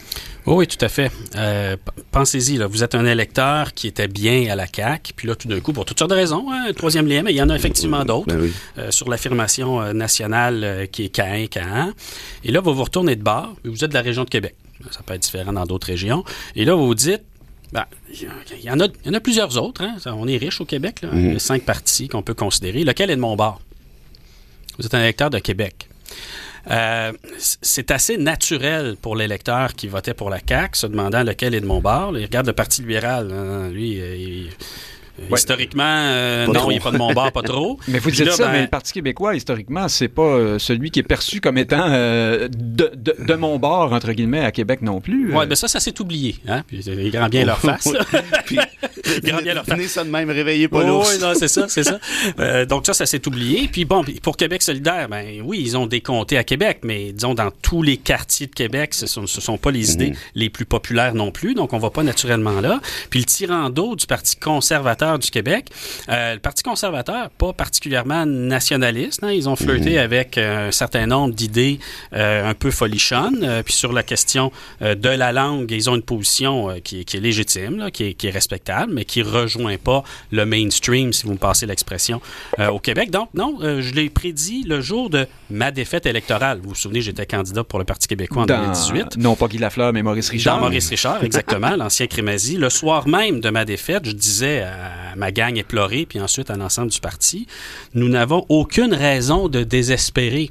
oui, 0.46 0.66
tout 0.66 0.82
à 0.84 0.88
fait. 0.88 1.10
pensez-y, 2.10 2.56
là, 2.56 2.66
vous 2.66 2.82
êtes 2.82 2.94
un 2.94 3.06
électeur 3.06 3.74
qui 3.74 3.86
était 3.86 4.08
bien 4.08 4.50
à 4.50 4.56
la 4.56 4.66
CAQ, 4.66 5.11
puis 5.16 5.28
là, 5.28 5.34
tout 5.34 5.48
d'un 5.48 5.60
coup, 5.60 5.72
pour 5.72 5.84
toutes 5.84 5.98
sortes 5.98 6.10
de 6.10 6.16
raisons, 6.16 6.46
hein, 6.50 6.72
troisième 6.74 7.06
lien, 7.06 7.22
mais 7.22 7.32
il 7.32 7.36
y 7.36 7.42
en 7.42 7.48
a 7.48 7.56
effectivement 7.56 8.04
d'autres 8.04 8.34
ben 8.34 8.50
euh, 8.78 8.90
sur 8.90 9.08
l'affirmation 9.08 9.80
euh, 9.80 9.92
nationale 9.92 10.64
euh, 10.64 10.86
qui 10.86 11.04
est 11.04 11.08
Cain, 11.08 11.46
Cain. 11.50 11.92
Et 12.44 12.52
là, 12.52 12.60
vous 12.60 12.74
vous 12.74 12.84
retournez 12.84 13.16
de 13.16 13.22
bord, 13.22 13.54
vous 13.64 13.84
êtes 13.84 13.90
de 13.90 13.94
la 13.94 14.02
région 14.02 14.24
de 14.24 14.30
Québec. 14.30 14.54
Ça 14.90 15.00
peut 15.04 15.14
être 15.14 15.22
différent 15.22 15.52
dans 15.52 15.64
d'autres 15.64 15.86
régions. 15.86 16.24
Et 16.56 16.64
là, 16.64 16.74
vous 16.74 16.86
vous 16.86 16.94
dites, 16.94 17.22
ben, 17.72 17.86
il 18.10 18.28
y, 18.62 18.70
en 18.70 18.80
a, 18.80 18.88
y 19.04 19.08
en 19.08 19.14
a 19.14 19.20
plusieurs 19.20 19.56
autres. 19.62 19.82
Hein. 19.82 19.96
On 20.06 20.26
est 20.26 20.36
riche 20.36 20.60
au 20.60 20.64
Québec. 20.64 21.02
Là. 21.02 21.10
Il 21.14 21.32
y 21.32 21.36
a 21.36 21.38
cinq 21.38 21.62
partis 21.62 22.08
qu'on 22.08 22.22
peut 22.22 22.34
considérer. 22.34 22.84
Lequel 22.84 23.10
est 23.10 23.16
de 23.16 23.20
mon 23.20 23.36
bord? 23.36 23.60
Vous 24.78 24.84
êtes 24.84 24.94
un 24.94 25.00
électeur 25.00 25.30
de 25.30 25.38
Québec. 25.38 25.88
Euh, 26.70 27.12
c'est 27.38 27.90
assez 27.90 28.16
naturel 28.16 28.96
pour 29.00 29.16
l'électeur 29.16 29.74
qui 29.74 29.88
votait 29.88 30.14
pour 30.14 30.30
la 30.30 30.38
CAQ, 30.46 30.78
se 30.78 30.86
demandant 30.86 31.22
lequel 31.22 31.54
est 31.54 31.60
de 31.60 31.66
mon 31.66 31.80
bord. 31.80 32.16
Il 32.16 32.24
regarde 32.24 32.46
le 32.46 32.52
Parti 32.52 32.82
libéral. 32.82 33.32
Hein. 33.32 33.70
lui, 33.70 33.94
il, 33.94 34.50
Historiquement, 35.30 35.82
euh, 35.84 36.46
non, 36.46 36.70
il 36.70 36.74
n'est 36.74 36.80
pas 36.80 36.90
de 36.90 36.96
mon 36.96 37.12
bord, 37.12 37.30
pas 37.32 37.42
trop. 37.42 37.78
mais 37.88 37.98
vous 37.98 38.10
dites 38.10 38.30
ça, 38.30 38.46
ben, 38.46 38.52
mais 38.52 38.62
le 38.62 38.68
Parti 38.68 38.92
québécois, 38.94 39.36
historiquement, 39.36 39.86
c'est 39.88 40.08
pas 40.08 40.22
euh, 40.22 40.58
celui 40.58 40.90
qui 40.90 41.00
est 41.00 41.04
perçu 41.04 41.40
comme 41.40 41.58
étant 41.58 41.86
euh, 41.90 42.48
de, 42.48 42.90
de, 42.94 43.14
de, 43.18 43.34
mon 43.34 43.58
bord, 43.58 43.92
entre 43.92 44.12
guillemets, 44.12 44.44
à 44.44 44.50
Québec 44.52 44.80
non 44.80 45.00
plus. 45.00 45.34
Oui, 45.34 45.44
mais 45.46 45.54
ça, 45.54 45.68
ça 45.68 45.80
s'est 45.80 46.00
oublié. 46.00 46.36
Hein? 46.48 46.62
Puis, 46.66 46.78
ils 46.78 47.10
grand 47.10 47.28
bien 47.28 47.44
leur 47.44 47.58
face. 47.60 47.88
Puis, 48.46 48.58
grand 49.22 49.42
bien 49.42 49.54
leur 49.54 49.66
face. 49.66 49.86
ça 49.86 50.02
de 50.02 50.10
même, 50.10 50.30
réveiller 50.30 50.68
pas 50.68 50.82
oh, 50.82 51.04
Oui, 51.06 51.18
non, 51.20 51.34
c'est 51.34 51.48
ça, 51.48 51.66
c'est 51.68 51.84
ça. 51.84 52.64
donc 52.64 52.86
ça, 52.86 52.94
ça 52.94 53.04
s'est 53.04 53.26
oublié. 53.28 53.68
Puis 53.70 53.84
bon, 53.84 54.02
pour 54.22 54.38
Québec 54.38 54.62
solidaire, 54.62 55.08
ben 55.10 55.42
oui, 55.44 55.62
ils 55.62 55.76
ont 55.76 55.86
des 55.86 56.00
comtés 56.00 56.38
à 56.38 56.44
Québec, 56.44 56.80
mais 56.84 57.12
disons, 57.12 57.34
dans 57.34 57.50
tous 57.50 57.82
les 57.82 57.98
quartiers 57.98 58.46
de 58.46 58.54
Québec, 58.54 58.94
ce 58.94 59.20
ne 59.20 59.26
sont, 59.26 59.58
pas 59.58 59.70
les 59.70 59.92
idées 59.92 60.10
mhm. 60.10 60.16
les 60.34 60.48
plus 60.48 60.64
populaires 60.64 61.14
non 61.14 61.32
plus. 61.32 61.54
Donc, 61.54 61.74
on 61.74 61.78
va 61.78 61.90
pas 61.90 62.02
naturellement 62.02 62.60
là. 62.60 62.80
Puis 63.10 63.20
le 63.20 63.26
tirant 63.26 63.68
d'eau 63.68 63.94
du 63.94 64.06
Parti 64.06 64.36
conservateur 64.36 65.01
du 65.18 65.30
Québec. 65.30 65.66
Euh, 66.08 66.34
le 66.34 66.40
Parti 66.40 66.62
conservateur, 66.62 67.30
pas 67.30 67.52
particulièrement 67.52 68.24
nationaliste. 68.26 69.22
Hein. 69.22 69.32
ils 69.32 69.48
ont 69.48 69.56
flirté 69.56 69.96
mmh. 69.96 69.98
avec 69.98 70.38
euh, 70.38 70.68
un 70.68 70.72
certain 70.72 71.06
nombre 71.06 71.34
d'idées 71.34 71.78
euh, 72.12 72.48
un 72.48 72.54
peu 72.54 72.70
folichonnes. 72.70 73.62
puis 73.64 73.74
sur 73.74 73.92
la 73.92 74.02
question 74.02 74.52
de 74.80 75.08
la 75.08 75.32
langue, 75.32 75.70
ils 75.70 75.90
ont 75.90 75.94
une 75.94 76.02
position 76.02 76.74
qui, 76.82 77.00
est 77.00 77.14
légitime, 77.20 77.90
qui, 77.92 78.16
est, 78.22 78.30
respectable, 78.30 78.92
mais 78.92 79.04
qui 79.04 79.22
rejoint 79.22 79.76
pas 79.76 80.02
le 80.30 80.44
mainstream, 80.44 81.12
si 81.12 81.26
vous 81.26 81.32
me 81.32 81.38
passez 81.38 81.66
l'expression, 81.66 82.20
au 82.58 82.78
Québec. 82.78 83.10
Donc, 83.10 83.28
non, 83.34 83.58
je 83.60 83.94
l'ai 83.94 84.10
prédit 84.10 84.64
le 84.66 84.80
jour 84.80 85.10
de 85.10 85.26
ma 85.50 85.70
défaite 85.70 86.06
électorale. 86.06 86.60
Vous 86.62 86.70
vous 86.70 86.74
souvenez, 86.74 87.00
j'étais 87.00 87.26
candidat 87.26 87.64
pour 87.64 87.78
le 87.78 87.84
Parti 87.84 88.08
québécois 88.08 88.42
en 88.42 88.46
2018. 88.46 89.16
Non 89.18 89.36
pas 89.36 89.48
Guy 89.48 89.58
Lafleur, 89.58 89.92
mais 89.92 90.02
Maurice 90.02 90.30
Richard. 90.30 90.56
Dans 90.56 90.62
Maurice 90.62 90.88
Richard, 90.88 91.22
exactement, 91.24 91.70
l'ancien 91.76 92.06
Crémazie. 92.06 92.56
Le 92.56 92.70
soir 92.70 93.06
même 93.08 93.40
de 93.40 93.50
ma 93.50 93.64
défaite, 93.64 94.04
je 94.04 94.12
disais 94.12 94.62
à 94.62 94.91
ma 95.16 95.32
gang 95.32 95.56
éplorée, 95.56 96.06
puis 96.06 96.20
ensuite 96.20 96.50
à 96.50 96.56
l'ensemble 96.56 96.90
du 96.90 97.00
parti, 97.00 97.46
nous 97.94 98.08
n'avons 98.08 98.46
aucune 98.48 98.94
raison 98.94 99.48
de 99.48 99.62
désespérer. 99.62 100.50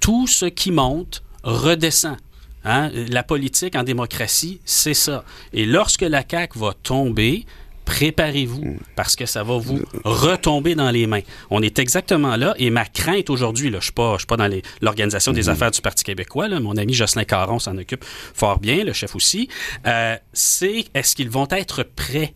Tout 0.00 0.26
ce 0.26 0.46
qui 0.46 0.72
monte 0.72 1.22
redescend. 1.42 2.16
Hein? 2.64 2.90
La 3.08 3.22
politique 3.22 3.76
en 3.76 3.82
démocratie, 3.82 4.60
c'est 4.64 4.94
ça. 4.94 5.24
Et 5.52 5.64
lorsque 5.64 6.02
la 6.02 6.22
CAQ 6.28 6.58
va 6.58 6.74
tomber, 6.82 7.46
préparez-vous 7.90 8.78
parce 8.94 9.16
que 9.16 9.26
ça 9.26 9.42
va 9.42 9.58
vous 9.58 9.80
retomber 10.04 10.74
dans 10.74 10.90
les 10.90 11.06
mains. 11.06 11.22
On 11.50 11.60
est 11.60 11.78
exactement 11.78 12.36
là 12.36 12.54
et 12.56 12.70
ma 12.70 12.84
crainte 12.84 13.30
aujourd'hui, 13.30 13.70
je 13.70 13.76
ne 13.76 13.80
suis 13.80 13.92
pas, 13.92 14.16
pas 14.28 14.36
dans 14.36 14.60
l'organisation 14.80 15.32
des 15.32 15.48
hmm. 15.48 15.50
affaires 15.50 15.70
du 15.72 15.80
Parti 15.80 16.04
québécois, 16.04 16.46
là, 16.48 16.60
mon 16.60 16.76
ami 16.76 16.94
Jocelyn 16.94 17.24
Caron 17.24 17.58
s'en 17.58 17.76
occupe 17.76 18.04
fort 18.04 18.60
bien, 18.60 18.84
le 18.84 18.92
chef 18.92 19.16
aussi, 19.16 19.48
euh, 19.86 20.16
c'est 20.32 20.84
est-ce 20.94 21.16
qu'ils 21.16 21.30
vont 21.30 21.48
être 21.50 21.82
prêts? 21.82 22.34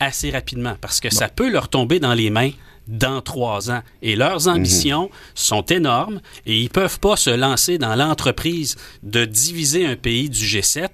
Assez 0.00 0.30
rapidement 0.30 0.76
parce 0.80 1.00
que 1.00 1.10
ça 1.10 1.28
peut 1.28 1.50
leur 1.50 1.68
tomber 1.68 2.00
dans 2.00 2.14
les 2.14 2.30
mains 2.30 2.50
dans 2.88 3.20
trois 3.20 3.70
ans. 3.70 3.82
Et 4.02 4.16
leurs 4.16 4.48
ambitions 4.48 5.10
sont 5.34 5.62
énormes 5.62 6.20
et 6.44 6.58
ils 6.58 6.70
peuvent 6.70 6.98
pas 6.98 7.16
se 7.16 7.30
lancer 7.30 7.78
dans 7.78 7.94
l'entreprise 7.94 8.76
de 9.02 9.24
diviser 9.24 9.86
un 9.86 9.96
pays 9.96 10.28
du 10.28 10.44
G7 10.44 10.88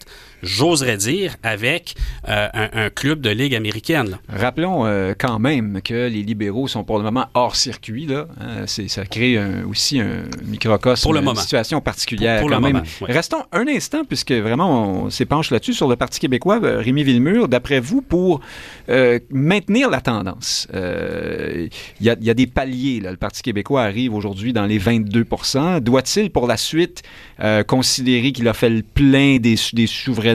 j'oserais 0.47 0.97
dire, 0.97 1.37
avec 1.43 1.95
euh, 2.29 2.49
un, 2.53 2.91
club 2.91 3.21
de 3.21 3.31
Ligue 3.31 3.55
américaine. 3.55 4.11
Là. 4.11 4.19
Rappelons 4.29 4.87
euh, 4.87 5.13
quand 5.19 5.39
même 5.39 5.81
que 5.83 6.09
les 6.09 6.23
libéraux 6.23 6.69
sont 6.69 6.85
pour 6.85 6.99
le 6.99 7.05
moment 7.05 7.27
hors 7.35 7.57
circuit. 7.57 8.07
Là. 8.07 8.27
Hein, 8.41 8.67
ça 8.67 9.05
crée 9.05 9.39
aussi 9.69 10.01
un 10.01 10.23
microcosme, 10.45 11.03
pour 11.03 11.13
le 11.13 11.21
une 11.21 11.35
situation 11.35 11.81
particulière 11.81 12.45
quand 12.49 12.61
même. 12.61 12.83
Restons 13.03 13.43
un 13.53 13.67
instant, 13.69 14.05
puisque 14.05 14.33
vraiment 14.33 15.05
on 15.05 15.11
s'épanche 15.11 15.51
là-dessus, 15.51 15.75
sur 15.75 15.89
le 15.89 15.97
Parti 15.97 16.21
québécois. 16.21 16.61
Euh, 16.63 16.81
Rémi 16.81 17.03
Villemur, 17.03 17.49
d'après 17.49 17.81
vous, 17.81 18.01
pour 18.01 18.41
maintenir 19.31 19.91
la 19.91 20.01
tendance, 20.01 20.69
il 20.73 21.69
y, 22.01 22.05
y, 22.05 22.31
a 22.31 22.35
des 22.35 22.47
paliers. 22.47 23.01
Là. 23.01 23.11
Le 23.11 23.17
Parti 23.17 23.43
québécois 23.43 23.83
arrive 23.83 24.15
aujourd'hui 24.15 24.53
dans 24.53 24.67
les 24.67 24.79
22% 24.79 25.81
Doit-il, 25.81 26.31
pour 26.31 26.47
la 26.47 26.57
suite, 26.57 27.03
considérer 27.67 28.33
qu'il 28.33 28.47
a 28.47 28.55
fait 28.55 28.71
le 28.71 28.83
plein 28.83 29.39
des, 29.39 29.57
des 29.73 29.87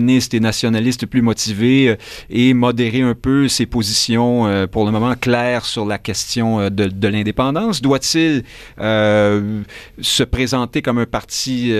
souverainetés 0.02 0.38
et 0.38 0.40
nationalistes 0.40 1.06
plus 1.06 1.22
motivés 1.22 1.90
euh, 1.90 1.96
et 2.30 2.54
modérer 2.54 3.02
un 3.02 3.16
peu 3.16 3.48
ses 3.48 3.66
positions 3.66 4.48
euh, 4.48 4.68
pour 4.68 4.86
le 4.86 4.92
moment 4.92 5.16
claires 5.16 5.66
sur 5.66 5.86
la 5.86 5.98
question 5.98 6.60
euh, 6.60 6.70
de, 6.70 7.08
l'indépendance? 7.08 7.82
Doit-il 7.82 8.44
se 8.78 10.24
présenter 10.24 10.82
comme 10.82 10.98
un 10.98 11.06
parti 11.06 11.74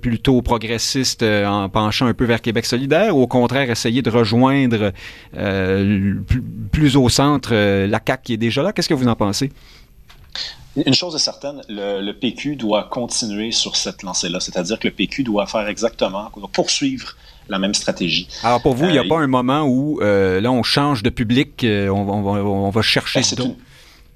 plutôt 0.00 0.42
progressiste 0.42 1.22
en 1.22 1.68
penchant 1.68 2.06
un 2.06 2.14
peu 2.14 2.24
vers 2.24 2.42
Québec 2.42 2.66
solidaire 2.66 3.16
ou 3.16 3.22
au 3.22 3.26
contraire 3.26 3.70
essayer 3.70 4.02
de 4.02 4.10
rejoindre 4.10 4.92
plus, 6.70 6.96
au 6.96 7.08
centre 7.08 7.54
la 7.54 8.00
CAQ 8.06 8.22
qui 8.22 8.32
est 8.34 8.38
déjà 8.38 8.62
là? 8.62 8.72
Qu'est-ce 8.72 8.88
que 8.88 8.94
vous 8.94 9.08
en 9.08 9.16
pensez? 9.16 9.50
Une 10.86 10.94
chose 10.94 11.14
est 11.14 11.18
certaine, 11.18 11.62
le, 11.68 12.12
PQ 12.12 12.56
doit 12.56 12.84
continuer 12.84 13.50
sur 13.52 13.76
cette 13.76 14.02
lancée-là, 14.02 14.38
c'est-à-dire 14.40 14.78
que 14.78 14.88
le 14.88 14.94
PQ 14.94 15.24
doit 15.24 15.46
faire 15.46 15.66
exactement, 15.66 16.30
doit 16.36 16.48
poursuivre 16.52 17.16
la 17.48 17.58
même 17.58 17.74
stratégie. 17.74 18.28
Alors 18.42 18.60
pour 18.60 18.74
vous, 18.74 18.86
il 18.86 18.92
n'y 18.92 18.98
a 18.98 19.04
euh, 19.04 19.08
pas 19.08 19.18
un 19.18 19.26
moment 19.26 19.62
où 19.62 20.00
euh, 20.00 20.40
là 20.40 20.50
on 20.50 20.62
change 20.62 21.02
de 21.02 21.10
public, 21.10 21.64
euh, 21.64 21.88
on, 21.88 22.08
on, 22.08 22.70
va 22.70 22.82
chercher 22.82 23.20
ben, 23.20 23.54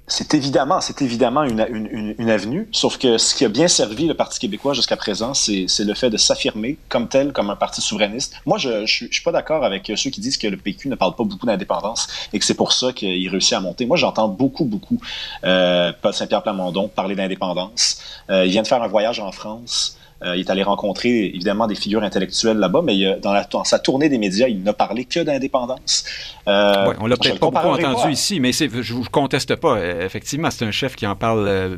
c'est 0.05 0.33
évidemment, 0.33 0.81
c'est 0.81 1.01
évidemment 1.01 1.43
une, 1.43 1.65
une, 1.71 2.15
une, 2.17 2.29
avenue, 2.29 2.67
sauf 2.73 2.97
que 2.97 3.17
ce 3.17 3.33
qui 3.33 3.45
a 3.45 3.49
bien 3.49 3.69
servi 3.69 4.05
le 4.05 4.13
Parti 4.13 4.37
québécois 4.37 4.73
jusqu'à 4.73 4.97
présent, 4.97 5.33
c'est 5.33 5.65
le 5.79 5.93
fait 5.93 6.09
de 6.09 6.17
s'affirmer 6.17 6.77
comme 6.89 7.07
tel, 7.07 7.31
comme 7.31 7.49
un 7.49 7.55
parti 7.55 7.81
souverainiste. 7.81 8.35
Moi, 8.45 8.57
je 8.57 8.81
ne 8.81 8.85
suis 8.85 9.23
pas 9.23 9.31
d'accord 9.31 9.63
avec 9.63 9.89
ceux 9.95 10.09
qui 10.09 10.19
disent 10.19 10.37
que 10.37 10.47
le 10.47 10.57
PQ 10.57 10.89
ne 10.89 10.95
parle 10.95 11.15
pas 11.15 11.23
beaucoup 11.23 11.45
d'indépendance 11.45 12.07
et 12.33 12.39
que 12.39 12.43
c'est 12.43 12.53
pour 12.53 12.73
ça 12.73 12.91
qu'il 12.91 13.29
réussit 13.29 13.53
à 13.53 13.61
monter. 13.61 13.85
Moi, 13.85 13.95
j'entends 13.95 14.27
beaucoup, 14.27 14.65
beaucoup 14.65 14.99
euh, 15.45 15.93
Paul 16.01 16.13
Saint-Pierre 16.13 16.43
Plamondon 16.43 16.89
parler 16.89 17.15
d'indépendance. 17.15 17.99
Euh, 18.29 18.45
il 18.45 18.51
vient 18.51 18.61
de 18.61 18.67
faire 18.67 18.83
un 18.83 18.87
voyage 18.87 19.21
en 19.21 19.31
France. 19.31 19.97
Euh, 20.23 20.35
il 20.35 20.41
est 20.41 20.49
allé 20.49 20.63
rencontrer 20.63 21.25
évidemment 21.25 21.67
des 21.67 21.75
figures 21.75 22.03
intellectuelles 22.03 22.57
là-bas, 22.57 22.81
mais 22.83 23.19
dans, 23.21 23.33
la, 23.33 23.47
sa 23.63 23.79
tournée 23.79 24.09
des 24.09 24.17
médias, 24.17 24.47
il 24.47 24.63
n'a 24.63 24.73
parlé 24.73 25.05
que 25.05 25.19
d'indépendance. 25.19 26.05
Euh, 26.47 26.89
ouais, 26.89 26.95
on 26.99 27.07
l'a 27.07 27.15
peut-être 27.15 27.39
pas 27.39 27.49
beaucoup 27.49 27.67
entendu 27.67 28.11
ici, 28.11 28.39
mais 28.39 28.51
je 28.51 28.65
ne 28.65 29.05
conteste 29.05 29.55
pas. 29.55 29.77
Euh, 29.77 30.05
effectivement, 30.05 30.51
c'est 30.51 30.65
un 30.65 30.71
chef 30.71 30.95
qui 30.95 31.07
en 31.07 31.15
parle, 31.15 31.47
euh, 31.47 31.77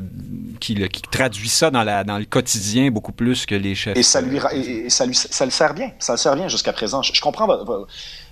qui, 0.59 0.75
qui, 0.89 1.01
traduit 1.03 1.49
ça 1.49 1.69
dans, 1.69 1.83
la, 1.83 2.03
dans 2.03 2.17
le 2.17 2.25
quotidien 2.25 2.89
beaucoup 2.89 3.11
plus 3.11 3.45
que 3.45 3.55
les 3.55 3.75
chefs. 3.75 3.97
Et 3.97 4.03
ça 4.03 4.21
lui, 4.21 4.39
et, 4.53 4.89
ça, 4.89 5.05
lui 5.05 5.15
ça 5.15 5.45
le 5.45 5.51
sert 5.51 5.73
bien. 5.73 5.91
Ça 5.99 6.13
le 6.13 6.17
sert 6.17 6.35
bien 6.35 6.47
jusqu'à 6.47 6.73
présent. 6.73 7.01
Je, 7.01 7.13
je 7.13 7.21
comprends 7.21 7.47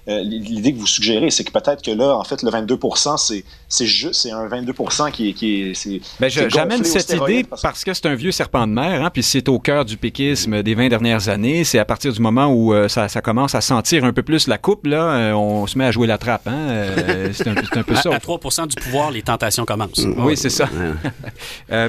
euh, 0.09 0.21
l'idée 0.21 0.73
que 0.73 0.79
vous 0.79 0.87
suggérez, 0.87 1.29
c'est 1.29 1.45
que 1.45 1.51
peut-être 1.51 1.81
que 1.81 1.91
là, 1.91 2.17
en 2.17 2.23
fait, 2.25 2.43
le 2.43 2.49
22 2.49 2.77
c'est 3.17 3.45
c'est 3.69 3.85
juste, 3.85 4.15
c'est 4.15 4.31
un 4.31 4.47
22 4.47 4.73
qui 5.13 5.29
est, 5.29 5.33
qui 5.33 5.71
est, 5.71 6.01
ben, 6.19 6.29
J'amène 6.29 6.83
cette 6.83 7.13
idée 7.13 7.45
parce 7.45 7.83
que, 7.85 7.93
c'est 7.93 8.05
un 8.05 8.15
vieux 8.15 8.31
serpent 8.31 8.67
de 8.67 8.73
mer, 8.73 9.01
hein, 9.03 9.09
puis 9.09 9.23
c'est 9.23 9.47
au 9.47 9.59
cœur 9.59 9.85
du 9.85 9.95
péquisme 9.95 10.61
des 10.61 10.75
20 10.75 10.89
dernières 10.89 11.29
années. 11.29 11.63
C'est 11.63 11.79
à 11.79 11.85
partir 11.85 12.11
du 12.11 12.19
moment 12.19 12.47
où 12.47 12.73
euh, 12.73 12.89
ça, 12.89 13.07
ça, 13.07 13.21
commence 13.21 13.55
à 13.55 13.61
sentir 13.61 14.03
un 14.03 14.11
peu 14.11 14.23
plus 14.23 14.47
la 14.47 14.57
coupe, 14.57 14.87
là, 14.87 15.03
euh, 15.03 15.33
on 15.33 15.67
se 15.67 15.77
met 15.77 15.85
à 15.85 15.91
jouer 15.91 16.07
la 16.07 16.17
trappe. 16.17 16.47
Hein, 16.47 16.87
c'est 17.33 17.47
un, 17.47 17.55
un, 17.55 17.83
peu 17.83 17.95
ça. 17.95 18.13
À, 18.13 18.19
3 18.19 18.39
du 18.67 18.75
pouvoir, 18.75 19.09
les 19.09 19.21
tentations 19.21 19.63
commencent. 19.63 20.05
Oui, 20.17 20.35
c'est 20.35 20.49
ça. 20.49 20.67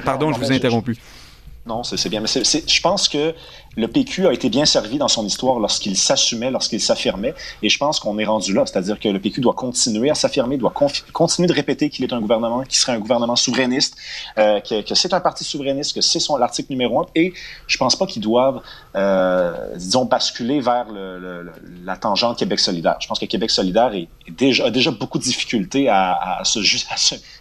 pardon, 0.05 0.31
je 0.31 0.39
vous 0.39 0.51
ai 0.51 0.55
interrompu. 0.55 0.97
Non, 1.65 1.83
c'est 1.83 2.09
bien. 2.09 2.21
Mais 2.21 2.27
je 2.27 2.81
pense 2.81 3.09
que 3.09 3.33
le 3.75 3.87
PQ 3.87 4.27
a 4.27 4.33
été 4.33 4.49
bien 4.49 4.65
servi 4.65 4.97
dans 4.97 5.07
son 5.07 5.25
histoire 5.25 5.59
lorsqu'il 5.59 5.97
s'assumait, 5.97 6.51
lorsqu'il 6.51 6.81
s'affirmait, 6.81 7.33
et 7.61 7.69
je 7.69 7.77
pense 7.77 7.99
qu'on 7.99 8.17
est 8.17 8.25
rendu 8.25 8.53
là, 8.53 8.65
c'est-à-dire 8.65 8.99
que 8.99 9.09
le 9.09 9.19
PQ 9.19 9.41
doit 9.41 9.53
continuer 9.53 10.09
à 10.09 10.15
s'affirmer, 10.15 10.57
doit 10.57 10.73
continuer 11.13 11.47
de 11.47 11.53
répéter 11.53 11.89
qu'il 11.89 12.05
est 12.05 12.13
un 12.13 12.21
gouvernement 12.21 12.63
qui 12.63 12.77
serait 12.77 12.93
un 12.93 12.99
gouvernement 12.99 13.35
souverainiste, 13.35 13.97
euh, 14.37 14.59
que, 14.59 14.95
c'est 14.95 15.13
un 15.13 15.19
parti 15.19 15.43
souverainiste, 15.43 15.93
que 15.93 16.01
c'est 16.01 16.19
son 16.19 16.37
l'article 16.37 16.71
numéro 16.71 17.01
un, 17.01 17.05
et 17.15 17.33
je 17.67 17.77
pense 17.77 17.95
pas 17.95 18.05
qu'ils 18.05 18.21
doivent, 18.21 18.61
euh, 18.95 19.75
disons, 19.75 20.05
basculer 20.05 20.59
vers 20.59 20.87
la 21.83 21.97
tangente 21.97 22.39
Québec 22.39 22.59
solidaire. 22.59 22.97
Je 22.99 23.07
pense 23.07 23.19
que 23.19 23.25
Québec 23.25 23.51
solidaire 23.51 23.91
a 23.93 24.71
déjà 24.71 24.91
beaucoup 24.91 25.17
de 25.17 25.23
difficultés 25.23 25.89
à, 25.89 26.41
se, 26.43 26.59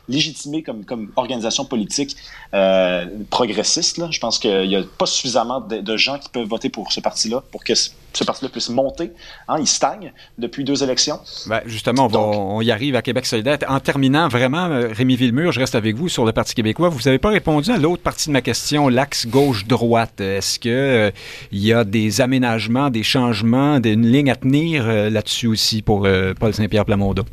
légitimer 0.08 0.62
comme, 0.62 1.10
organisation 1.16 1.64
politique 1.64 2.16
euh, 2.52 3.06
progressiste. 3.30 4.00
Je 4.10 4.20
pense 4.20 4.38
qu'il 4.38 4.66
y 4.66 4.76
a 4.76 4.82
pas 4.98 5.06
suffisamment 5.06 5.60
de, 5.60 5.78
de 5.78 5.96
gens 5.96 6.18
qui 6.18 6.23
peuvent 6.32 6.48
voter 6.48 6.68
pour 6.68 6.92
ce 6.92 7.00
parti-là, 7.00 7.42
pour 7.50 7.64
que 7.64 7.74
ce 7.74 8.24
parti-là 8.24 8.48
puisse 8.48 8.68
monter. 8.68 9.10
Hein, 9.48 9.56
il 9.58 9.66
stagne 9.66 10.12
depuis 10.38 10.64
deux 10.64 10.82
élections. 10.82 11.20
Ben, 11.46 11.60
justement, 11.66 12.08
on, 12.12 12.60
y 12.60 12.70
arrive 12.70 12.96
à 12.96 13.02
Québec 13.02 13.26
solidaire. 13.26 13.58
En 13.68 13.80
terminant, 13.80 14.28
vraiment, 14.28 14.66
euh, 14.66 14.88
Rémi 14.92 15.16
Villemur, 15.16 15.52
je 15.52 15.60
reste 15.60 15.74
avec 15.74 15.96
vous 15.96 16.08
sur 16.08 16.24
le 16.24 16.32
Parti 16.32 16.54
québécois. 16.54 16.88
Vous 16.88 17.00
n'avez 17.04 17.18
pas 17.18 17.30
répondu 17.30 17.70
à 17.70 17.78
l'autre 17.78 18.02
partie 18.02 18.28
de 18.28 18.32
ma 18.32 18.42
question, 18.42 18.88
l'axe 18.88 19.26
gauche-droite. 19.26 20.20
Est-ce 20.20 20.58
qu'il 20.58 20.70
euh, 20.70 21.10
y 21.52 21.72
a 21.72 21.84
des 21.84 22.20
aménagements, 22.20 22.90
des 22.90 23.02
changements, 23.02 23.76
une 23.76 24.06
ligne 24.06 24.30
à 24.30 24.36
tenir 24.36 24.84
euh, 24.86 25.10
là-dessus 25.10 25.46
aussi 25.46 25.82
pour 25.82 26.06
Paul 26.38 26.54
Saint-Pierre 26.54 26.84
Plamondon? 26.84 27.24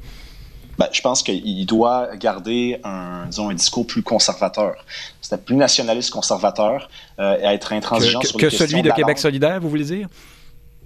Ben, 0.82 0.88
je 0.92 1.02
pense 1.02 1.22
qu'il 1.22 1.66
doit 1.68 2.10
garder 2.16 2.80
un, 2.84 3.28
disons, 3.28 3.52
un 3.52 3.54
discours 3.54 3.86
plus 3.86 4.02
conservateur. 4.02 4.84
C'est 5.22 5.46
plus 5.46 5.56
nationaliste 5.56 6.10
conservateur, 6.10 6.90
euh, 7.20 7.38
et 7.40 7.54
être 7.54 7.74
intransigeant 7.74 8.20
que, 8.20 8.28
sur 8.28 8.40
que 8.40 8.50
celui 8.50 8.82
de, 8.82 8.90
Québec 8.90 9.20
solidaire, 9.20 9.60
vous 9.62 9.70
voulez 9.70 9.84
dire? 9.84 10.08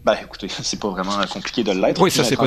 Ben, 0.04 0.18
écoutez, 0.22 0.50
c'est 0.64 0.82
pas 0.82 0.90
vraiment 0.90 1.16
compliqué 1.32 1.64
de 1.64 1.72
l'être. 1.72 2.02
Oui, 2.02 2.12
ça, 2.12 2.26
c'est 2.26 2.36
pas 2.36 2.46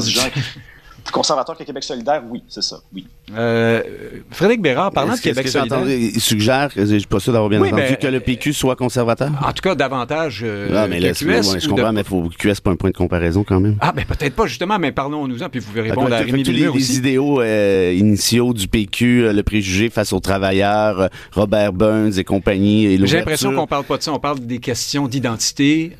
conservateur 1.13 1.57
que 1.57 1.65
Québec 1.65 1.85
solidaire, 1.85 2.23
oui, 2.29 2.43
c'est 2.49 2.63
ça, 2.63 2.81
oui. 2.95 3.07
Euh, 3.37 3.83
Frédéric 4.31 4.63
Bérard, 4.63 4.91
parlant 4.91 5.15
de 5.15 5.21
Québec 5.21 5.49
solidaire... 5.49 5.87
il 5.87 6.21
suggère, 6.21 6.71
je 6.75 6.85
suis 6.85 7.07
pas 7.07 7.21
sûr 7.21 7.33
d'avoir 7.33 7.51
bien 7.51 7.61
entendu, 7.61 7.83
ben, 7.83 7.97
que 7.97 8.07
le 8.07 8.21
PQ 8.21 8.53
soit 8.53 8.77
conservateur? 8.77 9.31
En 9.43 9.53
tout 9.53 9.63
cas, 9.63 9.75
davantage 9.75 10.41
euh, 10.45 10.69
ah, 10.75 10.87
mais 10.89 11.01
que 11.01 11.13
QS. 11.13 11.61
je 11.61 11.69
comprends, 11.69 11.93
mais 11.93 12.05
faut, 12.05 12.29
QS 12.39 12.61
pas 12.63 12.71
un 12.71 12.77
point 12.77 12.91
de 12.91 12.97
comparaison 12.97 13.45
quand 13.45 13.61
même. 13.61 13.77
Ah, 13.81 13.93
ben 13.93 14.05
peut-être 14.05 14.35
pas, 14.35 14.47
justement, 14.47 14.79
mais 14.79 14.93
parlons-nous-en, 14.93 15.49
puis 15.49 15.61
vous 15.61 15.73
verrez 15.73 15.91
répondre 15.91 16.13
à 16.13 16.19
Rémi 16.19 16.43
les, 16.43 16.71
les, 16.71 16.97
idéaux 16.97 17.41
euh, 17.41 17.95
initiaux 17.97 18.53
du 18.53 18.69
PQ, 18.69 19.25
euh, 19.25 19.33
le 19.33 19.43
préjugé 19.43 19.91
face 19.91 20.13
aux 20.13 20.21
travailleurs, 20.21 21.01
euh, 21.01 21.09
Robert 21.33 21.73
Burns 21.73 22.19
et 22.19 22.25
compagnie, 22.25 22.99
J'ai 23.07 23.19
l'impression 23.19 23.55
qu'on 23.55 23.67
parle 23.67 23.85
pas 23.85 23.99
de 23.99 24.03
ça, 24.03 24.13
on 24.13 24.19
parle 24.19 24.41
des 24.41 24.59
questions 24.59 25.09
d'identité, 25.09 25.93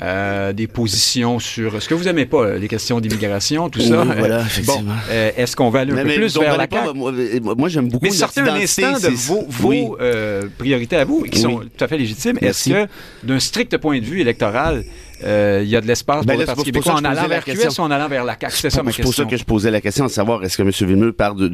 des 0.53 0.67
positions 0.67 1.39
sur... 1.39 1.81
Ce 1.81 1.87
que 1.87 1.93
vous 1.93 2.07
aimez 2.07 2.25
pas, 2.25 2.55
les 2.55 2.67
questions 2.67 2.99
d'immigration, 2.99 3.69
tout 3.69 3.81
ça? 3.81 4.03
voilà, 4.03 4.41
effectivement. 4.45 4.81
Bon, 4.81 4.88
est-ce 5.09 5.55
qu'on 5.55 5.69
va 5.69 5.81
aller 5.81 5.93
un 5.93 6.03
peu 6.03 6.13
plus 6.13 6.37
vers 6.37 6.57
la 6.57 6.67
CAQ? 6.69 7.41
Moi, 7.57 7.69
j'aime 7.69 7.89
beaucoup 7.89 8.05
Mais 8.05 8.11
sortez 8.11 8.41
un 8.41 8.55
instant 8.55 8.93
de 8.93 9.09
vos, 9.09 9.45
vos 9.47 9.97
euh, 9.99 10.43
priorités 10.57 10.97
à 10.97 11.05
vous, 11.05 11.23
qui 11.23 11.39
sont 11.39 11.59
tout 11.59 11.83
à 11.83 11.87
fait 11.87 11.97
légitimes. 11.97 12.37
Est-ce 12.41 12.69
que, 12.69 12.87
d'un 13.23 13.39
strict 13.39 13.77
point 13.77 13.99
de 13.99 14.05
vue 14.05 14.21
électoral, 14.21 14.83
euh, 15.23 15.61
il 15.63 15.69
y 15.69 15.75
a 15.75 15.81
de 15.81 15.87
l'espace 15.87 16.25
ben 16.25 16.33
pour 16.33 16.39
le 16.41 16.45
Parti 16.45 16.63
québécois 16.63 16.93
en 16.93 17.03
allant 17.03 17.27
vers 17.27 17.43
QS 17.43 17.79
ou 17.79 17.81
en 17.81 17.91
allant 17.91 18.07
vers 18.07 18.23
la 18.23 18.37
CAQ? 18.39 18.55
C'est 18.55 18.69
ça 18.69 18.83
ma 18.83 18.91
question. 18.91 19.03
C'est 19.03 19.07
pour 19.07 19.13
ça 19.13 19.25
que 19.25 19.37
je 19.37 19.43
posais 19.43 19.71
la 19.71 19.81
question 19.81 20.05
de 20.05 20.09
savoir 20.09 20.43
est-ce 20.43 20.57
que 20.57 20.63
M. 20.63 20.69
Villemeux 20.69 21.13
parle 21.13 21.49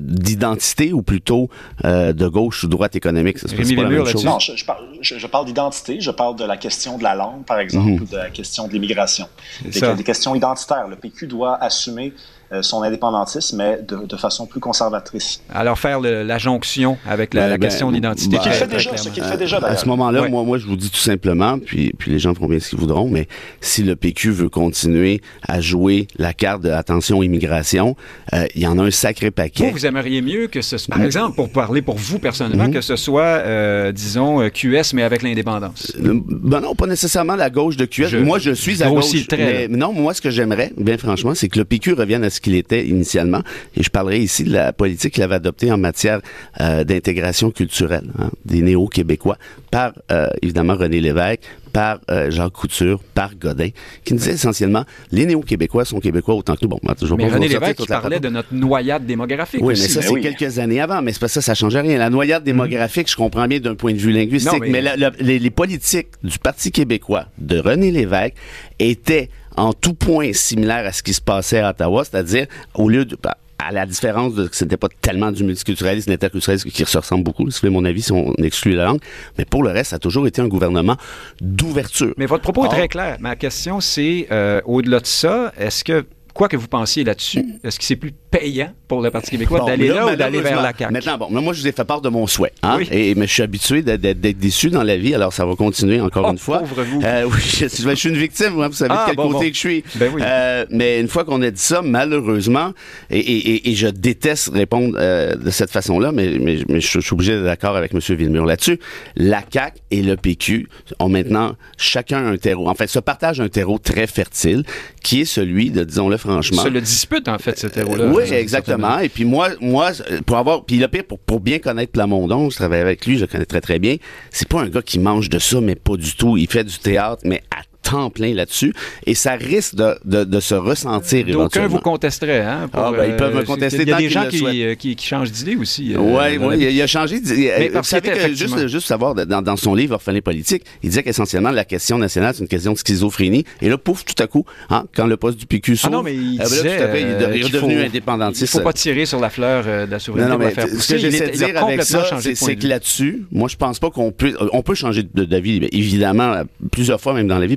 d'identité 0.00 0.92
ou 0.92 1.02
plutôt 1.02 1.48
euh, 1.84 2.12
de 2.12 2.28
gauche 2.28 2.64
ou 2.64 2.68
droite 2.68 2.96
économique? 2.96 3.38
Ça, 3.38 3.48
pas 3.48 3.62
la 3.62 3.88
même 3.88 4.06
chose. 4.06 4.24
Non, 4.24 4.38
je, 4.38 4.64
parle, 4.64 4.84
je, 5.00 5.26
parle 5.26 5.46
d'identité. 5.46 6.00
Je 6.00 6.10
parle 6.10 6.36
de 6.36 6.44
la 6.44 6.56
question 6.56 6.98
de 6.98 7.02
la 7.02 7.14
langue, 7.14 7.44
par 7.44 7.58
exemple, 7.58 7.90
mhm. 7.90 8.02
ou 8.02 8.04
de 8.04 8.16
la 8.16 8.30
question 8.30 8.68
de 8.68 8.72
l'immigration. 8.72 9.28
Des, 9.64 9.94
des 9.94 10.04
questions 10.04 10.34
identitaires. 10.34 10.88
Le 10.88 10.96
PQ 10.96 11.26
doit 11.26 11.62
assumer 11.62 12.12
son 12.60 12.82
indépendantisme, 12.82 13.56
mais 13.56 13.80
de, 13.86 14.06
de, 14.06 14.16
façon 14.16 14.46
plus 14.46 14.60
conservatrice. 14.60 15.40
Alors 15.52 15.78
faire 15.78 16.00
le, 16.00 16.22
la 16.22 16.38
jonction 16.38 16.98
avec 17.08 17.34
la, 17.34 17.42
ben, 17.42 17.48
la 17.48 17.58
ben, 17.58 17.68
question 17.68 17.90
d'identité. 17.90 18.36
ce 18.36 18.42
qu'il 18.42 18.52
fait 18.52 18.66
déjà, 18.66 18.96
ce 18.96 19.08
qu'il 19.08 19.22
fait 19.24 19.36
déjà 19.36 19.58
À 19.58 19.76
ce 19.76 19.86
moment-là, 19.86 20.28
moi, 20.28 20.42
moi, 20.44 20.58
je 20.58 20.66
vous 20.66 20.76
dis 20.76 20.90
tout 20.90 20.98
simplement, 20.98 21.58
puis, 21.58 21.92
puis 21.98 22.10
les 22.10 22.18
gens 22.18 22.34
feront 22.34 22.48
bien 22.48 22.60
ce 22.60 22.68
qu'ils 22.68 22.78
voudront, 22.78 23.08
mais 23.08 23.26
si 23.60 23.82
le 23.82 23.96
PQ 23.96 24.30
veut 24.30 24.48
continuer 24.48 25.20
à 25.46 25.60
jouer 25.60 26.08
la 26.16 26.34
carte 26.34 26.62
de 26.62 26.70
attention 26.70 27.22
immigration, 27.22 27.96
euh, 28.32 28.46
il 28.54 28.62
y 28.62 28.66
en 28.66 28.78
a 28.78 28.82
un 28.82 28.90
sacré 28.90 29.30
paquet. 29.30 29.66
Vous, 29.66 29.72
vous 29.72 29.86
aimeriez 29.86 30.20
mieux 30.20 30.48
que 30.48 30.62
ce 30.62 30.78
soit, 30.78 30.94
par 30.94 31.04
exemple, 31.04 31.36
pour 31.36 31.50
parler 31.50 31.82
pour 31.82 31.96
vous 31.96 32.18
personnellement, 32.18 32.64
mhm. 32.64 32.74
que 32.74 32.80
ce 32.80 32.96
soit, 32.96 33.22
euh, 33.22 33.92
disons, 33.92 34.48
QS, 34.50 34.94
mais 34.94 35.02
avec 35.02 35.22
l'indépendance? 35.22 35.92
ben 35.98 36.60
non, 36.60 36.74
pas 36.74 36.86
nécessairement 36.86 37.36
la 37.36 37.50
gauche 37.50 37.76
de 37.76 37.84
QS. 37.84 38.16
moi, 38.22 38.38
je 38.38 38.52
suis 38.52 38.82
à 38.82 38.88
gauche. 38.88 39.06
Mais, 39.32 39.68
non, 39.68 39.92
moi, 39.92 40.14
ce 40.14 40.20
que 40.20 40.30
j'aimerais, 40.30 40.72
bien 40.76 40.98
franchement, 40.98 41.34
c'est 41.34 41.48
que 41.48 41.58
le 41.58 41.64
PQ 41.64 41.94
revienne 41.94 42.24
à 42.24 42.30
ce 42.30 42.40
qu'il 42.42 42.54
était 42.54 42.86
initialement. 42.86 43.42
Et 43.76 43.82
je 43.82 43.90
parlerai 43.90 44.18
ici 44.20 44.44
de 44.44 44.52
la 44.52 44.72
politique 44.72 45.14
qu'il 45.14 45.22
avait 45.22 45.36
adoptée 45.36 45.72
en 45.72 45.78
matière 45.78 46.20
euh, 46.60 46.84
d'intégration 46.84 47.50
culturelle 47.50 48.10
hein, 48.18 48.30
des 48.44 48.60
néo-québécois 48.62 49.38
par, 49.70 49.92
euh, 50.10 50.26
évidemment, 50.42 50.74
René 50.74 51.00
Lévesque, 51.00 51.40
par 51.72 52.00
euh, 52.10 52.30
Jacques 52.30 52.52
Couture, 52.52 53.00
par 53.14 53.34
Godin, 53.34 53.70
qui 54.04 54.12
nous 54.12 54.18
disait 54.18 54.32
essentiellement 54.32 54.84
les 55.10 55.24
néo-québécois 55.24 55.86
sont 55.86 56.00
québécois 56.00 56.34
autant 56.34 56.54
que 56.54 56.60
nous. 56.62 56.68
Bon, 56.68 56.78
moi, 56.82 56.94
toujours 56.94 57.16
Mais 57.16 57.26
pas 57.28 57.34
René 57.34 57.48
Lévesque, 57.48 57.88
la 57.88 58.00
parlait 58.00 58.20
de 58.20 58.28
notre 58.28 58.52
noyade 58.52 59.06
démographique 59.06 59.62
Oui, 59.62 59.72
aussi. 59.72 59.82
mais 59.84 59.88
ça, 59.88 60.00
Ben 60.00 60.06
c'est 60.08 60.12
oui. 60.12 60.20
quelques 60.20 60.58
années 60.58 60.80
avant. 60.82 61.00
Mais 61.00 61.12
c'est 61.14 61.20
pas 61.20 61.28
ça, 61.28 61.40
ça 61.40 61.54
change 61.54 61.74
rien. 61.74 61.96
La 61.96 62.10
noyade 62.10 62.44
démographique, 62.44 63.10
je 63.10 63.16
comprends 63.16 63.46
bien 63.48 63.58
d'un 63.60 63.74
point 63.74 63.94
de 63.94 63.98
vue 63.98 64.12
linguistique, 64.12 64.52
Non, 64.52 64.58
mais, 64.60 64.68
mais- 64.68 64.82
la- 64.82 64.96
la- 64.96 65.12
les, 65.20 65.38
les 65.38 65.50
politiques 65.50 66.08
du 66.22 66.38
Parti 66.38 66.70
québécois 66.72 67.26
de 67.38 67.58
René 67.58 67.90
Lévesque 67.90 68.34
étaient 68.78 69.30
en 69.56 69.72
tout 69.72 69.94
point 69.94 70.32
similaires 70.32 70.86
à 70.86 70.92
ce 70.92 71.02
qui 71.02 71.14
se 71.14 71.20
passait 71.20 71.60
à 71.60 71.70
Ottawa, 71.70 72.04
c'est-à-dire, 72.04 72.46
au 72.74 72.88
lieu 72.88 73.04
de... 73.04 73.16
À 73.64 73.70
la 73.70 73.86
différence 73.86 74.34
de 74.34 74.48
que 74.48 74.56
ce 74.56 74.64
n'était 74.64 74.76
pas 74.76 74.88
tellement 75.02 75.30
du 75.30 75.44
multiculturalisme, 75.44 76.10
l'interculturalisme 76.10 76.68
qui 76.68 76.84
se 76.84 76.98
ressemble 76.98 77.22
beaucoup, 77.22 77.44
voulez 77.48 77.72
mon 77.72 77.84
avis, 77.84 78.02
si 78.02 78.10
on 78.10 78.34
exclut 78.38 78.74
la 78.74 78.86
langue. 78.86 78.98
Mais 79.38 79.44
pour 79.44 79.62
le 79.62 79.70
reste, 79.70 79.90
ça 79.90 79.96
a 79.96 79.98
toujours 80.00 80.26
été 80.26 80.42
un 80.42 80.48
gouvernement 80.48 80.96
d'ouverture. 81.40 82.12
Mais 82.16 82.26
votre 82.26 82.42
propos 82.42 82.64
Or- 82.64 82.72
est 82.74 82.76
très 82.76 82.88
clair. 82.88 83.18
Ma 83.20 83.36
question, 83.36 83.80
c'est, 83.80 84.26
euh, 84.32 84.60
au-delà 84.64 84.98
de 84.98 85.06
ça, 85.06 85.52
est-ce 85.56 85.84
que, 85.84 86.04
quoi 86.34 86.48
que 86.48 86.56
vous 86.56 86.66
pensiez 86.66 87.04
là-dessus, 87.04 87.44
est-ce 87.62 87.78
que 87.78 87.84
c'est 87.84 87.94
plus 87.94 88.14
payant 88.32 88.72
pour 88.88 89.00
le 89.02 89.10
Parti 89.10 89.30
québécois 89.30 89.60
Bon, 89.60 89.66
d'aller 89.66 89.88
là, 89.88 90.06
ou 90.12 90.16
d'aller 90.16 90.40
vers 90.40 90.60
la 90.62 90.72
CAQ? 90.76 90.92
Maintenant, 90.92 91.18
bon, 91.18 91.28
mais 91.30 91.40
moi, 91.40 91.52
je 91.52 91.60
vous 91.60 91.68
ai 91.68 91.72
fait 91.72 91.84
part 91.84 92.00
de 92.00 92.08
mon 92.08 92.26
souhait. 92.26 92.52
Hein? 92.62 92.76
Oui. 92.78 92.88
Et, 92.90 93.14
mais 93.14 93.26
je 93.28 93.32
suis 93.32 93.42
habitué 93.42 93.82
d'être- 93.82 94.20
déçu 94.38 94.70
dans 94.70 94.82
la 94.82 94.96
vie, 94.96 95.14
alors 95.14 95.32
ça 95.32 95.44
va 95.46 95.54
continuer 95.54 96.00
encore 96.00 96.24
Oh, 96.28 96.32
une 96.32 96.38
fois. 96.38 96.60
pauvre 96.60 96.82
vous. 96.82 97.00
Euh, 97.04 97.24
oui, 97.26 97.38
je, 97.40 97.66
suis- 97.68 97.82
je 97.90 97.94
suis 97.94 98.08
une 98.08 98.16
victime, 98.16 98.58
hein, 98.60 98.68
vous 98.68 98.72
savez 98.74 98.92
Ah, 98.96 99.02
de 99.04 99.10
quel 99.10 99.16
bon, 99.16 99.30
côté 99.32 99.44
bon. 99.44 99.50
que 99.50 99.54
je 99.54 99.58
suis. 99.58 99.84
Ben 99.96 100.10
oui. 100.14 100.22
Euh, 100.24 100.64
mais 100.70 100.98
une 101.00 101.08
fois 101.08 101.24
qu'on 101.24 101.40
a 101.42 101.50
dit 101.50 101.60
ça, 101.60 101.82
malheureusement, 101.82 102.72
et, 103.10 103.70
et- 103.70 103.74
je 103.74 103.88
déteste 103.88 104.50
répondre 104.52 104.96
euh, 104.98 105.34
de 105.34 105.50
cette 105.50 105.70
façon-là, 105.70 106.12
mais, 106.12 106.38
mais, 106.40 106.58
mais 106.68 106.80
je, 106.80 106.88
je 106.94 107.00
suis 107.00 107.12
obligé 107.14 107.32
d'être 107.34 107.44
d'accord 107.44 107.76
avec 107.76 107.92
M. 107.94 108.00
Villemur 108.16 108.44
là-dessus. 108.46 108.78
La 109.16 109.42
CAQ 109.50 109.76
et 109.90 110.02
le 110.02 110.16
PQ 110.16 110.68
ont 110.98 111.08
maintenant 111.08 111.56
chacun 111.76 112.26
un 112.26 112.36
terreau, 112.36 112.68
en 112.68 112.74
fait, 112.74 112.86
se 112.86 112.98
partagent 112.98 113.40
un 113.40 113.48
terreau 113.48 113.78
très 113.78 114.06
fertile, 114.06 114.64
qui 115.02 115.22
est 115.22 115.24
celui 115.24 115.70
de, 115.70 115.84
disons-le 115.84 116.16
franchement, 116.16 116.62
Se 116.62 116.68
le 116.68 116.80
dispute, 116.80 117.28
en 117.28 117.38
fait, 117.38 117.58
ce 117.58 117.66
terreau-là. 117.66 118.06
oui, 118.06 118.21
Euh, 118.30 118.40
exactement. 118.40 118.98
Et 118.98 119.08
puis 119.08 119.24
moi, 119.24 119.50
moi, 119.60 119.90
euh, 120.10 120.20
pour 120.24 120.36
avoir, 120.36 120.64
puis 120.64 120.78
le 120.78 120.88
pire, 120.88 121.04
pour, 121.04 121.18
pour 121.18 121.40
bien 121.40 121.58
connaître 121.58 121.92
Plamondon, 121.92 122.50
je 122.50 122.56
travaille 122.56 122.80
avec 122.80 123.06
lui, 123.06 123.16
je 123.16 123.22
le 123.22 123.26
connais 123.26 123.46
très 123.46 123.60
très 123.60 123.78
bien. 123.78 123.96
C'est 124.30 124.48
pas 124.48 124.60
un 124.60 124.68
gars 124.68 124.82
qui 124.82 124.98
mange 124.98 125.28
de 125.28 125.38
ça, 125.38 125.60
mais 125.60 125.74
pas 125.74 125.96
du 125.96 126.14
tout. 126.14 126.36
Il 126.36 126.48
fait 126.48 126.64
du 126.64 126.78
théâtre, 126.78 127.22
mais 127.24 127.42
à 127.50 127.62
temps 127.82 128.10
plein 128.10 128.32
là-dessus. 128.34 128.72
Et 129.06 129.14
ça 129.14 129.32
risque 129.32 129.74
de, 129.74 129.96
de, 130.04 130.24
de 130.24 130.40
se 130.40 130.54
ressentir 130.54 131.28
éventuellement. 131.28 131.68
vous 131.68 131.78
contesteraient, 131.80 132.40
hein? 132.42 132.68
pour, 132.72 132.80
Ah, 132.82 132.92
ben, 132.92 133.04
ils 133.10 133.16
peuvent 133.16 133.34
me 133.34 133.40
euh, 133.40 133.44
contester 133.44 133.82
Il 133.82 133.88
y 133.88 133.92
a 133.92 133.98
des 133.98 134.08
gens 134.08 134.26
qui, 134.28 134.64
euh, 134.64 134.74
qui, 134.74 134.96
qui 134.96 135.06
changent 135.06 135.30
d'idée 135.32 135.56
aussi. 135.56 135.94
euh, 135.94 135.98
Oui, 135.98 136.38
oui, 136.40 136.56
vie. 136.56 136.62
il, 136.62 136.66
a- 136.66 136.70
il 136.70 136.82
a 136.82 136.86
changé. 136.86 137.20
d'idée. 137.20 137.50
Effectivement- 137.56 138.56
juste, 138.58 138.68
juste 138.68 138.86
savoir, 138.86 139.14
dans, 139.14 139.42
dans 139.42 139.56
son 139.56 139.74
livre 139.74 139.94
Orphané 139.94 140.20
politique, 140.20 140.62
il 140.82 140.90
disait 140.90 141.02
qu'essentiellement 141.02 141.50
la 141.50 141.64
question 141.64 141.98
nationale, 141.98 142.34
c'est 142.34 142.42
une 142.42 142.48
question 142.48 142.72
de 142.72 142.78
schizophrénie. 142.78 143.44
Et 143.60 143.68
là, 143.68 143.78
pouf, 143.78 144.04
tout 144.04 144.20
à 144.22 144.26
coup, 144.26 144.44
hein, 144.70 144.84
quand 144.94 145.06
le 145.06 145.16
poste 145.16 145.38
du 145.38 145.46
PQ 145.46 145.72
Ah 145.72 145.76
s'ouvre, 145.76 145.92
non, 145.92 146.02
mais 146.02 146.14
il 146.14 146.40
euh, 146.40 146.44
ben 146.44 146.44
là, 146.44 146.46
disait 146.48 146.76
tout 146.76 146.82
à 146.84 146.88
fait, 146.88 147.00
il 147.02 147.06
est 147.08 147.18
de- 147.18 147.24
euh, 147.24 147.30
il 147.36 147.40
est 147.40 147.44
qu'il 147.44 147.52
devenu 147.52 147.78
faut- 147.78 147.84
indépendantiste. 147.86 148.42
Il 148.54 148.58
faut 148.58 148.60
pas 148.64 148.72
tirer 148.72 149.06
sur 149.06 149.20
la 149.20 149.30
fleur 149.30 149.64
euh, 149.66 149.86
de 149.86 149.90
la 149.90 149.98
souveraineté 149.98 150.30
Non, 150.32 150.38
non, 150.38 150.44
mais 150.44 150.50
faire 150.52 150.68
ce 150.68 150.92
que 150.92 150.98
j'essaie 150.98 151.28
de 151.30 151.36
dire 151.36 151.64
avec 151.64 151.82
ça, 151.82 152.06
c'est 152.20 152.56
que 152.56 152.66
là-dessus, 152.66 153.24
moi, 153.32 153.48
je 153.48 153.56
pense 153.56 153.78
pas 153.78 153.90
qu'on 153.90 154.12
peut, 154.12 154.34
on 154.52 154.62
peut 154.62 154.74
changer 154.74 155.02
d'avis, 155.02 155.68
évidemment, 155.72 156.32
euh, 156.32 156.44
plusieurs 156.70 157.00
fois, 157.00 157.14
même 157.14 157.28
dans 157.28 157.38
la 157.38 157.46
vie, 157.46 157.56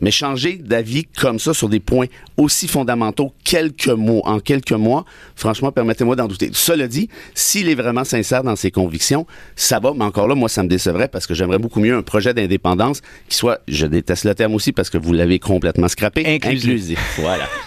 mais 0.00 0.10
changer 0.10 0.56
d'avis 0.56 1.04
comme 1.04 1.38
ça 1.38 1.54
sur 1.54 1.68
des 1.68 1.80
points 1.80 2.06
aussi 2.36 2.68
fondamentaux, 2.68 3.32
quelques 3.44 3.88
mots, 3.88 4.22
en 4.24 4.38
quelques 4.40 4.72
mois, 4.72 5.04
franchement, 5.34 5.72
permettez-moi 5.72 6.14
d'en 6.16 6.26
douter. 6.28 6.50
Cela 6.52 6.86
dit, 6.88 7.08
s'il 7.34 7.68
est 7.68 7.74
vraiment 7.74 8.04
sincère 8.04 8.42
dans 8.44 8.56
ses 8.56 8.70
convictions, 8.70 9.26
ça 9.56 9.80
va, 9.80 9.92
mais 9.96 10.04
encore 10.04 10.28
là, 10.28 10.34
moi, 10.34 10.48
ça 10.48 10.62
me 10.62 10.68
décevrait 10.68 11.08
parce 11.08 11.26
que 11.26 11.34
j'aimerais 11.34 11.58
beaucoup 11.58 11.80
mieux 11.80 11.96
un 11.96 12.02
projet 12.02 12.32
d'indépendance 12.34 13.00
qui 13.28 13.36
soit, 13.36 13.60
je 13.68 13.86
déteste 13.86 14.24
le 14.24 14.34
terme 14.34 14.54
aussi 14.54 14.72
parce 14.72 14.90
que 14.90 14.98
vous 14.98 15.12
l'avez 15.12 15.38
complètement 15.38 15.88
scrappé, 15.88 16.24
Inclusif. 16.26 16.98
Voilà. 17.18 17.44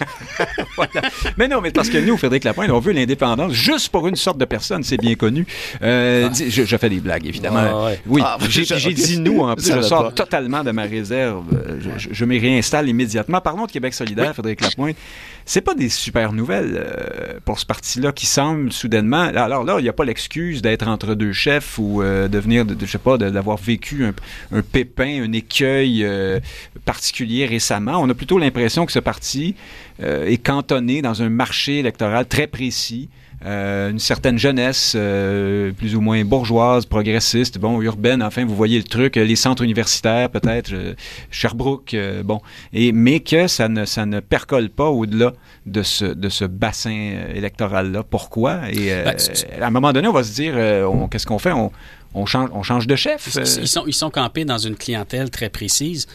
Voilà. 0.76 0.90
Mais 1.36 1.48
non, 1.48 1.60
mais 1.60 1.70
parce 1.70 1.88
que 1.90 1.98
nous, 1.98 2.16
Frédéric 2.16 2.44
Lapointe, 2.44 2.70
on 2.70 2.78
veut 2.80 2.92
l'indépendance 2.92 3.52
juste 3.52 3.90
pour 3.90 4.08
une 4.08 4.16
sorte 4.16 4.38
de 4.38 4.44
personne, 4.46 4.82
c'est 4.82 4.96
bien 4.96 5.14
connu. 5.14 5.46
Euh, 5.82 6.28
dis- 6.30 6.50
je, 6.50 6.64
je 6.64 6.76
fais 6.76 6.88
des 6.88 7.00
blagues, 7.00 7.26
évidemment. 7.26 7.58
Ah, 7.62 7.84
ouais. 7.84 8.00
Oui, 8.06 8.22
Ah, 8.24 8.38
j'ai 8.48 8.64
dit 8.94 9.18
nous, 9.20 9.40
en 9.40 9.54
plus, 9.54 9.72
je 9.72 9.82
sors 9.82 10.04
pas. 10.04 10.12
totalement 10.12 10.64
de 10.64 10.70
ma 10.70 10.84
réserve. 10.84 11.44
Je, 11.80 11.90
je- 11.98 12.08
je 12.12 12.24
m'y 12.24 12.38
réinstalle 12.38 12.88
immédiatement. 12.88 13.40
Parlons 13.40 13.66
de 13.66 13.70
Québec 13.72 13.94
solidaire, 13.94 14.32
Frédéric 14.32 14.60
Lapointe. 14.60 14.96
C'est 15.44 15.60
pas 15.60 15.74
des 15.74 15.88
super 15.88 16.32
nouvelles 16.32 16.74
euh, 16.76 17.40
pour 17.44 17.58
ce 17.58 17.66
parti-là 17.66 18.12
qui 18.12 18.26
semble 18.26 18.72
soudainement... 18.72 19.22
Alors 19.22 19.64
là, 19.64 19.76
il 19.78 19.82
n'y 19.82 19.88
a 19.88 19.92
pas 19.92 20.04
l'excuse 20.04 20.62
d'être 20.62 20.86
entre 20.86 21.14
deux 21.14 21.32
chefs 21.32 21.78
ou 21.78 22.00
euh, 22.02 22.28
de 22.28 22.38
venir, 22.38 22.64
de, 22.64 22.74
de- 22.74 22.86
je 22.86 22.90
sais 22.92 22.98
pas, 22.98 23.18
d'avoir 23.18 23.56
vécu 23.56 24.04
un, 24.04 24.12
un 24.56 24.62
pépin, 24.62 25.22
un 25.24 25.32
écueil 25.32 26.04
euh, 26.04 26.38
particulier 26.84 27.46
récemment. 27.46 27.98
On 28.00 28.08
a 28.08 28.14
plutôt 28.14 28.38
l'impression 28.38 28.86
que 28.86 28.92
ce 28.92 28.98
parti 29.00 29.54
est 30.00 30.42
cantonné 30.44 31.00
dans 31.02 31.22
un 31.22 31.28
marché 31.28 31.78
électoral 31.78 32.26
très 32.26 32.46
précis. 32.48 33.08
Euh, 33.44 33.90
une 33.90 33.98
certaine 33.98 34.38
jeunesse, 34.38 34.94
euh, 34.94 35.72
plus 35.72 35.96
ou 35.96 36.00
moins 36.00 36.24
bourgeoise, 36.24 36.86
progressiste, 36.86 37.58
bon, 37.58 37.80
urbaine, 37.82 38.22
enfin, 38.22 38.44
vous 38.44 38.54
voyez 38.54 38.78
le 38.78 38.84
truc, 38.84 39.16
les 39.16 39.36
centres 39.36 39.62
universitaires, 39.64 40.30
peut-être, 40.30 40.72
euh, 40.72 40.94
Sherbrooke, 41.30 41.94
euh, 41.94 42.22
bon, 42.22 42.40
et, 42.72 42.92
mais 42.92 43.18
que 43.20 43.48
ça 43.48 43.68
ne, 43.68 43.84
ça 43.84 44.06
ne 44.06 44.20
percole 44.20 44.68
pas 44.70 44.88
au-delà 44.90 45.32
de 45.66 45.82
ce, 45.82 46.04
de 46.04 46.28
ce 46.28 46.44
bassin 46.44 47.14
euh, 47.14 47.34
électoral-là. 47.34 48.04
Pourquoi? 48.08 48.60
Et 48.70 48.92
euh, 48.92 49.04
Ben, 49.04 49.16
à 49.60 49.66
un 49.66 49.70
moment 49.70 49.92
donné, 49.92 50.06
on 50.06 50.12
va 50.12 50.22
se 50.22 50.34
dire, 50.34 50.52
euh, 50.56 50.88
qu'est-ce 51.10 51.26
qu'on 51.26 51.38
fait? 51.38 51.52
On, 51.52 51.72
on, 52.14 52.26
change, 52.26 52.50
on 52.52 52.62
change 52.62 52.86
de 52.86 52.96
chef? 52.96 53.28
Ils, 53.34 53.38
euh, 53.40 53.44
ils 53.62 53.68
sont, 53.68 53.84
ils 53.86 53.94
sont 53.94 54.10
campés 54.10 54.44
dans 54.44 54.58
une 54.58 54.76
clientèle 54.76 55.30
très 55.30 55.48
précise, 55.48 56.06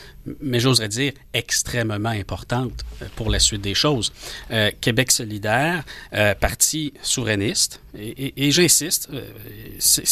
mais 0.42 0.60
j'oserais 0.60 0.90
dire 0.90 1.14
extrêmement 1.34 2.10
importante 2.10 2.84
euh, 3.02 3.06
pour 3.16 3.30
la 3.30 3.40
suite 3.40 3.62
des 3.62 3.74
choses. 3.74 4.12
Euh, 4.52 4.72
Québec 4.82 5.12
solidaire, 5.12 5.84
euh, 6.14 6.36
parti 6.36 6.94
souverainiste, 7.02 7.82
et, 7.98 8.10
et- 8.28 8.48
et 8.48 8.52
j'insiste, 8.52 9.10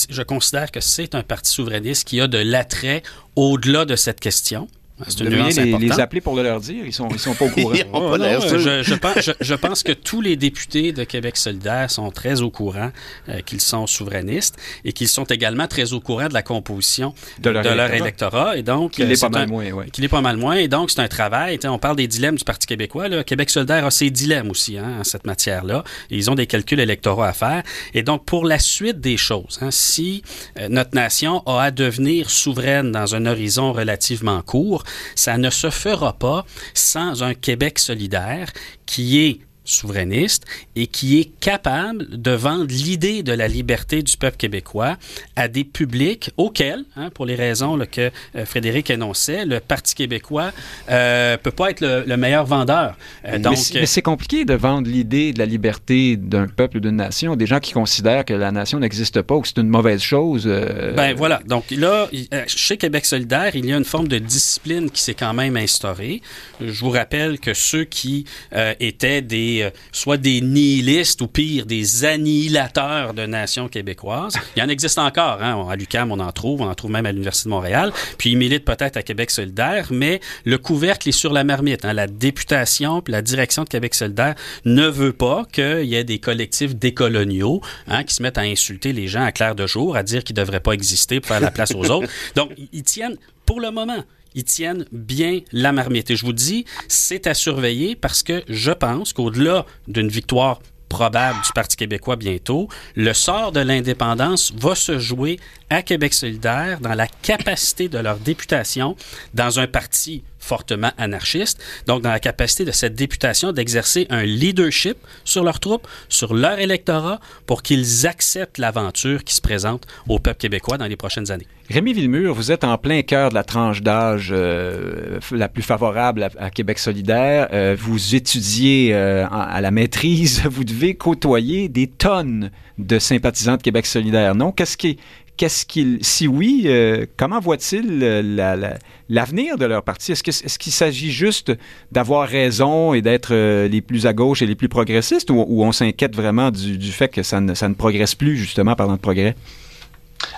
je 0.09 0.21
considère 0.23 0.71
que 0.71 0.79
c'est 0.79 1.15
un 1.15 1.23
parti 1.23 1.51
souverainiste 1.51 2.07
qui 2.07 2.19
a 2.21 2.27
de 2.27 2.37
l'attrait 2.37 3.03
au-delà 3.35 3.85
de 3.85 3.95
cette 3.95 4.19
question. 4.19 4.67
C'est 5.07 5.19
vous 5.19 5.25
une 5.25 5.29
devriez 5.31 5.65
nuance 5.65 5.81
les, 5.81 5.87
les 5.89 5.99
appeler 5.99 6.21
pour 6.21 6.35
le 6.35 6.43
leur 6.43 6.59
dire. 6.61 6.85
Ils 6.85 6.93
sont, 6.93 7.07
ils 7.09 7.19
sont 7.19 7.33
pas 7.33 7.45
au 7.45 7.49
courant. 7.49 7.73
Oh, 7.93 8.11
pas 8.11 8.17
non, 8.17 8.39
je, 8.39 8.81
je 8.83 8.93
pense, 8.95 9.19
je, 9.21 9.31
je 9.41 9.53
pense 9.55 9.83
que 9.83 9.91
tous 9.91 10.21
les 10.21 10.35
députés 10.37 10.91
de 10.93 11.03
Québec 11.03 11.35
solidaire 11.37 11.91
sont 11.91 12.09
très 12.11 12.41
au 12.41 12.49
courant 12.49 12.91
euh, 13.29 13.41
qu'ils 13.41 13.59
sont 13.61 13.87
souverainistes 13.87 14.55
et 14.85 14.93
qu'ils 14.93 15.07
sont 15.09 15.25
également 15.25 15.67
très 15.67 15.91
au 15.93 15.99
courant 15.99 16.27
de 16.29 16.33
la 16.33 16.41
composition 16.41 17.13
De 17.39 17.49
leur 17.49 17.65
électorat. 17.65 17.95
électorat. 17.97 18.57
Et 18.57 18.63
donc, 18.63 18.91
Qu'il 18.91 19.05
euh, 19.05 19.09
pas 19.09 19.15
c'est 19.15 19.29
mal 19.29 19.43
un- 19.43 19.45
moins, 19.47 19.71
ouais. 19.71 19.89
Qu'il 19.89 20.03
est 20.03 20.07
pas 20.09 20.21
mal 20.21 20.37
moins. 20.37 20.55
Et 20.55 20.67
donc, 20.69 20.89
c'est 20.91 21.01
un 21.01 21.07
travail. 21.09 21.59
On 21.65 21.77
parle 21.79 21.97
des 21.97 22.07
dilemmes 22.07 22.35
du 22.37 22.43
Parti 22.45 22.65
québécois. 22.65 23.09
Là. 23.09 23.23
Québec 23.23 23.49
solidaire 23.49 23.85
a 23.85 23.91
ses 23.91 24.09
dilemmes 24.09 24.49
aussi 24.49 24.77
hein, 24.77 24.97
en 24.99 25.03
cette 25.03 25.25
matière-là. 25.25 25.83
Et 26.09 26.15
ils 26.17 26.31
ont 26.31 26.35
des 26.35 26.47
calculs 26.47 26.79
électoraux 26.79 27.23
à 27.23 27.33
faire. 27.33 27.63
Et 27.93 28.01
donc, 28.03 28.23
pour 28.25 28.45
la 28.45 28.59
suite 28.59 28.99
des 29.01 29.17
choses, 29.17 29.59
hein, 29.61 29.71
si 29.71 30.21
euh, 30.59 30.69
notre 30.69 30.95
nation 30.95 31.41
a 31.45 31.63
à 31.63 31.71
devenir 31.71 32.29
souveraine 32.29 32.91
dans 32.93 33.13
un 33.15 33.25
horizon 33.25 33.73
relativement 33.73 34.41
court, 34.41 34.83
ça 35.15 35.37
ne 35.37 35.49
se 35.49 35.69
fera 35.69 36.13
pas 36.13 36.45
sans 36.73 37.23
un 37.23 37.33
Québec 37.33 37.79
solidaire 37.79 38.51
qui 38.85 39.25
est 39.25 39.39
souverainiste 39.65 40.43
et 40.75 40.87
qui 40.87 41.19
est 41.19 41.29
capable 41.39 42.07
de 42.09 42.31
vendre 42.31 42.67
l'idée 42.69 43.23
de 43.23 43.31
la 43.33 43.47
liberté 43.47 44.01
du 44.03 44.15
peuple 44.17 44.37
québécois 44.37 44.97
à 45.35 45.47
des 45.47 45.63
publics 45.63 46.29
auxquels, 46.37 46.83
hein, 46.95 47.09
pour 47.13 47.25
les 47.25 47.35
raisons 47.35 47.75
là, 47.75 47.85
que 47.85 48.11
euh, 48.35 48.45
Frédéric 48.45 48.89
énonçait, 48.89 49.45
le 49.45 49.59
Parti 49.59 49.95
québécois 49.95 50.51
euh, 50.89 51.37
peut 51.37 51.51
pas 51.51 51.71
être 51.71 51.81
le, 51.81 52.03
le 52.05 52.17
meilleur 52.17 52.45
vendeur. 52.45 52.95
Euh, 53.25 53.37
donc, 53.39 53.51
mais 53.53 53.55
c'est- 53.57 53.79
mais 53.79 53.85
c'est 53.85 54.01
compliqué 54.01 54.45
de 54.45 54.53
vendre 54.53 54.87
l'idée 54.89 55.33
de 55.33 55.39
la 55.39 55.45
liberté 55.45 56.15
d'un 56.17 56.47
peuple 56.47 56.77
ou 56.77 56.79
d'une 56.79 56.95
nation. 56.97 57.35
Des 57.35 57.47
gens 57.47 57.59
qui 57.59 57.73
considèrent 57.73 58.25
que 58.25 58.33
la 58.33 58.51
nation 58.51 58.79
n'existe 58.79 59.21
pas 59.21 59.35
ou 59.35 59.41
que 59.41 59.47
c'est 59.47 59.57
une 59.59 59.69
mauvaise 59.69 60.01
chose. 60.01 60.43
euh, 60.45 60.93
Ben 60.93 61.13
voilà. 61.15 61.41
Donc 61.47 61.71
là, 61.71 62.07
euh, 62.33 62.43
chez 62.47 62.77
Québec 62.77 63.05
solidaire, 63.05 63.55
il 63.55 63.65
y 63.65 63.73
a 63.73 63.77
une 63.77 63.85
forme 63.85 64.07
de 64.07 64.19
discipline 64.19 64.89
qui 64.89 65.01
s'est 65.01 65.13
quand 65.15 65.33
même 65.33 65.57
instaurée. 65.57 66.21
Je 66.61 66.79
vous 66.79 66.89
rappelle 66.91 67.39
que 67.39 67.53
ceux 67.53 67.83
qui 67.85 68.25
euh, 68.53 68.73
étaient 68.79 69.21
des 69.21 69.54
euh, 69.63 69.69
soit 69.91 70.17
des 70.17 70.41
nihilistes 70.41 71.21
ou 71.21 71.27
pire 71.27 71.65
des 71.65 72.05
annihilateurs 72.05 73.13
de 73.13 73.25
nations 73.25 73.67
québécoises, 73.67 74.35
il 74.55 74.59
y 74.59 74.63
en 74.63 74.69
existe 74.69 74.97
encore. 74.97 75.41
Hein? 75.41 75.67
À 75.69 75.75
l'UQAM, 75.75 76.11
on 76.11 76.19
en 76.19 76.31
trouve, 76.31 76.61
on 76.61 76.67
en 76.69 76.75
trouve 76.75 76.91
même 76.91 77.05
à 77.05 77.11
l'Université 77.11 77.49
de 77.49 77.51
Montréal. 77.51 77.91
Puis 78.17 78.31
ils 78.31 78.37
militent 78.37 78.65
peut-être 78.65 78.97
à 78.97 79.03
Québec 79.03 79.31
solidaire, 79.31 79.87
mais 79.91 80.19
le 80.43 80.57
couvercle 80.57 81.09
est 81.09 81.13
sur 81.13 81.33
la 81.33 81.43
marmite. 81.43 81.85
hein. 81.85 81.93
La 81.93 82.07
députation 82.07 83.01
puis 83.01 83.11
la 83.11 83.21
direction 83.21 83.63
de 83.63 83.69
Québec 83.69 83.95
solidaire 83.95 84.35
ne 84.65 84.87
veut 84.87 85.13
pas 85.13 85.45
qu'il 85.51 85.85
y 85.85 85.95
ait 85.95 86.03
des 86.03 86.19
collectifs 86.19 86.75
décoloniaux 86.75 87.61
hein, 87.87 88.03
qui 88.03 88.13
se 88.13 88.21
mettent 88.23 88.37
à 88.37 88.41
insulter 88.41 88.93
les 88.93 89.07
gens 89.07 89.23
à 89.23 89.31
clair 89.31 89.55
de 89.55 89.67
jour, 89.67 89.95
à 89.95 90.03
dire 90.03 90.23
qu'ils 90.23 90.35
ne 90.35 90.41
devraient 90.41 90.59
pas 90.59 90.73
exister 90.73 91.19
pour 91.19 91.29
faire 91.29 91.39
la 91.41 91.51
place 91.51 91.73
aux 91.73 91.89
autres. 91.89 92.07
Donc, 92.35 92.51
ils 92.73 92.83
tiennent, 92.83 93.17
pour 93.45 93.59
le 93.59 93.71
moment, 93.71 94.03
ils 94.35 94.43
tiennent 94.43 94.85
bien 94.91 95.39
la 95.51 95.71
marmite. 95.71 96.11
Et 96.11 96.15
je 96.15 96.25
vous 96.25 96.33
dis, 96.33 96.65
c'est 96.87 97.25
à 97.25 97.33
surveiller 97.33 97.95
parce 97.95 98.21
que 98.21 98.43
je 98.47 98.71
pense 98.71 99.13
qu'au-delà 99.13 99.65
d'une 99.87 100.09
victoire 100.09 100.59
probable 100.89 101.41
du 101.43 101.51
Parti 101.51 101.75
québécois 101.75 102.15
bientôt, 102.15 102.69
le 102.95 103.13
sort 103.13 103.51
de 103.51 103.59
l'indépendance 103.59 104.53
va 104.55 104.75
se 104.75 104.99
jouer 104.99 105.39
à 105.69 105.81
Québec 105.81 106.13
solidaire 106.13 106.79
dans 106.79 106.93
la 106.93 107.07
capacité 107.07 107.89
de 107.89 107.97
leur 107.97 108.17
députation 108.17 108.95
dans 109.33 109.59
un 109.59 109.67
parti 109.67 110.23
fortement 110.45 110.91
anarchiste, 110.97 111.61
donc 111.87 112.01
dans 112.03 112.11
la 112.11 112.19
capacité 112.19 112.65
de 112.65 112.71
cette 112.71 112.95
députation 112.95 113.51
d'exercer 113.51 114.05
un 114.09 114.23
leadership 114.23 114.97
sur 115.23 115.43
leurs 115.43 115.59
troupes, 115.59 115.87
sur 116.07 116.33
leur 116.33 116.59
électorat, 116.59 117.19
pour 117.45 117.63
qu'ils 117.63 118.05
acceptent 118.05 118.59
l'aventure 118.59 119.23
qui 119.23 119.33
se 119.33 119.41
présente 119.41 119.85
au 120.07 120.19
peuple 120.19 120.37
québécois 120.37 120.77
dans 120.77 120.87
les 120.87 120.95
prochaines 120.95 121.31
années. 121.31 121.47
Rémi 121.67 121.93
Villemur, 121.93 122.35
vous 122.35 122.51
êtes 122.51 122.63
en 122.63 122.77
plein 122.77 123.01
cœur 123.01 123.29
de 123.29 123.33
la 123.33 123.43
tranche 123.43 123.81
d'âge 123.81 124.29
euh, 124.31 125.19
la 125.31 125.49
plus 125.49 125.63
favorable 125.63 126.29
à, 126.37 126.51
Québec 126.51 126.77
solidaire. 126.77 127.47
Euh, 127.53 127.75
vous 127.77 128.13
étudiez 128.13 128.91
euh, 128.93 129.25
à 129.31 129.61
la 129.61 129.71
maîtrise. 129.71 130.43
Vous 130.49 130.63
devez 130.63 130.93
côtoyer 130.93 131.67
des 131.67 131.87
tonnes 131.87 132.51
de 132.77 132.99
sympathisants 132.99 133.57
de 133.57 133.63
Québec 133.63 133.87
solidaire, 133.87 134.35
non? 134.35 134.51
Qu'est-ce 134.51 134.77
qui, 134.77 134.99
qu'est-ce 135.37 135.65
qu'il, 135.65 135.99
si 136.01 136.27
oui, 136.27 136.63
euh, 136.65 137.05
comment 137.17 137.39
voit-il 137.39 137.99
euh, 138.01 138.75
l'avenir 139.09 139.57
de 139.57 139.65
leur 139.65 139.83
parti? 139.83 140.11
Est-ce, 140.11 140.29
est-ce 140.29 140.59
qu'il 140.59 140.71
s'agit 140.71 141.11
juste 141.11 141.51
d'avoir 141.91 142.27
raison 142.27 142.93
et 142.93 143.01
d'être 143.01 143.33
euh, 143.33 143.67
les 143.67 143.81
plus 143.81 144.05
à 144.05 144.13
gauche 144.13 144.41
et 144.41 144.45
les 144.45 144.55
plus 144.55 144.69
progressistes 144.69 145.29
ou, 145.29 145.63
on 145.63 145.71
s'inquiète 145.71 146.15
vraiment 146.15 146.51
du, 146.51 146.91
fait 146.91 147.09
que 147.09 147.23
ça 147.23 147.41
ne, 147.41 147.53
ça 147.53 147.67
ne 147.69 147.73
progresse 147.73 148.15
plus 148.15 148.37
justement 148.37 148.75
parlant 148.75 148.95
de 148.95 148.99
progrès? 148.99 149.35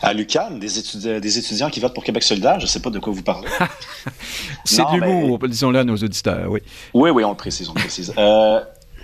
À 0.01 0.13
l'UQAM, 0.13 0.59
des, 0.59 0.79
étudiants, 0.79 1.19
des 1.19 1.37
étudiants 1.37 1.69
qui 1.69 1.79
votent 1.79 1.93
pour 1.93 2.03
Québec 2.03 2.23
solidaire, 2.23 2.59
je 2.59 2.65
ne 2.65 2.69
sais 2.69 2.81
pas 2.81 2.89
de 2.89 2.99
quoi 2.99 3.13
vous 3.13 3.23
parlez. 3.23 3.47
C'est 4.65 4.81
de 4.81 4.99
l'humour, 4.99 5.39
disons-le 5.47 5.79
à 5.79 5.83
nos 5.83 5.95
auditeurs, 5.95 6.49
oui. 6.49 6.59
Oui, 6.93 7.09
oui, 7.11 7.23
on 7.23 7.31
le 7.31 7.37
précise, 7.37 7.69
on 7.69 7.73
le 7.73 7.79
précise. 7.79 8.13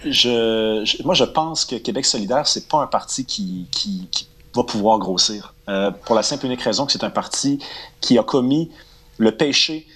je, 0.06 1.04
moi, 1.04 1.14
je 1.14 1.24
pense 1.24 1.64
que 1.66 1.76
Québec 1.76 2.06
solidaire, 2.06 2.48
c'est 2.48 2.68
pas 2.68 2.82
un 2.82 2.88
parti 2.88 3.24
qui, 3.24 3.68
qui, 3.72 4.08
qui 4.12 4.28
va 4.56 4.64
pouvoir 4.64 5.00
grossir. 5.00 5.54
Euh, 5.70 5.92
pour 5.92 6.16
la 6.16 6.24
simple 6.24 6.46
et 6.46 6.48
unique 6.50 6.62
raison 6.62 6.86
que 6.86 6.92
c'est 6.92 7.04
un 7.04 7.10
parti 7.10 7.60
qui 8.02 8.18
a 8.18 8.24
commis 8.24 8.72
le 9.18 9.36
péché 9.36 9.88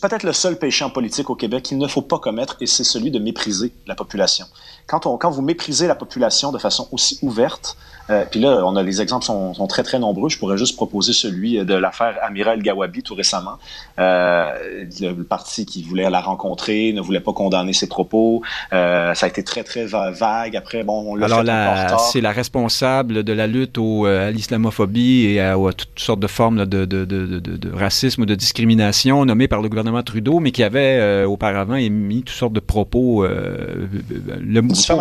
peut-être 0.00 0.22
le 0.22 0.32
seul 0.32 0.58
péché 0.58 0.84
en 0.84 0.90
politique 0.90 1.28
au 1.28 1.34
Québec 1.34 1.64
qu'il 1.64 1.78
ne 1.78 1.88
faut 1.88 2.02
pas 2.02 2.18
commettre, 2.18 2.56
et 2.60 2.66
c'est 2.66 2.84
celui 2.84 3.10
de 3.10 3.18
mépriser 3.18 3.72
la 3.86 3.94
population. 3.94 4.46
Quand, 4.86 5.06
on, 5.06 5.16
quand 5.16 5.30
vous 5.30 5.42
méprisez 5.42 5.86
la 5.86 5.94
population 5.94 6.52
de 6.52 6.58
façon 6.58 6.88
aussi 6.92 7.18
ouverte, 7.22 7.76
euh, 8.08 8.24
puis 8.30 8.40
là, 8.40 8.62
on 8.64 8.76
a 8.76 8.82
les 8.82 9.02
exemples 9.02 9.24
sont, 9.24 9.54
sont, 9.54 9.66
très 9.66 9.82
très 9.82 9.98
nombreux. 9.98 10.28
Je 10.28 10.38
pourrais 10.38 10.58
juste 10.58 10.76
proposer 10.76 11.12
celui 11.12 11.64
de 11.64 11.74
l'affaire 11.74 12.16
Amiral 12.22 12.62
Gawabi 12.62 13.02
tout 13.02 13.14
récemment. 13.14 13.58
Euh, 13.98 14.84
le, 15.00 15.22
parti 15.24 15.66
qui 15.66 15.82
voulait 15.82 16.08
la 16.08 16.20
rencontrer 16.20 16.92
ne 16.92 17.00
voulait 17.00 17.20
pas 17.20 17.32
condamner 17.32 17.72
ses 17.72 17.88
propos. 17.88 18.42
Euh, 18.72 19.14
ça 19.14 19.26
a 19.26 19.28
été 19.28 19.42
très 19.42 19.64
très 19.64 19.86
vague. 19.86 20.56
Après, 20.56 20.84
bon, 20.84 21.12
on 21.12 21.14
l'a 21.16 21.26
Alors 21.26 22.00
c'est 22.00 22.20
la 22.20 22.32
responsable 22.32 23.24
de 23.24 23.32
la 23.32 23.46
lutte 23.46 23.78
au, 23.78 24.06
euh, 24.06 24.28
à 24.28 24.30
l'islamophobie 24.30 25.26
et 25.26 25.40
à, 25.40 25.54
à, 25.54 25.72
toutes 25.72 25.98
sortes 25.98 26.20
de 26.20 26.26
formes 26.26 26.64
de, 26.64 26.84
de, 26.84 27.04
de, 27.04 27.40
de, 27.40 27.72
racisme 27.74 28.22
ou 28.22 28.26
de 28.26 28.34
discrimination 28.34 29.24
nommée 29.24 29.48
par 29.48 29.62
le 29.62 29.68
gouvernement 29.68 30.02
Trudeau, 30.02 30.38
mais 30.38 30.52
qui 30.52 30.62
avait 30.62 31.24
auparavant 31.24 31.74
émis 31.74 32.22
toutes 32.22 32.36
sortes 32.36 32.52
de 32.52 32.60
propos, 32.60 33.26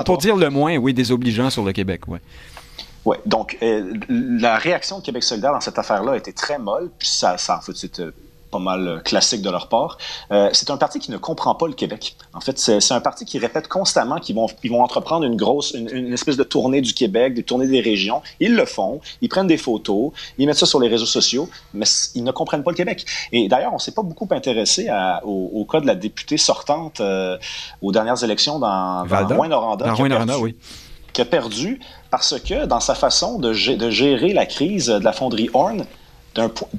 pour, 0.05 0.17
dire 0.17 0.35
le 0.35 0.49
moins, 0.49 0.77
oui, 0.77 0.93
désobligeants 0.93 1.49
sur 1.49 1.63
le 1.63 1.71
Québec. 1.71 2.07
Ouais. 2.07 2.19
Oui, 3.05 3.17
donc 3.25 3.57
euh, 3.61 3.93
la 4.09 4.57
réaction 4.57 4.99
de 4.99 5.03
Québec 5.03 5.23
solidaire 5.23 5.51
dans 5.51 5.61
cette 5.61 5.77
affaire-là 5.77 6.13
a 6.13 6.17
été 6.17 6.33
très 6.33 6.57
molle, 6.57 6.89
puis 6.97 7.07
ça, 7.07 7.37
ça 7.37 7.57
en 7.57 7.61
fait, 7.61 8.01
pas 8.55 8.63
mal 8.63 8.87
euh, 8.87 8.99
classique 8.99 9.41
de 9.41 9.49
leur 9.49 9.67
part. 9.67 9.97
Euh, 10.31 10.49
c'est 10.53 10.69
un 10.69 10.77
parti 10.77 10.99
qui 10.99 11.11
ne 11.11 11.17
comprend 11.17 11.55
pas 11.55 11.67
le 11.67 11.73
Québec. 11.73 12.15
En 12.33 12.39
fait, 12.39 12.57
c'est 12.57 12.91
un 12.93 13.01
parti 13.01 13.25
qui 13.25 13.37
répète 13.37 13.67
constamment 13.67 14.19
qu'ils 14.19 14.35
vont, 14.35 14.47
ils 14.63 14.71
vont 14.71 14.81
entreprendre 14.81 15.25
une 15.25 15.35
grosse, 15.35 15.73
une, 15.73 16.13
espèce 16.13 16.37
de 16.37 16.43
tournée 16.43 16.81
du 16.81 16.93
Québec, 16.93 17.33
des 17.33 17.43
tournées 17.43 17.67
des 17.67 17.81
régions. 17.81 18.21
Ils 18.39 18.55
le 18.55 18.65
font, 18.65 19.01
ils 19.21 19.27
prennent 19.27 19.47
des 19.47 19.57
photos, 19.57 20.11
ils 20.37 20.47
mettent 20.47 20.57
ça 20.57 20.65
sur 20.65 20.79
les 20.79 20.87
réseaux 20.87 21.05
sociaux, 21.05 21.49
mais 21.73 21.85
ils 22.13 22.23
ne 22.23 22.31
comprennent 22.31 22.63
pas 22.63 22.71
le 22.71 22.77
Québec. 22.77 23.05
Et 23.33 23.49
d'ailleurs, 23.49 23.73
on 23.73 23.79
s'est 23.79 23.91
pas 23.91 24.03
beaucoup 24.03 24.27
intéressé 24.31 24.89
au, 25.23 25.67
cas 25.69 25.81
de 25.81 25.87
la 25.87 25.95
députée 25.95 26.37
sortante 26.37 27.01
euh, 27.01 27.37
aux 27.81 27.91
dernières 27.91 28.23
élections 28.23 28.59
dans, 28.59 29.05
dans 29.05 29.35
Rouen-Noranda. 29.35 29.93
Rouen-Noranda, 29.93 30.39
oui 30.39 30.55
qui 31.13 31.21
a 31.21 31.25
perdu 31.25 31.79
parce 32.11 32.37
que 32.41 32.65
dans 32.65 32.81
sa 32.81 32.93
façon 32.93 33.39
de, 33.39 33.53
de 33.77 33.89
gérer 33.89 34.33
la 34.33 34.45
crise 34.45 34.87
de 34.87 35.01
la 35.01 35.13
fonderie 35.13 35.49
Horn, 35.53 35.85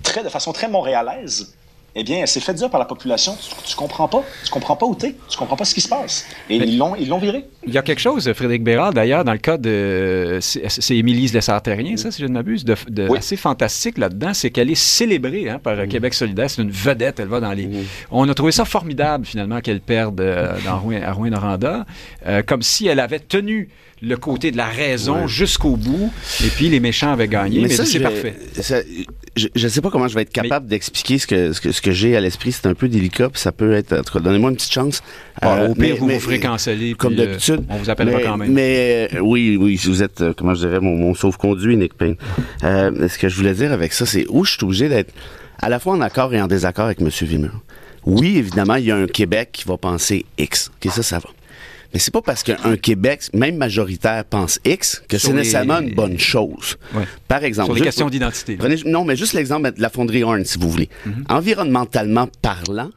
très, 0.02 0.22
de 0.22 0.28
façon 0.28 0.52
très 0.52 0.68
montréalaise, 0.68 1.55
eh 1.98 2.04
bien, 2.04 2.26
c'est 2.26 2.40
fait 2.40 2.52
dire 2.52 2.68
par 2.68 2.78
la 2.78 2.84
population, 2.84 3.34
tu, 3.40 3.70
tu 3.70 3.74
comprends 3.74 4.06
pas, 4.06 4.22
tu 4.44 4.50
comprends 4.50 4.76
pas 4.76 4.84
où 4.84 4.94
t'es, 4.94 5.14
tu 5.30 5.38
comprends 5.38 5.56
pas 5.56 5.64
ce 5.64 5.74
qui 5.74 5.80
se 5.80 5.88
passe. 5.88 6.26
Et 6.50 6.56
ils 6.56 6.76
l'ont, 6.76 6.94
ils 6.94 7.08
l'ont 7.08 7.16
viré. 7.16 7.46
Il 7.66 7.72
y 7.72 7.78
a 7.78 7.82
quelque 7.82 8.00
chose, 8.00 8.30
Frédéric 8.34 8.62
Bérard, 8.62 8.92
d'ailleurs, 8.92 9.24
dans 9.24 9.32
le 9.32 9.38
cas 9.38 9.56
de, 9.56 10.38
c'est 10.42 10.94
Émilie 10.94 11.28
Lessard-Terrien, 11.28 11.96
ça, 11.96 12.10
si 12.10 12.20
je 12.20 12.26
ne 12.26 12.34
m'abuse, 12.34 12.66
de, 12.66 13.16
assez 13.16 13.36
fantastique 13.36 13.96
là-dedans, 13.96 14.34
c'est 14.34 14.50
qu'elle 14.50 14.70
est 14.70 14.74
célébrée 14.74 15.48
hein, 15.48 15.58
par 15.58 15.88
Québec 15.88 16.12
solidaire, 16.12 16.50
c'est 16.50 16.60
une 16.60 16.70
vedette, 16.70 17.18
elle 17.18 17.28
va 17.28 17.40
dans 17.40 17.52
les... 17.52 17.66
On 18.10 18.28
a 18.28 18.34
trouvé 18.34 18.52
ça 18.52 18.66
formidable, 18.66 19.24
finalement, 19.24 19.62
qu'elle 19.62 19.80
perde 19.80 20.20
euh, 20.20 20.54
dans 20.66 20.78
Rouen, 20.78 21.00
à 21.02 21.12
Rouen-Noranda, 21.12 21.86
euh, 22.26 22.42
comme 22.42 22.60
si 22.60 22.88
elle 22.88 23.00
avait 23.00 23.20
tenu 23.20 23.70
le 24.02 24.16
côté 24.16 24.50
de 24.50 24.56
la 24.56 24.66
raison 24.66 25.26
jusqu'au 25.26 25.76
bout, 25.76 26.12
et 26.44 26.48
puis 26.48 26.68
les 26.68 26.80
méchants 26.80 27.12
avaient 27.12 27.28
gagné, 27.28 27.62
mais, 27.62 27.68
c'est 27.68 28.00
parfait. 28.00 28.36
je 29.36 29.48
ne 29.54 29.68
sais 29.68 29.80
pas 29.80 29.90
comment 29.90 30.06
je 30.06 30.14
vais 30.14 30.22
être 30.22 30.32
capable 30.32 30.66
d'expliquer 30.66 31.18
ce 31.18 31.26
que, 31.26 31.52
ce 31.52 31.60
que, 31.60 31.72
ce 31.72 31.80
que 31.80 31.92
j'ai 31.92 32.16
à 32.16 32.20
l'esprit. 32.20 32.52
C'est 32.52 32.66
un 32.66 32.74
peu 32.74 32.88
délicat, 32.88 33.30
puis 33.30 33.40
ça 33.40 33.52
peut 33.52 33.72
être... 33.72 33.94
En 33.94 34.02
tout 34.02 34.12
cas, 34.12 34.20
donnez-moi 34.20 34.50
une 34.50 34.56
petite 34.56 34.72
chance. 34.72 35.02
Ah, 35.40 35.64
au 35.64 35.74
pire, 35.74 35.96
vous 35.96 36.08
vous 36.08 36.20
ferez 36.20 36.40
canceller. 36.40 36.94
Comme 36.94 37.14
euh, 37.14 37.16
d'habitude. 37.16 37.64
on 37.70 37.76
vous 37.76 37.90
appellera 37.90 38.20
quand 38.20 38.36
même. 38.36 38.52
Mais 38.52 39.08
euh, 39.14 39.20
oui, 39.20 39.56
oui, 39.58 39.80
vous 39.84 40.02
êtes, 40.02 40.20
euh, 40.20 40.34
comment 40.36 40.54
je 40.54 40.66
dirais, 40.66 40.80
mon, 40.80 40.96
mon 40.96 41.14
sauve-conduit, 41.14 41.76
Nick 41.76 41.94
Payne. 41.94 42.16
ce 42.62 43.18
que 43.18 43.28
je 43.28 43.36
voulais 43.36 43.54
dire 43.54 43.72
avec 43.72 43.92
ça, 43.92 44.04
c'est 44.04 44.26
où 44.28 44.44
je 44.44 44.52
suis 44.52 44.64
obligé 44.64 44.88
d'être 44.88 45.12
à 45.58 45.68
la 45.70 45.78
fois 45.78 45.94
en 45.94 46.00
accord 46.02 46.34
et 46.34 46.40
en 46.40 46.46
désaccord 46.46 46.86
avec 46.86 47.00
M. 47.00 47.08
Vimeux. 47.22 47.50
Oui, 48.04 48.36
évidemment, 48.36 48.76
il 48.76 48.84
y 48.84 48.90
a 48.90 48.96
un 48.96 49.06
Québec 49.06 49.50
qui 49.52 49.64
va 49.64 49.76
penser 49.76 50.26
X. 50.38 50.70
OK, 50.70 50.92
ça, 50.92 51.02
ça 51.02 51.18
va. 51.18 51.28
Mais 51.92 51.98
c'est 51.98 52.12
pas 52.12 52.22
parce 52.22 52.42
qu'un 52.42 52.76
Québec, 52.76 53.22
même 53.32 53.56
majoritaire, 53.56 54.24
pense 54.24 54.58
X 54.64 55.02
que 55.08 55.18
c'est 55.18 55.32
nécessairement 55.32 55.80
une 55.80 55.94
bonne 55.94 56.18
chose. 56.18 56.76
Par 57.28 57.44
exemple. 57.44 57.66
Sur 57.66 57.74
les 57.74 57.82
questions 57.82 58.10
d'identité. 58.10 58.58
Non, 58.84 59.04
mais 59.04 59.16
juste 59.16 59.32
l'exemple 59.32 59.72
de 59.72 59.80
la 59.80 59.90
fonderie 59.90 60.22
Horn, 60.22 60.44
si 60.44 60.58
vous 60.58 60.70
voulez. 60.70 60.88
Mm-hmm. 61.06 61.32
Environnementalement 61.32 62.28
parlant, 62.42 62.90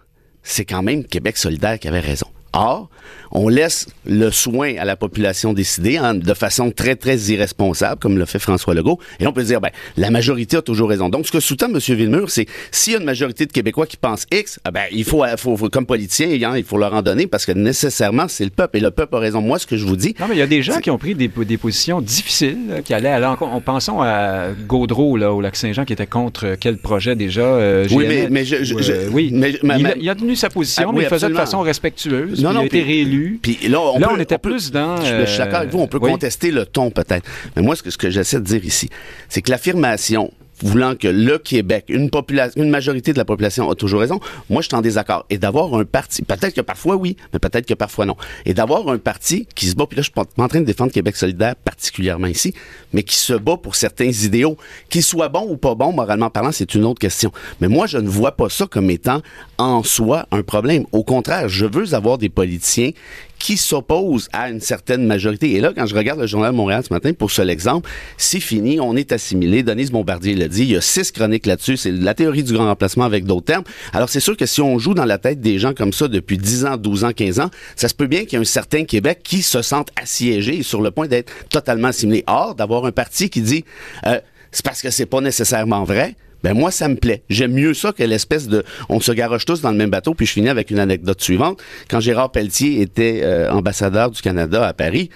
c'est 0.43 0.65
quand 0.65 0.83
même 0.83 1.05
Québec 1.05 1.37
solidaire 1.37 1.79
qui 1.79 1.87
avait 1.87 1.99
raison. 1.99 2.27
Or, 2.53 2.89
on 3.31 3.47
laisse 3.47 3.87
le 4.05 4.31
soin 4.31 4.75
à 4.77 4.85
la 4.85 4.95
population 4.95 5.53
décider 5.53 5.97
hein, 5.97 6.15
de 6.15 6.33
façon 6.33 6.71
très, 6.71 6.95
très 6.95 7.17
irresponsable, 7.17 7.99
comme 7.99 8.17
le 8.17 8.25
fait 8.25 8.39
François 8.39 8.73
Legault. 8.73 8.99
Et 9.19 9.27
on 9.27 9.33
peut 9.33 9.43
dire, 9.43 9.61
ben, 9.61 9.69
la 9.97 10.09
majorité 10.09 10.57
a 10.57 10.61
toujours 10.61 10.89
raison. 10.89 11.09
Donc, 11.09 11.27
ce 11.27 11.31
que 11.31 11.39
sous-tend 11.39 11.67
M. 11.67 11.77
Villemur, 11.77 12.29
c'est 12.29 12.47
s'il 12.71 12.93
y 12.93 12.95
a 12.95 12.99
une 12.99 13.05
majorité 13.05 13.45
de 13.45 13.51
Québécois 13.51 13.85
qui 13.85 13.97
pense 13.97 14.25
X, 14.31 14.59
ah 14.63 14.71
ben, 14.71 14.85
il 14.91 15.03
faut, 15.03 15.23
faut, 15.37 15.57
comme 15.69 15.85
politicien, 15.85 16.29
hein, 16.43 16.57
il 16.57 16.63
faut 16.63 16.77
leur 16.77 16.93
en 16.93 17.01
donner 17.01 17.27
parce 17.27 17.45
que 17.45 17.51
nécessairement, 17.51 18.27
c'est 18.27 18.45
le 18.45 18.49
peuple. 18.49 18.77
Et 18.77 18.81
le 18.81 18.91
peuple 18.91 19.15
a 19.15 19.19
raison. 19.19 19.41
Moi, 19.41 19.59
ce 19.59 19.67
que 19.67 19.77
je 19.77 19.85
vous 19.85 19.95
dis. 19.95 20.15
Non, 20.19 20.27
mais 20.27 20.35
il 20.35 20.39
y 20.39 20.43
a 20.43 20.47
des 20.47 20.61
gens 20.61 20.79
qui 20.79 20.89
ont 20.89 20.97
pris 20.97 21.15
des, 21.15 21.27
des 21.27 21.57
positions 21.57 22.01
difficiles, 22.01 22.81
qui 22.83 22.93
allaient 22.93 23.09
à 23.09 23.19
l'encontre. 23.19 23.53
En 23.53 23.61
pensant 23.61 24.01
à 24.01 24.49
Gaudreau, 24.67 25.17
là, 25.17 25.33
au 25.33 25.41
Lac-Saint-Jean, 25.41 25.85
qui 25.85 25.93
était 25.93 26.07
contre 26.07 26.55
quel 26.59 26.77
projet 26.77 27.15
déjà? 27.15 27.41
Euh, 27.41 27.87
oui, 27.91 28.05
mais, 28.07 28.27
mais 28.29 28.45
je, 28.45 28.55
euh, 28.55 29.09
oui. 29.11 29.31
Mais, 29.33 29.53
il, 29.97 30.09
a, 30.09 30.15
tenu 30.15 30.35
sa 30.35 30.49
position, 30.49 30.89
ah 30.89 30.91
mais 30.93 31.03
il 31.03 31.09
faisait 31.09 31.29
de 31.29 31.33
façon 31.33 31.61
respectueuse. 31.61 32.38
Non, 32.43 32.53
non, 32.53 32.61
il 32.61 32.63
a 32.63 32.65
été 32.65 32.81
réélu. 32.83 33.39
Puis 33.41 33.57
là, 33.67 33.79
on, 33.79 34.01
on 34.01 34.19
était 34.19 34.37
plus 34.37 34.71
dans. 34.71 34.97
Je, 34.97 35.25
suis 35.25 35.37
d'accord 35.37 35.59
avec 35.59 35.71
vous, 35.71 35.79
on 35.79 35.87
peut 35.87 35.99
contester 35.99 36.51
le 36.51 36.65
ton 36.65 36.91
peut-être. 36.91 37.27
Mais 37.55 37.61
moi, 37.61 37.75
ce 37.75 37.83
que, 37.83 37.89
ce 37.89 37.97
que 37.97 38.09
j'essaie 38.09 38.39
de 38.39 38.45
dire 38.45 38.63
ici, 38.65 38.89
c'est 39.27 39.41
que 39.41 39.51
l'affirmation 39.51 40.31
voulant 40.63 40.95
que 40.95 41.07
le 41.07 41.37
Québec, 41.37 41.85
une 41.89 42.09
population, 42.09 42.61
une 42.61 42.69
majorité 42.69 43.13
de 43.13 43.17
la 43.17 43.25
population 43.25 43.69
a 43.69 43.75
toujours 43.75 43.99
raison. 44.01 44.19
Moi, 44.49 44.61
je 44.61 44.67
suis 44.67 44.75
en 44.75 44.81
désaccord. 44.81 45.25
Et 45.29 45.37
d'avoir 45.37 45.73
un 45.75 45.85
parti, 45.85 46.21
peut-être 46.21 46.53
que 46.53 46.61
parfois 46.61 46.95
oui, 46.95 47.17
mais 47.33 47.39
peut-être 47.39 47.65
que 47.65 47.73
parfois 47.73 48.05
non. 48.05 48.15
Et 48.45 48.53
d'avoir 48.53 48.87
un 48.89 48.97
parti 48.97 49.47
qui 49.55 49.67
se 49.67 49.75
bat, 49.75 49.85
puis 49.87 49.97
là, 49.97 50.03
je 50.03 50.09
suis 50.09 50.29
en 50.37 50.47
train 50.47 50.59
de 50.59 50.65
défendre 50.65 50.91
Québec 50.91 51.15
solidaire 51.15 51.55
particulièrement 51.55 52.27
ici, 52.27 52.53
mais 52.93 53.03
qui 53.03 53.15
se 53.15 53.33
bat 53.33 53.57
pour 53.57 53.75
certains 53.75 54.09
idéaux, 54.09 54.57
qu'ils 54.89 55.03
soient 55.03 55.29
bons 55.29 55.47
ou 55.49 55.57
pas 55.57 55.75
bons, 55.75 55.91
moralement 55.91 56.29
parlant, 56.29 56.51
c'est 56.51 56.75
une 56.75 56.85
autre 56.85 56.99
question. 56.99 57.31
Mais 57.61 57.67
moi, 57.67 57.87
je 57.87 57.97
ne 57.97 58.07
vois 58.07 58.33
pas 58.33 58.49
ça 58.49 58.65
comme 58.67 58.89
étant 58.89 59.21
en 59.57 59.83
soi 59.83 60.25
un 60.31 60.43
problème. 60.43 60.85
Au 60.91 61.03
contraire, 61.03 61.49
je 61.49 61.65
veux 61.65 61.93
avoir 61.93 62.17
des 62.17 62.29
politiciens 62.29 62.91
qui 63.39 63.57
s'oppose 63.57 64.27
à 64.33 64.49
une 64.49 64.59
certaine 64.59 65.05
majorité. 65.05 65.53
Et 65.53 65.61
là, 65.61 65.71
quand 65.75 65.85
je 65.85 65.95
regarde 65.95 66.19
le 66.19 66.27
Journal 66.27 66.51
Montréal 66.51 66.83
ce 66.87 66.93
matin, 66.93 67.13
pour 67.13 67.31
seul 67.31 67.49
exemple, 67.49 67.89
c'est 68.17 68.39
fini, 68.39 68.79
on 68.79 68.95
est 68.95 69.11
assimilé. 69.11 69.63
Denise 69.63 69.91
Bombardier 69.91 70.35
l'a 70.35 70.47
dit, 70.47 70.63
il 70.63 70.71
y 70.71 70.75
a 70.75 70.81
six 70.81 71.11
chroniques 71.11 71.45
là-dessus. 71.45 71.77
C'est 71.77 71.91
la 71.91 72.13
théorie 72.13 72.43
du 72.43 72.53
grand 72.53 72.65
remplacement 72.65 73.05
avec 73.05 73.25
d'autres 73.25 73.45
termes. 73.45 73.63
Alors, 73.93 74.09
c'est 74.09 74.19
sûr 74.19 74.37
que 74.37 74.45
si 74.45 74.61
on 74.61 74.77
joue 74.77 74.93
dans 74.93 75.05
la 75.05 75.17
tête 75.17 75.39
des 75.41 75.57
gens 75.57 75.73
comme 75.73 75.93
ça 75.93 76.07
depuis 76.07 76.37
10 76.37 76.65
ans, 76.65 76.77
12 76.77 77.05
ans, 77.05 77.11
15 77.11 77.39
ans, 77.39 77.49
ça 77.75 77.87
se 77.87 77.95
peut 77.95 78.07
bien 78.07 78.21
qu'il 78.21 78.33
y 78.33 78.35
ait 78.35 78.41
un 78.41 78.43
certain 78.43 78.83
Québec 78.83 79.21
qui 79.23 79.41
se 79.41 79.61
sente 79.61 79.89
assiégé 79.95 80.57
et 80.57 80.63
sur 80.63 80.81
le 80.81 80.91
point 80.91 81.07
d'être 81.07 81.31
totalement 81.49 81.87
assimilé. 81.87 82.23
Or, 82.27 82.55
d'avoir 82.55 82.85
un 82.85 82.91
parti 82.91 83.29
qui 83.29 83.41
dit... 83.41 83.65
Euh, 84.05 84.19
c'est 84.51 84.65
parce 84.65 84.81
que 84.81 84.89
c'est 84.89 85.05
pas 85.05 85.21
nécessairement 85.21 85.83
vrai 85.83 86.15
Ben 86.43 86.53
moi, 86.53 86.71
ça 86.71 86.87
me 86.87 86.95
plaît. 86.95 87.23
J'aime 87.29 87.53
mieux 87.53 87.73
ça 87.73 87.91
que 87.91 88.03
l'espèce 88.03 88.47
de... 88.47 88.63
On 88.87 88.99
se 88.99 89.11
garoche 89.11 89.45
tous 89.45 89.61
dans 89.61 89.71
le 89.71 89.77
même 89.77 89.89
bateau, 89.89 90.13
puis 90.13 90.25
je 90.25 90.31
finis 90.31 90.49
avec 90.49 90.71
une 90.71 90.79
anecdote 90.79 91.21
suivante. 91.21 91.61
Quand 91.89 91.99
Gérard 91.99 92.31
Pelletier 92.31 92.81
était 92.81 93.21
euh, 93.23 93.51
ambassadeur 93.51 94.11
du 94.11 94.21
Canada 94.21 94.65
à 94.65 94.73
Paris, 94.73 95.09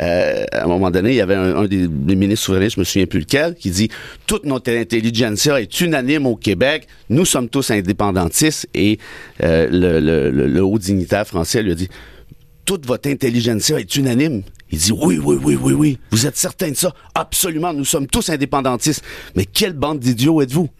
euh, 0.00 0.44
à 0.52 0.64
un 0.64 0.68
moment 0.68 0.90
donné, 0.90 1.10
il 1.10 1.16
y 1.16 1.20
avait 1.20 1.34
un, 1.34 1.64
des, 1.64 1.88
ministres 1.88 2.46
souverainistes, 2.46 2.76
je 2.76 2.80
me 2.80 2.84
souviens 2.84 3.06
plus 3.06 3.20
lequel, 3.20 3.54
qui 3.54 3.70
dit 3.70 3.88
«Toute 4.26 4.44
notre 4.44 4.70
intelligentsia 4.70 5.60
est 5.60 5.80
unanime 5.80 6.26
au 6.26 6.36
Québec. 6.36 6.86
Nous 7.10 7.24
sommes 7.24 7.48
tous 7.48 7.70
indépendantistes.» 7.70 8.68
Et 8.74 8.98
euh, 9.42 9.68
le, 9.70 9.98
le, 10.30 10.46
le 10.46 10.64
haut 10.64 10.78
dignitaire 10.78 11.26
français 11.26 11.62
lui 11.62 11.72
a 11.72 11.74
dit 11.74 11.88
«Toute 12.64 12.86
votre 12.86 13.08
intelligentsia 13.08 13.80
est 13.80 13.96
unanime.» 13.96 14.42
Il 14.70 14.78
dit 14.78 14.92
oui, 14.92 15.18
oui, 15.22 15.38
oui, 15.42 15.58
oui, 15.60 15.72
oui. 15.72 15.98
Vous 16.10 16.26
êtes 16.26 16.36
certain 16.36 16.70
de 16.70 16.76
ça? 16.76 16.92
Absolument. 17.14 17.72
Nous 17.72 17.84
sommes 17.84 18.06
tous 18.06 18.28
indépendantistes. 18.30 19.02
Mais 19.34 19.44
quelle 19.44 19.72
bande 19.72 19.98
d'idiots 19.98 20.42
êtes-vous? 20.42 20.68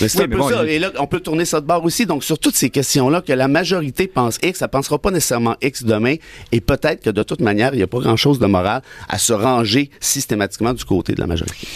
Mais 0.00 0.08
c'est 0.08 0.22
un 0.22 0.28
peu 0.28 0.42
ça. 0.42 0.64
Et 0.66 0.78
là, 0.78 0.90
on 0.98 1.06
peut 1.06 1.20
tourner 1.20 1.44
ça 1.44 1.60
de 1.60 1.66
bord 1.66 1.84
aussi. 1.84 2.06
Donc, 2.06 2.24
sur 2.24 2.38
toutes 2.38 2.56
ces 2.56 2.70
questions-là, 2.70 3.20
que 3.20 3.32
la 3.32 3.48
majorité 3.48 4.06
pense 4.06 4.38
X, 4.42 4.58
ça 4.58 4.68
pensera 4.68 4.98
pas 4.98 5.10
nécessairement 5.10 5.56
X 5.60 5.84
demain. 5.84 6.16
Et 6.52 6.60
peut-être 6.60 7.02
que 7.02 7.10
de 7.10 7.22
toute 7.22 7.40
manière, 7.40 7.74
il 7.74 7.78
n'y 7.78 7.82
a 7.82 7.86
pas 7.86 8.00
grand-chose 8.00 8.38
de 8.38 8.46
moral 8.46 8.82
à 9.08 9.18
se 9.18 9.32
ranger 9.32 9.90
systématiquement 10.00 10.72
du 10.72 10.84
côté 10.84 11.14
de 11.14 11.20
la 11.20 11.26
majorité. 11.26 11.66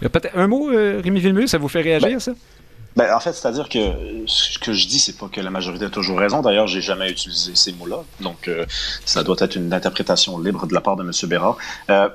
Peut-être 0.00 0.36
un 0.36 0.46
mot, 0.46 0.70
euh, 0.70 1.00
Rémi 1.02 1.20
Villemur, 1.20 1.48
ça 1.48 1.56
vous 1.56 1.68
fait 1.68 1.80
réagir, 1.80 2.10
ben, 2.10 2.20
ça? 2.20 2.32
Ben, 2.96 3.14
en 3.14 3.20
fait, 3.20 3.34
c'est-à-dire 3.34 3.68
que 3.68 3.78
ce 4.26 4.58
que 4.58 4.72
je 4.72 4.86
dis, 4.86 4.98
c'est 4.98 5.18
pas 5.18 5.28
que 5.28 5.40
la 5.40 5.50
majorité 5.50 5.84
a 5.84 5.90
toujours 5.90 6.18
raison. 6.18 6.40
D'ailleurs, 6.40 6.66
j'ai 6.66 6.80
jamais 6.80 7.10
utilisé 7.10 7.52
ces 7.54 7.72
mots-là. 7.72 8.02
Donc, 8.20 8.48
euh, 8.48 8.64
ça 9.04 9.22
doit 9.22 9.36
être 9.40 9.56
une 9.56 9.72
interprétation 9.72 10.38
libre 10.38 10.66
de 10.66 10.72
la 10.72 10.80
part 10.80 10.96
de 10.96 11.02
M. 11.02 11.10
Bérard. 11.28 11.58
Euh, 11.90 12.08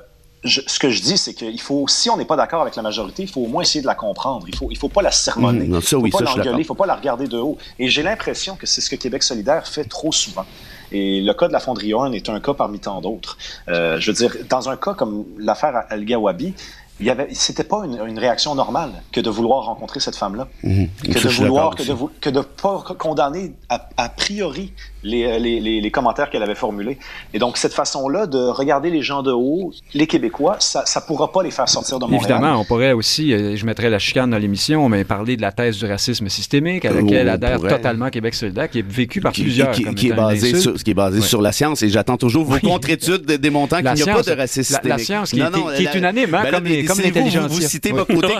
ce 0.43 0.79
que 0.79 0.89
je 0.89 1.01
dis, 1.03 1.17
c'est 1.19 1.35
qu'il 1.35 1.61
faut, 1.61 1.87
si 1.87 2.09
on 2.09 2.17
n'est 2.17 2.25
pas 2.25 2.35
d'accord 2.35 2.63
avec 2.63 2.75
la 2.75 2.81
majorité, 2.81 3.21
il 3.21 3.29
faut 3.29 3.41
au 3.41 3.47
moins 3.47 3.61
essayer 3.61 3.81
de 3.81 3.85
la 3.85 3.93
comprendre. 3.93 4.47
Il 4.47 4.55
faut, 4.55 4.69
il 4.71 4.77
faut 4.77 4.89
pas 4.89 5.03
la 5.03 5.11
sermonner. 5.11 5.67
Mmh, 5.67 5.81
ça, 5.81 5.97
il 6.03 6.11
faut 6.11 6.17
pas 6.17 6.23
l'engueuler, 6.23 6.61
il 6.61 6.65
faut 6.65 6.73
pas 6.73 6.87
la 6.87 6.95
regarder 6.95 7.27
de 7.27 7.37
haut. 7.37 7.57
Et 7.77 7.89
j'ai 7.89 8.01
l'impression 8.01 8.55
que 8.55 8.65
c'est 8.65 8.81
ce 8.81 8.89
que 8.89 8.95
Québec 8.95 9.21
solidaire 9.21 9.67
fait 9.67 9.83
trop 9.83 10.11
souvent. 10.11 10.45
Et 10.91 11.21
le 11.21 11.33
cas 11.33 11.47
de 11.47 11.53
la 11.53 11.59
fonderie 11.59 11.93
Horn 11.93 12.13
est 12.13 12.27
un 12.27 12.39
cas 12.39 12.53
parmi 12.53 12.79
tant 12.79 13.01
d'autres. 13.01 13.37
Euh, 13.69 13.99
je 13.99 14.11
veux 14.11 14.17
dire, 14.17 14.35
dans 14.49 14.67
un 14.67 14.77
cas 14.77 14.93
comme 14.93 15.25
l'affaire 15.37 15.83
Al-Gawabi, 15.89 16.53
il 17.01 17.07
y 17.07 17.09
avait, 17.09 17.27
c'était 17.31 17.63
pas 17.63 17.83
une, 17.85 17.99
une, 18.07 18.19
réaction 18.19 18.53
normale 18.55 18.91
que 19.11 19.19
de 19.19 19.29
vouloir 19.29 19.65
rencontrer 19.65 19.99
cette 19.99 20.15
femme-là, 20.15 20.47
mmh. 20.63 20.85
que, 21.03 21.19
de 21.19 21.29
vouloir, 21.29 21.75
que 21.75 21.83
de, 21.83 21.93
que 22.21 22.29
de 22.29 22.41
pas 22.41 22.83
condamner 22.97 23.53
a, 23.69 23.89
a 23.97 24.09
priori 24.09 24.71
les, 25.03 25.39
les, 25.39 25.81
les, 25.81 25.91
commentaires 25.91 26.29
qu'elle 26.29 26.43
avait 26.43 26.55
formulés. 26.55 26.97
Et 27.33 27.39
donc, 27.39 27.57
cette 27.57 27.73
façon-là 27.73 28.27
de 28.27 28.37
regarder 28.37 28.89
les 28.89 29.01
gens 29.01 29.23
de 29.23 29.31
haut, 29.31 29.73
les 29.93 30.07
Québécois, 30.07 30.57
ça 30.59 30.83
ne 30.83 31.01
pourra 31.07 31.31
pas 31.31 31.43
les 31.43 31.51
faire 31.51 31.67
sortir 31.67 31.97
de 31.97 32.05
Montréal. 32.05 32.21
Évidemment, 32.21 32.59
on 32.59 32.65
pourrait 32.65 32.93
aussi, 32.93 33.33
euh, 33.33 33.55
je 33.55 33.65
mettrais 33.65 33.89
la 33.89 33.99
chicane 33.99 34.29
dans 34.29 34.37
l'émission, 34.37 34.87
mais 34.89 35.03
parler 35.03 35.37
de 35.37 35.41
la 35.41 35.51
thèse 35.51 35.77
du 35.77 35.85
racisme 35.85 36.29
systémique 36.29 36.85
à 36.85 36.93
laquelle 36.93 37.27
oh, 37.27 37.33
adhère 37.33 37.59
totalement 37.59 38.09
Québec 38.09 38.35
solidaire, 38.35 38.69
qui 38.69 38.79
est 38.79 38.87
vécu 38.87 39.21
par 39.21 39.31
plusieurs. 39.31 39.71
Qui, 39.71 39.85
qui, 39.95 40.09
est 40.09 40.13
basé 40.13 40.59
sur, 40.59 40.75
qui 40.75 40.91
est 40.91 40.95
basé 40.95 41.21
sur 41.21 41.41
la 41.41 41.51
science. 41.51 41.81
Et 41.81 41.89
j'attends 41.89 42.17
toujours 42.17 42.45
vos 42.45 42.59
contre-études 42.59 43.25
démontrant 43.25 43.77
qu'il 43.77 43.93
n'y 43.93 44.01
a 44.03 44.15
pas 44.15 44.21
de 44.21 44.31
racisme 44.31 44.75
systémique. 44.75 44.89
La, 44.91 44.97
science 44.97 45.31
qui, 45.31 45.39
non, 45.39 45.49
non, 45.49 45.67
qui 45.75 45.85
est 45.85 45.95
unanime, 45.95 46.35
hein, 46.35 46.43
ben 46.43 46.51
comme, 46.51 46.65
les, 46.65 46.83
comme 46.95 47.03
l'intelligence. 47.03 47.51
Vous, 47.51 47.55
vous, 47.55 47.67
citez 47.67 47.91
vos 47.91 48.05
côtés, 48.05 48.33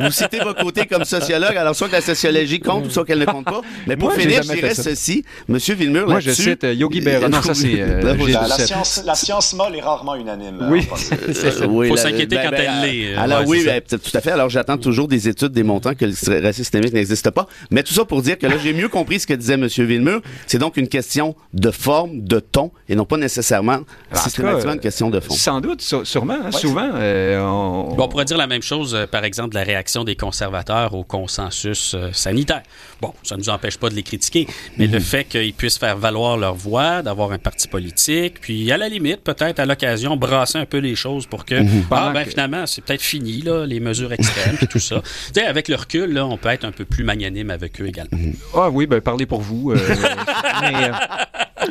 vous 0.00 0.10
citez 0.10 0.38
vos 0.40 0.54
côtés 0.54 0.86
comme 0.86 1.04
sociologue, 1.04 1.56
alors 1.56 1.74
soit 1.74 1.88
que 1.88 1.92
la 1.92 2.00
sociologie 2.00 2.60
compte 2.60 2.86
ou 2.86 2.90
soit 2.90 3.04
qu'elle 3.04 3.18
ne 3.18 3.24
compte 3.24 3.44
pas. 3.44 3.62
Mais 3.86 3.96
pour 3.96 4.12
finir, 4.12 4.42
je 4.42 4.52
dirais 4.52 4.74
ceci, 4.74 5.24
Monsieur 5.48 5.74
Villemur, 5.74 6.08
Moi, 6.08 6.20
je 6.20 6.30
cite 6.30 6.64
euh, 6.64 6.74
Yogi 6.74 7.00
Berra. 7.00 7.28
Non, 7.28 7.42
ça, 7.42 7.54
c'est. 7.54 7.80
Euh, 7.80 8.02
la, 8.02 8.48
science, 8.58 9.02
la 9.04 9.14
science 9.14 9.54
molle 9.54 9.76
est 9.76 9.80
rarement 9.80 10.14
unanime. 10.14 10.68
Oui. 10.70 10.86
Il 11.28 11.88
faut 11.88 11.96
s'inquiéter 11.96 12.36
quand 12.36 12.50
ben, 12.50 12.60
elle 12.60 12.90
l'est. 12.90 13.14
Euh, 13.14 13.20
alors, 13.20 13.42
oui, 13.46 13.64
ben, 13.64 13.80
tout 13.80 13.98
à 14.14 14.20
fait. 14.20 14.30
Alors, 14.30 14.48
j'attends 14.48 14.78
toujours 14.78 15.08
des 15.08 15.28
études 15.28 15.52
démontrant 15.52 15.94
que 15.94 16.04
le 16.04 16.12
racisme 16.12 16.52
systémique 16.52 16.92
n'existe 16.92 17.30
pas. 17.30 17.46
Mais 17.70 17.82
tout 17.82 17.94
ça 17.94 18.04
pour 18.04 18.22
dire 18.22 18.38
que 18.38 18.46
là, 18.46 18.56
j'ai 18.62 18.72
mieux 18.72 18.88
compris 18.88 19.20
ce 19.20 19.26
que 19.26 19.34
disait 19.34 19.54
M. 19.54 19.66
Villemur. 19.66 20.20
C'est 20.46 20.58
donc 20.58 20.76
une 20.76 20.88
question 20.88 21.34
de 21.54 21.70
forme, 21.70 22.22
de 22.22 22.40
ton, 22.40 22.72
et 22.88 22.94
non 22.94 23.04
pas 23.04 23.16
nécessairement 23.16 23.80
systématiquement 24.12 24.74
une 24.74 24.80
question 24.80 25.10
de 25.10 25.20
fond. 25.20 25.34
Sans 25.34 25.60
doute, 25.60 25.82
sûrement. 26.04 26.38
Hein, 26.44 26.50
souvent. 26.50 26.90
on... 26.94 27.94
on 28.04 28.08
pourrait 28.08 28.24
dire 28.24 28.38
la 28.38 28.46
même 28.46 28.62
chose, 28.62 28.96
par 29.10 29.24
exemple, 29.24 29.50
de 29.50 29.54
la 29.56 29.64
réaction 29.64 30.04
des 30.04 30.16
conservateurs 30.16 30.94
au 30.94 31.04
consensus 31.04 31.96
sanitaire. 32.12 32.62
Bon, 33.00 33.14
ça 33.22 33.36
ne 33.36 33.40
nous 33.40 33.48
empêche 33.48 33.78
pas 33.78 33.90
de 33.90 33.94
les 33.94 34.02
critiquer, 34.02 34.46
mais 34.76 34.86
le 34.86 34.98
mhm. 34.98 35.04
fait 35.04 35.24
qu'ils 35.24 35.52
puissent 35.52 35.78
faire 35.78 35.96
valoir 35.96 36.36
leur 36.36 36.54
voix, 36.54 37.02
d'avoir 37.02 37.32
un 37.32 37.38
parti 37.38 37.68
politique, 37.68 38.40
puis 38.40 38.70
à 38.72 38.76
la 38.76 38.88
limite, 38.88 39.22
peut-être 39.22 39.60
à 39.60 39.66
l'occasion, 39.66 40.16
brasser 40.16 40.58
un 40.58 40.66
peu 40.66 40.78
les 40.78 40.96
choses 40.96 41.26
pour 41.26 41.44
que, 41.44 41.54
mhm. 41.54 41.84
ah, 41.90 42.10
ben, 42.12 42.24
finalement, 42.24 42.66
c'est 42.66 42.82
peut-être 42.82 43.02
fini, 43.02 43.42
là, 43.42 43.66
les 43.66 43.80
mesures 43.80 44.12
extrêmes 44.12 44.56
et 44.60 44.66
tout 44.66 44.78
ça. 44.78 45.02
Tu 45.28 45.40
sais, 45.40 45.46
avec 45.46 45.68
le 45.68 45.74
recul, 45.74 46.12
là, 46.12 46.26
on 46.26 46.36
peut 46.36 46.48
être 46.48 46.64
un 46.64 46.72
peu 46.72 46.84
plus 46.84 47.04
magnanime 47.04 47.50
avec 47.50 47.80
eux 47.80 47.86
également. 47.86 48.16
Mhm. 48.16 48.34
Ah 48.54 48.70
oui, 48.70 48.86
ben, 48.86 49.00
parlez 49.00 49.26
pour 49.26 49.40
vous. 49.40 49.72
Euh, 49.72 49.76
mais, 50.62 50.74
euh, 50.74 50.92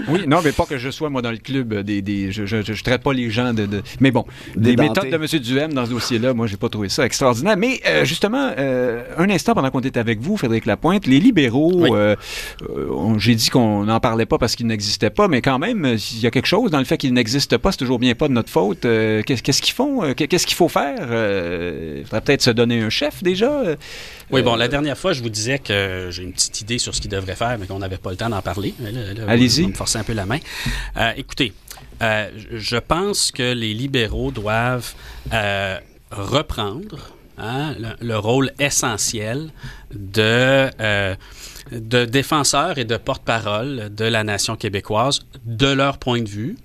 oui, 0.07 0.27
non, 0.27 0.41
mais 0.43 0.51
pas 0.51 0.65
que 0.65 0.77
je 0.77 0.89
sois, 0.89 1.09
moi, 1.09 1.21
dans 1.21 1.31
le 1.31 1.37
club 1.37 1.73
des. 1.81 2.01
des 2.01 2.31
je, 2.31 2.45
je, 2.45 2.83
traite 2.83 3.03
pas 3.03 3.13
les 3.13 3.29
gens 3.29 3.53
de. 3.53 3.67
mais 3.99 4.11
bon, 4.11 4.25
des 4.55 4.75
méthodes 4.75 5.09
de 5.09 5.15
M. 5.15 5.25
Duhem 5.39 5.73
dans 5.73 5.85
ce 5.85 5.91
dossier-là, 6.17 6.33
moi, 6.33 6.47
j'ai 6.47 6.57
pas 6.57 6.69
trouvé 6.69 6.89
ça 6.89 7.05
extraordinaire. 7.05 7.57
Mais 7.57 7.79
euh, 7.87 8.05
justement, 8.05 8.51
euh, 8.57 9.03
un 9.17 9.29
instant 9.29 9.53
pendant 9.53 9.69
qu'on 9.69 9.79
était 9.79 9.99
avec 9.99 10.19
vous, 10.19 10.37
Frédéric 10.37 10.65
Lapointe, 10.65 11.07
les 11.07 11.19
libéraux, 11.19 11.95
euh, 11.95 12.15
j'ai 13.17 13.35
dit 13.35 13.49
qu'on 13.49 13.85
n'en 13.85 13.99
parlait 13.99 14.25
pas 14.25 14.37
parce 14.37 14.55
qu'ils 14.55 14.67
n'existaient 14.67 15.09
pas, 15.09 15.27
mais 15.27 15.41
quand 15.41 15.59
même, 15.59 15.97
il 16.11 16.19
y 16.19 16.27
a 16.27 16.31
quelque 16.31 16.47
chose 16.47 16.71
dans 16.71 16.79
le 16.79 16.85
fait 16.85 16.97
qu'ils 16.97 17.13
n'existent 17.13 17.57
pas, 17.59 17.71
c'est 17.71 17.77
toujours 17.77 17.99
bien 17.99 18.15
pas 18.15 18.27
de 18.27 18.33
notre 18.33 18.49
faute. 18.49 18.81
Qu'est-ce 18.81 19.61
qu'ils 19.61 19.73
font? 19.73 20.13
Qu'est-ce 20.13 20.47
qu'il 20.47 20.55
faut 20.55 20.69
faire? 20.69 20.97
Il 20.99 22.03
faudrait 22.03 22.21
peut-être 22.21 22.41
se 22.41 22.51
donner 22.51 22.81
un 22.81 22.89
chef 22.89 23.23
déjà. 23.23 23.63
Oui, 24.31 24.41
bon, 24.41 24.55
la 24.55 24.67
dernière 24.67 24.97
fois, 24.97 25.13
je 25.13 25.21
vous 25.21 25.29
disais 25.29 25.59
que 25.59 26.09
j'ai 26.11 26.23
une 26.23 26.33
petite 26.33 26.61
idée 26.61 26.77
sur 26.77 26.93
ce 26.93 27.01
qu'ils 27.01 27.11
devraient 27.11 27.35
faire, 27.35 27.57
mais 27.59 27.67
qu'on 27.67 27.79
n'avait 27.79 27.97
pas 27.97 28.11
le 28.11 28.17
temps 28.17 28.29
d'en 28.29 28.41
parler. 28.41 28.73
Allez-y 29.27 29.71
forcer 29.73 29.99
un 29.99 30.03
peu 30.03 30.13
la 30.13 30.25
main. 30.25 30.39
Écoutez, 31.15 31.53
euh, 32.01 32.29
je 32.51 32.77
pense 32.77 33.31
que 33.31 33.53
les 33.53 33.73
libéraux 33.73 34.31
doivent 34.31 34.93
euh, 35.33 35.77
reprendre 36.11 37.11
hein, 37.37 37.73
le, 37.99 38.17
rôle 38.17 38.51
essentiel 38.59 39.49
de, 39.93 40.69
de 41.71 42.05
défenseur 42.05 42.77
et 42.77 42.85
de 42.85 42.97
porte-parole 42.97 43.93
de 43.93 44.05
la 44.05 44.23
nation 44.23 44.55
québécoise, 44.55 45.21
de 45.45 45.67
leur 45.67 45.97
point 45.97 46.21
de 46.21 46.29
vue 46.29 46.55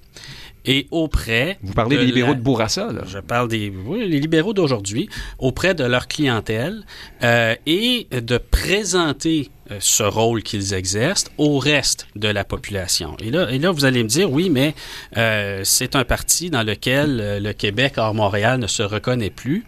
et 0.65 0.87
auprès. 0.91 1.59
Vous 1.63 1.73
parlez 1.73 1.97
des 1.97 2.07
libéraux 2.07 2.35
de 2.35 2.41
Bourassa, 2.41 2.93
là? 2.93 3.03
Je 3.07 3.19
parle 3.19 3.49
des 3.49 3.73
oui, 3.85 4.09
les 4.09 4.21
libéraux 4.21 4.53
d'aujourd'hui, 4.55 5.09
auprès 5.39 5.75
de 5.75 5.85
leur 5.85 6.09
clientèle 6.09 6.85
euh, 7.23 7.55
et 7.67 8.07
de 8.11 8.39
présenter 8.39 9.51
euh, 9.71 9.77
ce 9.81 10.03
rôle 10.03 10.43
qu'ils 10.43 10.75
exercent 10.75 11.27
au 11.39 11.59
reste 11.59 12.07
de 12.17 12.29
la 12.29 12.45
population. 12.45 13.17
Et 13.21 13.31
là, 13.31 13.51
et 13.51 13.59
là 13.59 13.71
vous 13.71 13.85
allez 13.85 14.03
me 14.03 14.09
dire, 14.09 14.31
oui, 14.31 14.51
mais 14.51 14.75
euh, 15.17 15.63
c'est 15.65 15.97
un 15.97 16.05
parti 16.05 16.51
dans 16.51 16.63
lequel 16.63 17.21
euh, 17.21 17.41
le 17.41 17.53
Québec 17.53 17.95
hors 17.97 18.15
Montréal 18.15 18.59
ne 18.61 18.67
se 18.67 18.83
reconnaît 18.83 19.31
plus. 19.31 19.65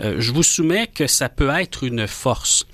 Euh, 0.00 0.16
je 0.18 0.32
vous 0.32 0.42
soumets 0.42 0.86
que 0.86 1.06
ça 1.06 1.28
peut 1.28 1.50
être 1.50 1.84
une 1.84 2.06
force. 2.06 2.66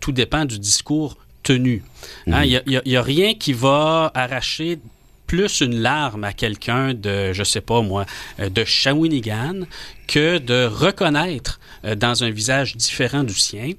Tout 0.00 0.12
dépend 0.12 0.44
du 0.44 0.58
discours 0.58 1.16
tenu. 1.42 1.82
Hein, 2.26 2.44
il 2.44 2.62
n'y 2.66 2.76
a, 2.76 2.80
a, 2.80 3.00
a, 3.00 3.02
rien 3.02 3.34
qui 3.34 3.52
va 3.52 4.10
arracher 4.14 4.78
plus 5.26 5.60
une 5.60 5.80
larme 5.80 6.24
à 6.24 6.32
quelqu'un 6.32 6.94
de, 6.94 7.32
je 7.32 7.42
sais 7.42 7.60
pas 7.60 7.82
moi, 7.82 8.06
euh, 8.40 8.48
de 8.48 8.64
Shawinigan 8.64 9.66
que 10.06 10.38
de 10.38 10.66
reconnaître 10.66 11.60
euh, 11.84 11.94
dans 11.94 12.24
un 12.24 12.30
visage 12.30 12.76
différent 12.76 13.24
du 13.24 13.34
sien 13.34 13.72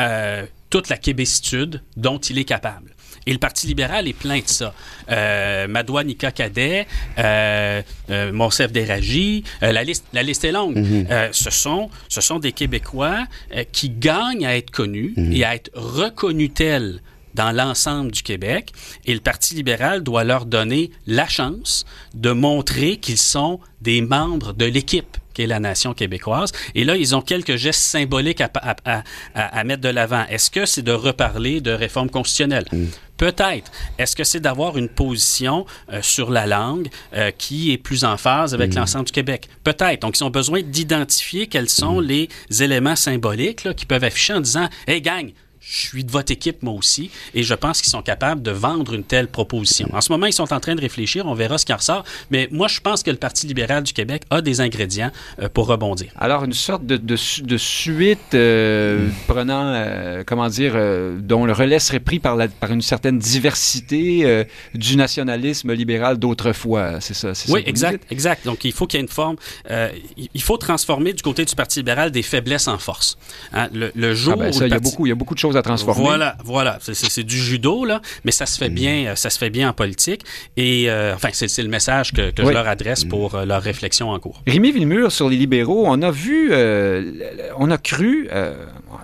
euh, 0.00 0.44
toute 0.70 0.88
la 0.88 0.96
québécitude 0.96 1.82
dont 1.96 2.18
il 2.18 2.38
est 2.38 2.44
capable. 2.44 2.94
Et 3.28 3.32
le 3.32 3.38
Parti 3.38 3.66
libéral 3.66 4.08
est 4.08 4.14
plein 4.14 4.38
de 4.38 4.46
ça. 4.46 4.72
Euh, 5.10 5.68
Madoua 5.68 6.02
Nika 6.02 6.30
Cadet, 6.30 6.86
euh, 7.18 7.82
euh, 8.08 8.32
Monsef 8.32 8.70
la, 8.74 9.82
liste, 9.84 10.06
la 10.14 10.22
liste 10.22 10.44
est 10.44 10.52
longue. 10.52 10.78
Mhm. 10.78 11.06
ce, 11.32 11.50
sont, 11.50 11.90
ce 12.08 12.22
sont 12.22 12.38
des 12.38 12.52
Québécois 12.52 13.24
qui 13.70 13.90
gagnent 13.90 14.46
à 14.46 14.56
être 14.56 14.70
connus 14.70 15.12
mhm. 15.16 15.32
et 15.34 15.44
à 15.44 15.54
être 15.54 15.70
reconnus 15.74 16.52
tels 16.54 17.02
dans 17.34 17.52
l'ensemble 17.52 18.12
du 18.12 18.22
Québec 18.22 18.72
et 19.04 19.14
le 19.14 19.20
Parti 19.20 19.54
libéral 19.54 20.02
doit 20.02 20.24
leur 20.24 20.46
donner 20.46 20.90
la 21.06 21.28
chance 21.28 21.84
de 22.14 22.32
montrer 22.32 22.96
qu'ils 22.96 23.18
sont 23.18 23.60
des 23.80 24.00
membres 24.00 24.52
de 24.52 24.64
l'équipe 24.64 25.16
qu'est 25.38 25.46
la 25.46 25.60
nation 25.60 25.94
québécoise. 25.94 26.50
Et 26.74 26.82
là, 26.82 26.96
ils 26.96 27.14
ont 27.14 27.20
quelques 27.20 27.54
gestes 27.56 27.82
symboliques 27.82 28.40
à, 28.40 28.50
à, 28.54 28.74
à, 28.84 29.58
à 29.58 29.64
mettre 29.64 29.82
de 29.82 29.88
l'avant. 29.88 30.24
Est-ce 30.28 30.50
que 30.50 30.66
c'est 30.66 30.82
de 30.82 30.90
reparler 30.92 31.60
de 31.60 31.70
réforme 31.70 32.10
constitutionnelle? 32.10 32.64
Mm. 32.72 32.86
Peut-être. 33.18 33.70
Est-ce 33.98 34.16
que 34.16 34.24
c'est 34.24 34.40
d'avoir 34.40 34.78
une 34.78 34.88
position 34.88 35.66
euh, 35.92 36.00
sur 36.02 36.30
la 36.30 36.46
langue 36.46 36.88
euh, 37.14 37.30
qui 37.36 37.72
est 37.72 37.78
plus 37.78 38.04
en 38.04 38.16
phase 38.16 38.54
avec 38.54 38.72
mm. 38.72 38.78
l'ensemble 38.78 39.04
du 39.06 39.12
Québec? 39.12 39.48
Peut-être. 39.62 40.02
Donc, 40.02 40.18
ils 40.18 40.24
ont 40.24 40.30
besoin 40.30 40.62
d'identifier 40.62 41.46
quels 41.46 41.68
sont 41.68 42.00
mm. 42.00 42.04
les 42.04 42.28
éléments 42.60 42.96
symboliques 42.96 43.62
là, 43.64 43.74
qu'ils 43.74 43.88
peuvent 43.88 44.04
afficher 44.04 44.34
en 44.34 44.40
disant 44.40 44.68
Hey, 44.88 45.02
gang, 45.02 45.32
je 45.70 45.88
suis 45.88 46.04
de 46.04 46.10
votre 46.10 46.32
équipe, 46.32 46.62
moi 46.62 46.72
aussi, 46.74 47.10
et 47.34 47.42
je 47.42 47.54
pense 47.54 47.82
qu'ils 47.82 47.90
sont 47.90 48.02
capables 48.02 48.42
de 48.42 48.50
vendre 48.50 48.94
une 48.94 49.04
telle 49.04 49.28
proposition. 49.28 49.88
En 49.92 50.00
ce 50.00 50.10
moment, 50.10 50.26
ils 50.26 50.32
sont 50.32 50.52
en 50.52 50.60
train 50.60 50.74
de 50.74 50.80
réfléchir, 50.80 51.26
on 51.26 51.34
verra 51.34 51.58
ce 51.58 51.66
qui 51.66 51.72
en 51.72 51.76
ressort, 51.76 52.04
mais 52.30 52.48
moi, 52.50 52.68
je 52.68 52.80
pense 52.80 53.02
que 53.02 53.10
le 53.10 53.16
Parti 53.18 53.46
libéral 53.46 53.82
du 53.82 53.92
Québec 53.92 54.22
a 54.30 54.40
des 54.40 54.60
ingrédients 54.60 55.10
euh, 55.40 55.48
pour 55.48 55.66
rebondir. 55.66 56.10
Alors, 56.16 56.44
une 56.44 56.54
sorte 56.54 56.86
de, 56.86 56.96
de, 56.96 57.16
de 57.42 57.56
suite 57.56 58.34
euh, 58.34 59.08
prenant, 59.26 59.66
euh, 59.74 60.22
comment 60.26 60.48
dire, 60.48 60.74
dont 61.20 61.44
le 61.44 61.52
relais 61.52 61.78
serait 61.78 62.00
pris 62.00 62.18
par, 62.18 62.36
la, 62.36 62.48
par 62.48 62.72
une 62.72 62.82
certaine 62.82 63.18
diversité 63.18 64.46
du 64.74 64.96
nationalisme 64.96 65.72
libéral 65.72 66.18
d'autrefois, 66.18 67.00
c'est 67.00 67.14
ça? 67.14 67.32
Oui, 67.48 67.62
ça 67.62 67.68
exact, 67.68 68.04
exact. 68.10 68.46
Donc, 68.46 68.64
il 68.64 68.72
faut 68.72 68.86
qu'il 68.86 68.98
y 68.98 69.00
ait 69.00 69.04
une 69.06 69.12
forme, 69.12 69.36
il 69.68 70.42
faut 70.42 70.56
transformer 70.56 71.12
du 71.12 71.22
côté 71.22 71.44
du 71.44 71.54
Parti 71.54 71.80
libéral 71.80 72.10
des 72.10 72.22
faiblesses 72.22 72.68
en 72.68 72.78
force. 72.78 73.18
Hein, 73.52 73.68
le, 73.72 73.92
le 73.94 74.14
jour 74.14 74.34
Ah 74.36 74.44
ben, 74.44 74.48
où 74.48 74.52
ça, 74.52 74.66
il 74.66 74.70
y, 74.70 74.74
a 74.74 74.80
beaucoup, 74.80 75.06
il 75.06 75.10
y 75.10 75.12
a 75.12 75.14
beaucoup 75.14 75.34
de 75.34 75.38
choses 75.38 75.57
à 75.58 75.62
transformer. 75.62 76.02
Voilà, 76.02 76.36
voilà. 76.44 76.78
C'est- 76.80 77.18
du 77.22 77.36
judo, 77.38 77.84
là, 77.84 78.00
mais 78.24 78.30
ça 78.32 78.46
se 78.46 78.58
fait 78.58 78.68
bien, 78.68 79.06
euh, 79.08 79.14
ça 79.16 79.28
se 79.30 79.38
fait 79.38 79.50
bien 79.50 79.68
en 79.70 79.72
politique. 79.72 80.22
Et, 80.56 80.88
euh, 80.90 81.14
enfin, 81.14 81.28
c'est 81.32 81.62
le 81.62 81.68
message 81.68 82.12
que, 82.12 82.30
que 82.30 82.42
Oui. 82.42 82.48
je 82.48 82.52
leur 82.54 82.68
adresse 82.68 83.04
pour 83.04 83.34
euh, 83.34 83.44
leur 83.44 83.60
réflexion 83.62 84.10
en 84.10 84.18
cours. 84.18 84.42
Rémi 84.46 84.70
Villemur 84.72 85.10
sur 85.12 85.28
les 85.28 85.36
libéraux, 85.36 85.84
on 85.86 86.00
a 86.02 86.10
vu, 86.10 86.52
on 87.58 87.70
a 87.70 87.78
cru, 87.78 88.28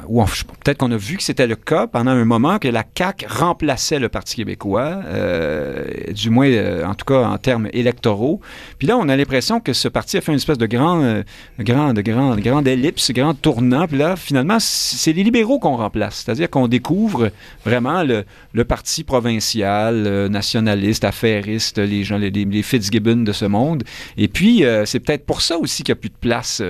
ou 0.08 0.22
peut-être 0.24 0.78
qu'on 0.78 0.92
a 0.92 0.96
vu 0.96 1.16
que 1.16 1.22
c'était 1.22 1.46
le 1.46 1.56
cas 1.56 1.86
pendant 1.86 2.10
un 2.10 2.24
moment 2.24 2.58
que 2.58 2.68
la 2.68 2.84
CAQ 2.96 3.26
remplaçait 3.28 3.98
le 3.98 4.08
Parti 4.08 4.36
québécois, 4.36 5.02
euh, 5.06 5.84
du 6.12 6.30
moins 6.30 6.48
euh, 6.48 6.84
en 6.84 6.94
tout 6.94 7.04
cas 7.04 7.26
en 7.26 7.38
termes 7.38 7.68
électoraux. 7.72 8.40
Puis 8.78 8.88
là, 8.88 8.96
on 8.96 9.08
a 9.08 9.16
l'impression 9.16 9.60
que 9.60 9.72
ce 9.72 9.88
parti 9.88 10.16
a 10.16 10.20
fait 10.20 10.32
une 10.32 10.36
espèce 10.36 10.58
de 10.58 10.66
grand, 10.66 11.02
euh, 11.02 11.22
grand, 11.58 11.92
grand, 11.94 12.36
de 12.36 12.40
grande 12.40 12.68
ellipse, 12.68 13.10
grand 13.12 13.34
tournant. 13.34 13.86
Puis 13.86 13.98
là, 13.98 14.16
finalement, 14.16 14.58
c'est 14.60 15.12
les 15.12 15.24
libéraux 15.24 15.58
qu'on 15.58 15.76
remplace. 15.76 16.22
C'est-à-dire 16.24 16.50
qu'on 16.50 16.68
découvre 16.68 17.30
vraiment 17.64 18.02
le, 18.02 18.24
parti 18.64 19.04
provincial, 19.04 20.28
nationaliste, 20.28 21.04
affairiste, 21.04 21.78
les 21.78 22.04
gens, 22.04 22.18
les, 22.18 22.30
les 22.30 22.44
de 22.44 23.32
ce 23.32 23.44
monde. 23.44 23.84
Et 24.16 24.28
puis, 24.28 24.64
c'est 24.84 25.00
peut-être 25.00 25.26
pour 25.26 25.42
ça 25.42 25.58
aussi 25.58 25.82
qu'il 25.82 25.92
n'y 25.94 25.98
a 25.98 26.00
plus 26.00 26.08
de 26.08 26.14
place 26.20 26.62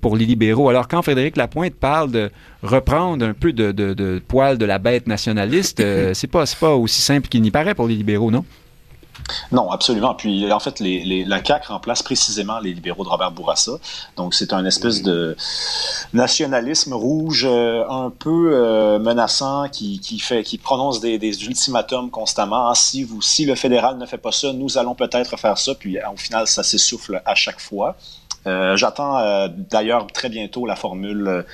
pour 0.00 0.16
les 0.16 0.24
libéraux. 0.26 0.68
Alors, 0.70 0.88
quand 0.88 1.02
Frédéric 1.02 1.36
Lapointe 1.36 1.74
parle 1.74 2.10
de 2.10 2.30
reprendre 2.62 3.24
un 3.24 3.34
peu 3.34 3.52
de, 3.52 3.72
de, 3.72 3.94
de 3.94 4.22
poil 4.26 4.56
de 4.58 4.64
la 4.64 4.78
bête 4.78 5.06
nationaliste, 5.06 5.80
euh, 5.80 6.14
c'est 6.14 6.26
pas, 6.28 6.46
c'est 6.46 6.58
pas 6.58 6.74
aussi 6.74 7.00
simple 7.02 7.28
qu'il 7.28 7.42
n'y 7.42 7.50
paraît 7.50 7.74
pour 7.74 7.86
les 7.86 7.94
libéraux, 7.94 8.30
non? 8.30 8.44
Non, 9.50 9.70
absolument. 9.70 10.14
Puis 10.14 10.52
en 10.52 10.60
fait, 10.60 10.78
les, 10.78 11.02
les- 11.02 11.24
la 11.24 11.42
CAQ 11.44 11.68
remplace 11.68 12.02
précisément 12.02 12.60
les 12.60 12.72
libéraux 12.74 13.02
de 13.02 13.08
Robert 13.08 13.32
Bourassa. 13.32 13.72
Donc 14.16 14.34
c'est 14.34 14.52
un 14.52 14.64
espèce 14.66 15.02
de 15.02 15.34
nationalisme 16.12 16.92
rouge 16.92 17.46
euh, 17.48 17.82
un 17.88 18.10
peu 18.10 18.50
euh, 18.52 18.98
menaçant 18.98 19.68
qui, 19.68 20.00
qui 20.00 20.18
fait, 20.18 20.42
qui 20.42 20.58
prononce 20.58 21.00
des, 21.00 21.18
des 21.18 21.44
ultimatums 21.46 22.10
constamment. 22.10 22.68
Ah, 22.68 22.74
si 22.74 23.04
vous, 23.04 23.22
si 23.22 23.46
le 23.46 23.54
fédéral 23.54 23.98
ne 23.98 24.06
fait 24.06 24.18
pas 24.18 24.32
ça, 24.32 24.52
nous 24.52 24.78
allons 24.78 24.94
peut-être 24.94 25.36
faire 25.38 25.58
ça. 25.58 25.74
Puis 25.74 25.96
au 26.12 26.16
final, 26.16 26.46
ça 26.46 26.62
s'essouffle 26.62 27.20
à 27.24 27.34
chaque 27.34 27.60
fois. 27.60 27.96
Euh, 28.46 28.76
J'attends 28.76 29.18
euh, 29.18 29.48
d'ailleurs 29.50 30.06
très 30.08 30.28
bientôt 30.28 30.66
la 30.66 30.76
formule 30.76 31.44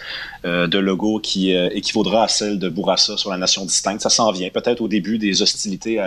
euh, 0.45 0.67
de 0.67 0.79
logo 0.79 1.21
qui 1.21 1.53
équivaudra 1.53 2.25
à 2.25 2.29
celle 2.29 2.59
de 2.59 2.69
Bourassa 2.69 3.17
sur 3.17 3.31
la 3.31 3.39
nation 3.39 3.65
distincte. 3.65 4.03
Ça 4.03 4.11
s'en 4.11 4.31
vient, 4.33 4.51
peut-être 4.51 4.81
au 4.81 4.89
début 4.89 5.19
des 5.19 5.43
hostilités 5.43 6.01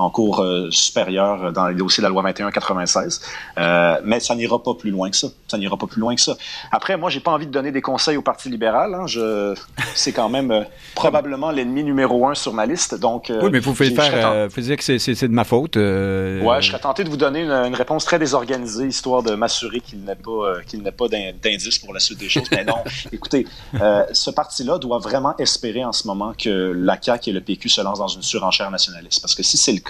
en 0.00 0.10
cours 0.10 0.40
euh, 0.40 0.68
supérieur 0.70 1.52
dans 1.52 1.68
les 1.68 1.74
dossiers 1.74 2.00
de 2.02 2.06
la 2.06 2.10
loi 2.10 2.22
2196. 2.22 3.20
Euh, 3.58 4.00
mais 4.04 4.20
ça 4.20 4.34
n'ira 4.34 4.62
pas 4.62 4.74
plus 4.74 4.90
loin 4.90 5.10
que 5.10 5.16
ça. 5.16 5.28
Ça 5.48 5.58
n'ira 5.58 5.76
pas 5.76 5.86
plus 5.86 6.00
loin 6.00 6.14
que 6.14 6.20
ça. 6.20 6.36
Après, 6.72 6.96
moi, 6.96 7.10
j'ai 7.10 7.20
pas 7.20 7.30
envie 7.32 7.46
de 7.46 7.52
donner 7.52 7.72
des 7.72 7.82
conseils 7.82 8.16
au 8.16 8.22
Parti 8.22 8.48
libéral. 8.48 8.94
Hein. 8.94 9.06
Je, 9.06 9.54
c'est 9.94 10.12
quand 10.12 10.28
même 10.28 10.50
euh, 10.50 10.62
probablement 10.94 11.50
l'ennemi 11.50 11.84
numéro 11.84 12.26
un 12.26 12.34
sur 12.34 12.52
ma 12.54 12.66
liste. 12.66 12.94
Donc, 12.98 13.30
euh, 13.30 13.40
oui, 13.42 13.50
mais 13.52 13.58
vous 13.60 13.72
pouvez 13.72 13.90
faire, 13.90 14.30
euh, 14.30 14.48
vous 14.54 14.60
dire 14.62 14.76
que 14.76 14.84
c'est- 14.84 15.20
de 15.20 15.26
ma 15.28 15.44
faute. 15.44 15.76
euh, 15.76 16.40
Ouais, 16.42 16.62
je 16.62 16.68
serais 16.68 16.78
tenté 16.80 17.04
de 17.04 17.08
vous 17.10 17.16
donner 17.16 17.42
une, 17.42 17.50
une 17.50 17.74
réponse 17.74 18.04
très 18.04 18.18
désorganisée, 18.18 18.86
histoire 18.86 19.22
de 19.22 19.34
m'assurer 19.34 19.80
qu'il 19.80 20.02
n'ait 20.04 20.14
pas, 20.14 20.30
euh, 20.30 20.60
qu'il 20.66 20.82
pas 20.82 21.08
d'in- 21.08 21.32
d'indice 21.42 21.78
pour 21.78 21.92
la 21.92 22.00
suite 22.00 22.18
des 22.18 22.28
choses. 22.28 22.44
Mais 22.50 22.64
non, 22.64 22.76
écoutez, 23.12 23.46
euh, 23.80 24.04
ce 24.12 24.30
parti-là 24.30 24.78
doit 24.78 24.98
vraiment 24.98 25.36
espérer 25.38 25.84
en 25.84 25.92
ce 25.92 26.06
moment 26.06 26.32
que 26.38 26.72
la 26.74 26.96
CAQ 27.00 27.30
et 27.30 27.32
le 27.32 27.40
PQ 27.40 27.68
se 27.68 27.80
lancent 27.80 27.98
dans 27.98 28.08
une 28.08 28.22
surenchère 28.22 28.70
nationaliste. 28.70 29.20
Parce 29.20 29.34
que 29.34 29.42
si 29.42 29.56
c'est 29.56 29.72
le 29.72 29.80
cas, 29.80 29.89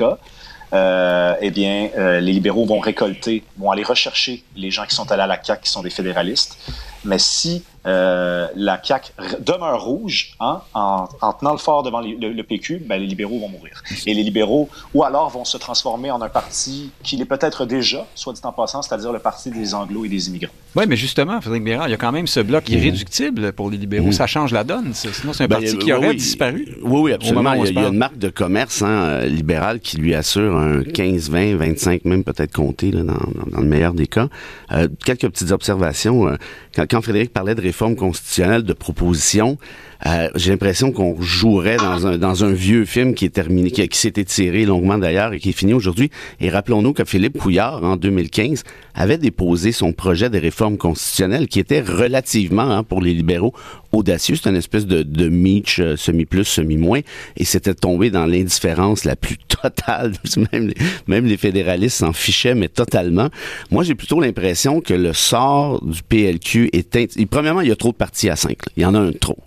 euh, 0.72 1.34
eh 1.40 1.50
bien, 1.50 1.90
euh, 1.96 2.20
les 2.20 2.32
libéraux 2.32 2.64
vont 2.64 2.78
récolter, 2.78 3.42
vont 3.58 3.70
aller 3.70 3.82
rechercher 3.82 4.44
les 4.56 4.70
gens 4.70 4.86
qui 4.86 4.94
sont 4.94 5.10
allés 5.10 5.22
à 5.22 5.26
la 5.26 5.42
CAQ, 5.42 5.62
qui 5.62 5.70
sont 5.70 5.82
des 5.82 5.90
fédéralistes. 5.90 6.56
Mais 7.04 7.18
si 7.18 7.62
euh, 7.86 8.46
la 8.56 8.78
CAQ 8.82 9.12
demeure 9.40 9.82
rouge 9.82 10.34
hein, 10.38 10.60
en, 10.74 11.08
en 11.22 11.32
tenant 11.32 11.52
le 11.52 11.58
fort 11.58 11.82
devant 11.82 12.00
les- 12.00 12.14
le, 12.14 12.30
le 12.34 12.42
PQ, 12.42 12.82
ben, 12.86 13.00
les 13.00 13.06
libéraux 13.06 13.38
vont 13.38 13.48
mourir. 13.48 13.82
Et 14.06 14.12
les 14.12 14.22
libéraux, 14.22 14.68
ou 14.92 15.02
alors 15.02 15.30
vont 15.30 15.46
se 15.46 15.56
transformer 15.56 16.10
en 16.10 16.20
un 16.20 16.28
parti 16.28 16.90
qui 17.02 17.16
l'est 17.16 17.24
peut-être 17.24 17.64
déjà, 17.64 18.06
soit 18.14 18.34
dit 18.34 18.40
en 18.44 18.52
passant, 18.52 18.82
c'est-à-dire 18.82 19.12
le 19.12 19.18
parti 19.18 19.50
des 19.50 19.72
Anglo 19.74 20.04
et 20.04 20.10
des 20.10 20.28
immigrants. 20.28 20.52
Oui, 20.76 20.84
mais 20.86 20.96
justement, 20.96 21.40
Frédéric 21.40 21.64
Bérard, 21.64 21.88
il 21.88 21.92
y 21.92 21.94
a 21.94 21.96
quand 21.96 22.12
même 22.12 22.26
ce 22.26 22.40
bloc 22.40 22.68
irréductible 22.68 23.52
pour 23.54 23.70
les 23.70 23.78
libéraux. 23.78 24.12
Ça 24.12 24.26
change 24.26 24.52
la 24.52 24.62
donne. 24.62 24.92
Sinon, 24.92 25.32
c'est 25.32 25.44
un 25.44 25.48
Ben, 25.48 25.56
parti 25.56 25.74
a- 25.74 25.78
qui 25.78 25.92
aurait 25.94 26.08
oui, 26.10 26.16
disparu. 26.16 26.76
Oui, 26.82 27.00
oui, 27.00 27.12
absolument. 27.14 27.54
Il 27.54 27.60
y 27.60 27.62
a, 27.62 27.70
il 27.70 27.74
y 27.74 27.78
a 27.78 27.88
une 27.88 27.96
marque 27.96 28.18
de 28.18 28.28
commerce 28.28 28.82
hein, 28.82 28.88
euh, 28.88 29.26
libérale 29.26 29.80
qui 29.80 29.96
lui 29.96 30.14
assure 30.14 30.56
un 30.58 30.82
15, 30.82 31.30
20, 31.30 31.56
25, 31.56 32.04
même 32.04 32.24
peut-être 32.24 32.52
compté 32.52 32.90
là, 32.92 33.02
dans, 33.04 33.14
dans- 33.14 33.50
dans 33.52 33.60
le 33.60 33.66
meilleur 33.66 33.94
des 33.94 34.06
cas. 34.06 34.28
Euh, 34.72 34.86
quelques 35.04 35.28
petites 35.30 35.50
observations. 35.50 36.28
Euh, 36.28 36.36
Quand, 36.74 37.00
Frédéric 37.00 37.32
parlait 37.32 37.54
de 37.54 37.60
réforme 37.60 37.96
constitutionnelle, 37.96 38.62
de 38.62 38.72
proposition, 38.72 39.58
euh, 40.06 40.28
j'ai 40.34 40.50
l'impression 40.50 40.92
qu'on 40.92 41.20
jouerait 41.20 41.76
dans 41.76 42.06
un, 42.06 42.18
dans 42.18 42.44
un 42.44 42.52
vieux 42.52 42.84
film 42.84 43.14
qui 43.14 43.26
est 43.26 43.30
terminé, 43.30 43.70
qui, 43.70 43.86
qui 43.88 43.98
s'est 43.98 44.12
étiré 44.16 44.64
longuement 44.64 44.98
d'ailleurs 44.98 45.32
et 45.32 45.38
qui 45.38 45.50
est 45.50 45.52
fini 45.52 45.74
aujourd'hui. 45.74 46.10
Et 46.40 46.48
rappelons-nous 46.48 46.92
que 46.92 47.04
Philippe 47.04 47.38
Couillard, 47.38 47.84
en 47.84 47.96
2015, 47.96 48.64
avait 48.94 49.18
déposé 49.18 49.72
son 49.72 49.92
projet 49.92 50.30
de 50.30 50.38
réforme 50.38 50.76
constitutionnelle 50.76 51.48
qui 51.48 51.60
était 51.60 51.80
relativement, 51.80 52.70
hein, 52.70 52.82
pour 52.82 53.00
les 53.00 53.14
libéraux, 53.14 53.54
audacieux. 53.92 54.36
C'est 54.36 54.48
une 54.48 54.56
espèce 54.56 54.86
de, 54.86 55.02
de 55.02 55.28
Mitch 55.28 55.80
euh, 55.80 55.96
semi-plus, 55.96 56.44
semi-moins. 56.44 57.00
Et 57.36 57.44
c'était 57.44 57.74
tombé 57.74 58.10
dans 58.10 58.26
l'indifférence 58.26 59.04
la 59.04 59.16
plus 59.16 59.36
totale. 59.36 60.12
même, 60.52 60.68
les, 60.68 60.74
même 61.06 61.26
les 61.26 61.36
fédéralistes 61.36 61.98
s'en 61.98 62.12
fichaient, 62.12 62.54
mais 62.54 62.68
totalement. 62.68 63.28
Moi, 63.70 63.84
j'ai 63.84 63.94
plutôt 63.94 64.20
l'impression 64.20 64.80
que 64.80 64.94
le 64.94 65.12
sort 65.12 65.84
du 65.84 66.02
PLQ 66.02 66.70
est... 66.72 67.26
Premièrement, 67.26 67.60
il 67.60 67.68
y 67.68 67.72
a 67.72 67.76
trop 67.76 67.90
de 67.92 67.96
partis 67.96 68.28
à 68.28 68.36
cinq. 68.36 68.58
Il 68.76 68.82
y 68.82 68.86
en 68.86 68.94
a 68.94 68.98
un 68.98 69.12
trop. 69.12 69.38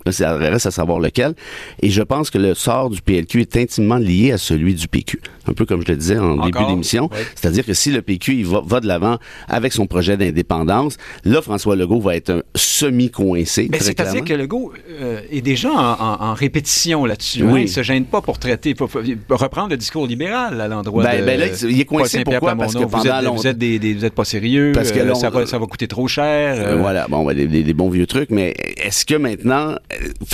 C'est 0.44 0.50
reste 0.50 0.66
à 0.66 0.70
savoir 0.70 1.00
lequel. 1.00 1.34
Et 1.80 1.90
je 1.90 2.02
pense 2.02 2.30
que 2.30 2.38
le 2.38 2.54
sort 2.54 2.90
du 2.90 3.00
PLQ 3.00 3.40
est 3.40 3.56
intimement 3.56 3.96
lié 3.96 4.32
à 4.32 4.38
celui 4.38 4.74
du 4.74 4.88
PQ. 4.88 5.20
Un 5.48 5.52
peu 5.52 5.64
comme 5.66 5.82
je 5.86 5.90
le 5.92 5.96
disais 5.96 6.18
en 6.18 6.36
début 6.36 6.64
d'émission. 6.66 7.08
Oui. 7.12 7.18
C'est-à-dire 7.34 7.64
que 7.64 7.72
si 7.74 7.90
le 7.90 8.02
PQ 8.02 8.34
il 8.34 8.46
va, 8.46 8.60
va 8.64 8.80
de 8.80 8.86
l'avant 8.86 9.18
avec 9.48 9.72
son 9.72 9.86
projet 9.86 10.16
d'indépendance, 10.16 10.96
là, 11.24 11.40
François 11.42 11.76
Legault 11.76 12.00
va 12.00 12.16
être 12.16 12.30
un 12.30 12.42
semi-coincé. 12.54 13.68
Mais 13.70 13.78
c'est-à-dire 13.78 14.24
que 14.24 14.32
Legault 14.34 14.72
euh, 15.00 15.20
est 15.30 15.40
déjà 15.40 15.70
en, 15.70 15.74
en- 15.92 16.22
en 16.30 16.34
répétition 16.34 17.04
là-dessus. 17.04 17.42
Oui. 17.42 17.50
hein. 17.52 17.62
Il 17.64 17.68
se 17.68 17.82
gêne 17.82 18.04
pas 18.04 18.20
pour 18.20 18.38
traiter, 18.38 18.74
pour, 18.74 18.88
pour 18.88 19.38
reprendre 19.40 19.70
le 19.70 19.76
discours 19.76 20.06
libéral 20.06 20.60
à 20.60 20.68
l'endroit 20.68 21.02
Ben- 21.04 21.20
de. 21.20 21.26
ben 21.26 21.40
là, 21.40 21.46
il 21.68 21.80
est 21.80 21.84
coincé. 21.84 22.22
Pourquoi? 22.24 22.54
Parce 22.54 22.74
que 22.74 22.84
vous 22.84 23.06
êtes, 23.06 23.22
longtemps- 23.24 23.34
vous 23.34 23.46
êtes 23.46 23.58
des, 23.58 23.78
des- 23.78 23.94
vous 23.94 24.04
êtes 24.04 24.14
pas 24.14 24.24
sérieux. 24.24 24.72
Parce 24.74 24.92
que 24.92 24.98
euh, 25.00 25.14
ça, 25.14 25.30
va, 25.30 25.46
ça 25.46 25.58
va 25.58 25.66
coûter 25.66 25.88
trop 25.88 26.06
cher. 26.08 26.54
Euh, 26.58 26.76
voilà, 26.76 27.06
bon, 27.08 27.24
ben, 27.24 27.34
des, 27.36 27.46
des- 27.62 27.74
bons 27.74 27.90
vieux 27.90 28.06
trucs, 28.06 28.30
mais 28.30 28.54
est-ce 28.76 29.04
que 29.04 29.14
maintenant 29.14 29.74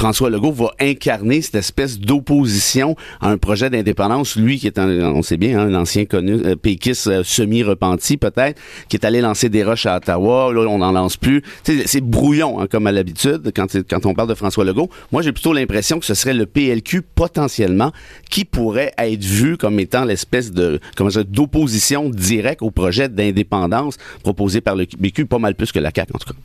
François 0.00 0.30
Legault 0.30 0.52
va 0.52 0.72
incarner 0.80 1.42
cette 1.42 1.56
espèce 1.56 2.00
d'opposition 2.00 2.96
à 3.20 3.28
un 3.28 3.36
projet 3.36 3.68
d'indépendance, 3.68 4.34
lui 4.34 4.58
qui 4.58 4.66
est, 4.66 4.78
un, 4.78 4.88
on 4.88 5.20
sait 5.20 5.36
bien, 5.36 5.60
hein, 5.60 5.66
un 5.66 5.74
ancien 5.74 6.06
connu, 6.06 6.40
euh, 6.42 6.56
péquiste 6.56 7.08
euh, 7.08 7.22
semi-repenti 7.22 8.16
peut-être, 8.16 8.58
qui 8.88 8.96
est 8.96 9.04
allé 9.04 9.20
lancer 9.20 9.50
des 9.50 9.62
roches 9.62 9.84
à 9.84 9.98
Ottawa, 9.98 10.54
là 10.54 10.62
on 10.70 10.78
n'en 10.78 10.92
lance 10.92 11.18
plus. 11.18 11.42
C'est 11.64 12.00
brouillon 12.00 12.60
hein, 12.60 12.66
comme 12.66 12.86
à 12.86 12.92
l'habitude 12.92 13.52
quand, 13.54 14.06
on 14.06 14.14
parle 14.14 14.30
de 14.30 14.34
François 14.34 14.64
Legault. 14.64 14.88
Moi 15.12 15.20
j'ai 15.20 15.32
plutôt 15.32 15.52
l'impression 15.52 16.00
que 16.00 16.06
ce 16.06 16.14
serait 16.14 16.32
le 16.32 16.46
PLQ 16.46 17.02
potentiellement 17.02 17.92
qui 18.30 18.46
pourrait 18.46 18.94
être 18.96 19.22
vu 19.22 19.58
comme 19.58 19.78
étant 19.80 20.06
l'espèce 20.06 20.50
de 20.50 20.80
comment 20.96 21.10
dire, 21.10 21.26
d'opposition 21.26 22.08
directe 22.08 22.62
au 22.62 22.70
projet 22.70 23.10
d'indépendance 23.10 23.98
proposé 24.22 24.62
par 24.62 24.76
le 24.76 24.86
PQ, 24.86 25.26
pas 25.26 25.38
mal 25.38 25.54
plus 25.54 25.72
que 25.72 25.78
la 25.78 25.90
CAQ 25.94 26.12
en 26.14 26.18
tout 26.18 26.32
cas. 26.32 26.38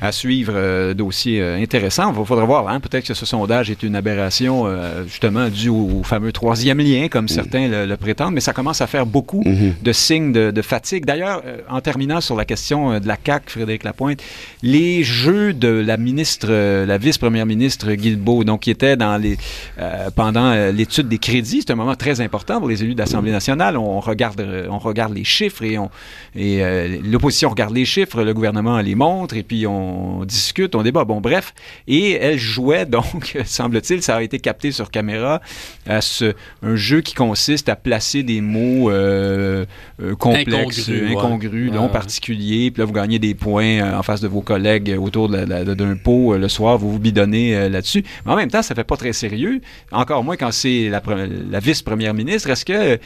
à 0.00 0.12
suivre 0.12 0.52
euh, 0.54 0.94
dossier 0.94 1.42
intéressant. 1.42 2.14
Il 2.16 2.24
faudra 2.24 2.44
voir. 2.44 2.68
Hein, 2.68 2.78
Peut-être 2.78 2.99
que 3.02 3.14
ce 3.14 3.26
sondage 3.26 3.70
est 3.70 3.82
une 3.82 3.96
aberration 3.96 4.64
euh, 4.66 5.04
justement 5.04 5.48
due 5.48 5.68
au, 5.68 6.00
au 6.00 6.02
fameux 6.02 6.32
troisième 6.32 6.78
lien, 6.78 7.08
comme 7.08 7.28
certains 7.28 7.68
le, 7.68 7.86
le 7.86 7.96
prétendent, 7.96 8.34
mais 8.34 8.40
ça 8.40 8.52
commence 8.52 8.80
à 8.80 8.86
faire 8.86 9.06
beaucoup 9.06 9.42
de 9.44 9.92
signes 9.92 10.32
de, 10.32 10.50
de 10.50 10.62
fatigue. 10.62 11.04
D'ailleurs, 11.04 11.42
euh, 11.44 11.58
en 11.68 11.80
terminant 11.80 12.20
sur 12.20 12.36
la 12.36 12.44
question 12.44 12.92
euh, 12.92 13.00
de 13.00 13.08
la 13.08 13.16
CAQ, 13.24 13.50
Frédéric 13.50 13.84
Lapointe, 13.84 14.22
les 14.62 15.02
jeux 15.02 15.52
de 15.52 15.68
la 15.68 15.96
ministre, 15.96 16.50
la 16.84 16.98
vice-première 16.98 17.46
ministre 17.46 17.92
Guilbeault, 17.92 18.44
donc 18.44 18.60
qui 18.60 18.70
était 18.70 18.96
dans 18.96 19.16
les 19.16 19.36
pendant 20.14 20.70
l'étude 20.70 21.08
des 21.08 21.18
crédits, 21.18 21.62
c'est 21.62 21.72
un 21.72 21.76
moment 21.76 21.94
très 21.94 22.20
important 22.20 22.58
pour 22.58 22.68
les 22.68 22.82
élus 22.82 22.94
de 22.94 22.98
l'Assemblée 22.98 23.32
nationale. 23.32 23.76
On 23.76 24.00
regarde, 24.00 24.40
euh, 24.40 24.66
on 24.70 24.78
regarde 24.78 25.14
les 25.14 25.24
chiffres 25.24 25.62
et 25.62 25.78
on 25.78 25.90
et 26.36 26.60
l'opposition 27.02 27.50
regarde 27.50 27.74
les 27.74 27.84
chiffres, 27.84 28.22
le 28.22 28.32
gouvernement 28.34 28.78
les 28.80 28.94
montre 28.94 29.36
et 29.36 29.42
puis 29.42 29.66
on 29.66 30.24
discute, 30.24 30.74
on 30.74 30.82
débat. 30.82 31.04
Bon, 31.04 31.20
bref, 31.20 31.54
et 31.88 32.12
elle 32.12 32.38
jouait 32.38 32.86
donc, 32.90 33.38
semble-t-il, 33.44 34.02
ça 34.02 34.16
a 34.16 34.22
été 34.22 34.38
capté 34.38 34.72
sur 34.72 34.90
caméra, 34.90 35.40
à 35.86 36.00
ce, 36.00 36.34
un 36.62 36.76
jeu 36.76 37.00
qui 37.00 37.14
consiste 37.14 37.68
à 37.68 37.76
placer 37.76 38.22
des 38.22 38.40
mots 38.40 38.90
euh, 38.90 39.64
euh, 40.02 40.14
complexes, 40.16 40.88
Incongrus, 40.88 41.12
incongrus, 41.16 41.70
ouais. 41.70 41.74
non 41.76 41.84
Ouais. 41.86 41.92
particuliers. 41.92 42.70
Puis 42.70 42.80
là, 42.80 42.84
vous 42.84 42.92
gagnez 42.92 43.18
des 43.18 43.34
points 43.34 43.80
euh, 43.80 43.98
en 43.98 44.02
face 44.02 44.20
de 44.20 44.28
vos 44.28 44.42
collègues 44.42 44.94
autour 45.00 45.28
d'un 45.28 45.96
pot 45.96 46.36
le 46.36 46.48
soir. 46.48 46.78
Vous 46.78 46.90
vous 46.92 46.98
bidonnez 46.98 47.68
là-dessus. 47.68 48.04
Mais 48.26 48.32
en 48.32 48.36
même 48.36 48.50
temps, 48.50 48.62
ça 48.62 48.74
fait 48.74 48.84
pas 48.84 48.96
très 48.96 49.12
sérieux. 49.12 49.60
Encore 49.92 50.22
moins 50.24 50.36
quand 50.36 50.52
c'est 50.52 50.88
la, 50.88 51.02
la 51.50 51.58
vice-première 51.60 52.14
ministre. 52.14 52.50
Est-ce 52.50 52.64
que, 52.64 52.98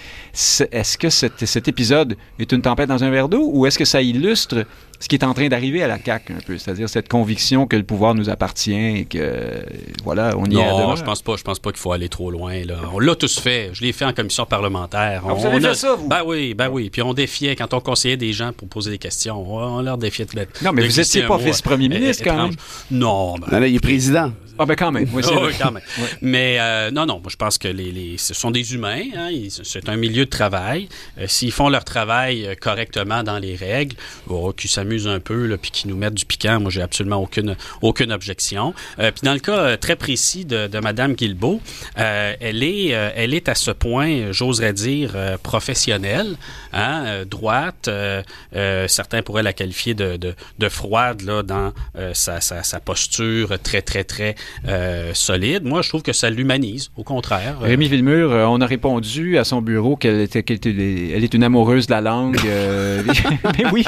est-ce 0.73 0.99
que 0.99 1.11
cet, 1.11 1.45
cet 1.45 1.69
épisode 1.69 2.17
est 2.39 2.51
une 2.53 2.63
tempête 2.63 2.89
dans 2.89 3.05
un 3.05 3.11
verre 3.11 3.29
d'eau 3.29 3.51
ou 3.53 3.67
est-ce 3.67 3.79
que 3.79 3.85
ça 3.85 4.03
illustre 4.03 4.65
ce 5.01 5.09
qui 5.09 5.17
est 5.17 5.25
en 5.25 5.35
train 5.35 5.49
d'arriver 5.49 5.83
à 5.83 5.87
la 5.89 5.99
CAQ 6.03 6.33
un 6.33 6.41
peu, 6.47 6.57
c'est-à-dire 6.59 6.89
cette 6.89 7.09
conviction 7.09 7.67
que 7.67 7.77
le 7.77 7.83
pouvoir 7.83 8.15
nous 8.15 8.31
appartient 8.31 8.75
et 8.99 9.05
que 9.05 9.65
voilà, 10.05 10.35
on 10.37 10.47
y 10.47 10.57
est 10.57 10.63
à 10.63 10.71
Non, 10.71 10.97
je 10.97 11.03
pense 11.05 11.23
pas. 11.23 11.37
Je 11.37 11.43
pense 11.43 11.59
pas 11.59 11.71
qu'il 11.71 11.81
faut 11.81 11.93
aller 11.93 12.09
trop 12.09 12.31
loin. 12.31 12.65
Là. 12.65 12.77
On 12.93 12.99
l'a 12.99 13.15
tous 13.15 13.39
fait. 13.39 13.71
Je 13.73 13.83
l'ai 13.83 13.93
fait 13.93 14.05
en 14.05 14.13
commission 14.13 14.47
parlementaire. 14.47 15.23
Ah, 15.29 15.33
vous 15.35 15.43
on, 15.45 15.47
avez 15.47 15.67
on 15.67 15.69
fait 15.71 15.75
ça, 15.75 15.95
vous? 15.95 16.09
Ben 16.09 16.23
oui, 16.25 16.55
ben 16.55 16.69
oui. 16.71 16.91
Puis 16.91 17.03
on 17.03 17.13
défiait 17.15 17.57
quand 17.57 17.73
on 17.75 17.81
conseillait 17.81 18.17
des 18.17 18.33
gens 18.33 18.53
pour 18.53 18.69
poser 18.69 18.91
des 18.91 18.99
questions. 18.99 19.37
On, 19.37 19.79
on 19.79 19.83
leur 19.83 19.99
défiait 19.99 20.25
de 20.27 20.39
Non, 20.63 20.73
mais 20.73 20.83
de 20.83 20.87
vous 20.89 20.95
glisser 20.95 21.01
étiez 21.03 21.25
un 21.25 21.29
pas 21.29 21.37
vice-premier 21.39 21.89
ministre, 21.89 22.25
quand 22.25 22.37
même. 22.49 22.55
Non, 22.91 23.35
ben, 23.35 23.47
Non, 23.53 23.61
non, 23.61 23.67
il 23.67 23.75
est 23.77 23.81
président. 23.81 24.33
Ah 24.57 24.67
ben 24.67 24.77
quand 24.77 24.93
même, 24.93 25.09
oui, 25.13 25.21
c'est 25.25 25.31
Oh, 25.35 25.41
vrai. 25.41 25.49
oui, 25.49 25.55
quand 25.61 25.73
même. 25.73 25.83
Mais 26.23 26.59
euh, 26.61 26.93
non, 26.93 27.07
non, 27.07 27.15
moi 27.15 27.29
je 27.29 27.35
pense 27.35 27.59
que 27.59 27.67
les, 27.67 27.91
les- 27.91 28.19
ce 28.19 28.35
sont 28.35 28.53
des 28.53 28.73
humains. 28.73 29.03
hein, 29.17 29.31
c'est 29.51 29.89
un 29.89 29.97
milieu 29.97 30.27
de 30.27 30.31
travail. 30.31 30.89
Euh, 31.19 31.25
S'ils 31.27 31.51
font 31.51 31.69
leur 31.69 31.83
travail 31.83 32.47
euh, 32.47 32.55
correctement 32.55 33.25
dans 33.25 33.41
les 33.41 33.57
règles, 33.57 33.97
oh, 34.29 34.53
qu'ils 34.53 34.71
s'amusent 34.85 35.09
un 35.09 35.21
peu, 35.21 35.57
puis 35.61 35.71
qu'ils 35.71 35.91
nous 35.91 35.97
mettent 35.97 36.15
du 36.15 36.27
piquant, 36.27 36.61
moi 36.61 36.71
j'ai 36.71 36.83
absolument 36.83 37.17
aucune 37.17 37.57
aucune 37.81 38.13
objection. 38.13 38.75
Euh, 38.99 39.11
puis 39.11 39.23
dans 39.25 39.33
le 39.33 39.39
cas 39.41 39.59
euh, 39.59 39.77
très 39.77 39.97
précis 39.97 40.45
de, 40.45 40.67
de 40.67 40.79
Madame 40.79 41.15
Guilbeault, 41.15 41.61
euh, 41.99 42.35
elle 42.41 42.63
est 42.63 42.89
elle 42.89 43.35
est 43.35 43.49
à 43.49 43.55
ce 43.55 43.71
point, 43.71 44.33
j'oserais 44.33 44.73
dire, 44.73 45.17
professionnelle, 45.43 46.37
hein, 46.73 47.25
droite. 47.29 47.89
certains 48.87 49.23
pourraient 49.23 49.43
la 49.43 49.53
qualifier 49.53 49.95
de, 49.95 50.17
de, 50.17 50.35
de 50.59 50.69
froide 50.69 51.23
là 51.23 51.43
dans 51.43 51.73
sa, 52.13 52.41
sa, 52.41 52.81
posture 52.81 53.59
très 53.63 53.83
très 53.83 54.05
très 54.05 54.35
solide. 55.15 55.65
Moi, 55.65 55.83
je 55.83 55.89
trouve 55.89 56.03
que 56.03 56.13
ça 56.13 56.29
l'humanise, 56.31 56.91
au 56.97 57.05
contraire. 57.05 57.61
Rémi 57.61 57.89
Villemur, 57.89 58.31
on 58.51 58.61
a 58.61 58.67
répondu 58.67 59.39
à 59.39 59.45
son 59.45 59.63
bureau 59.63 59.97
qu'elle 59.97 60.21
était, 60.21 60.43
qu'elle 60.43 60.57
était- 60.57 61.13
elle 61.15 61.25
est 61.25 61.35
une 61.35 61.45
amoureuse 61.45 61.87
de 61.87 61.93
la 61.93 62.01
langue. 62.01 62.41
mais 63.59 63.65
oui. 63.73 63.85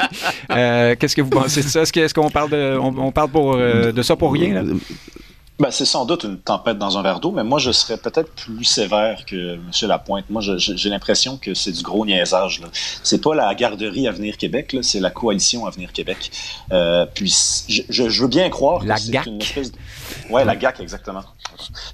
Qu'est-ce 0.95 1.15
que 1.15 1.21
vous 1.21 1.29
pensez 1.29 1.61
de 1.63 1.67
ça? 1.67 1.81
Est-ce 1.81 2.13
qu'on 2.13 2.29
parle 2.29 2.49
de, 2.49 2.77
on, 2.79 3.11
parle 3.11 3.29
pour, 3.29 3.55
euh, 3.55 3.91
de 3.91 4.01
ça 4.01 4.15
pour 4.15 4.33
rien? 4.33 4.63
Ben, 5.59 5.71
c'est 5.71 5.85
sans 5.85 6.05
doute 6.05 6.23
une 6.23 6.37
tempête 6.37 6.77
dans 6.77 6.99
un 6.99 7.01
verre 7.01 7.19
d'eau, 7.19 7.31
mais 7.31 7.43
moi, 7.43 7.57
je 7.57 7.71
serais 7.71 7.97
peut-être 7.97 8.31
plus 8.31 8.63
sévère 8.63 9.25
que 9.25 9.55
M. 9.55 9.61
Lapointe. 9.87 10.25
Moi, 10.29 10.43
j'ai 10.43 10.89
l'impression 10.89 11.37
que 11.37 11.55
c'est 11.55 11.71
du 11.71 11.81
gros 11.81 12.05
niaisage. 12.05 12.61
C'est 13.01 13.19
pas 13.23 13.33
la 13.33 13.55
garderie 13.55 14.07
Avenir 14.07 14.37
Québec, 14.37 14.77
c'est 14.83 14.99
la 14.99 15.09
coalition 15.09 15.65
Avenir 15.65 15.91
Québec. 15.93 16.29
Euh, 16.71 17.07
puis, 17.11 17.35
je, 17.67 17.81
je- 17.89 18.21
veux 18.21 18.27
bien 18.27 18.49
croire 18.51 18.83
La 18.85 18.95
que 18.95 19.01
c'est 19.01 19.25
une 19.25 19.41
espèce 19.41 19.71
de... 19.71 19.77
Ouais, 20.29 20.45
la 20.45 20.55
GAC, 20.55 20.79
exactement. 20.79 21.23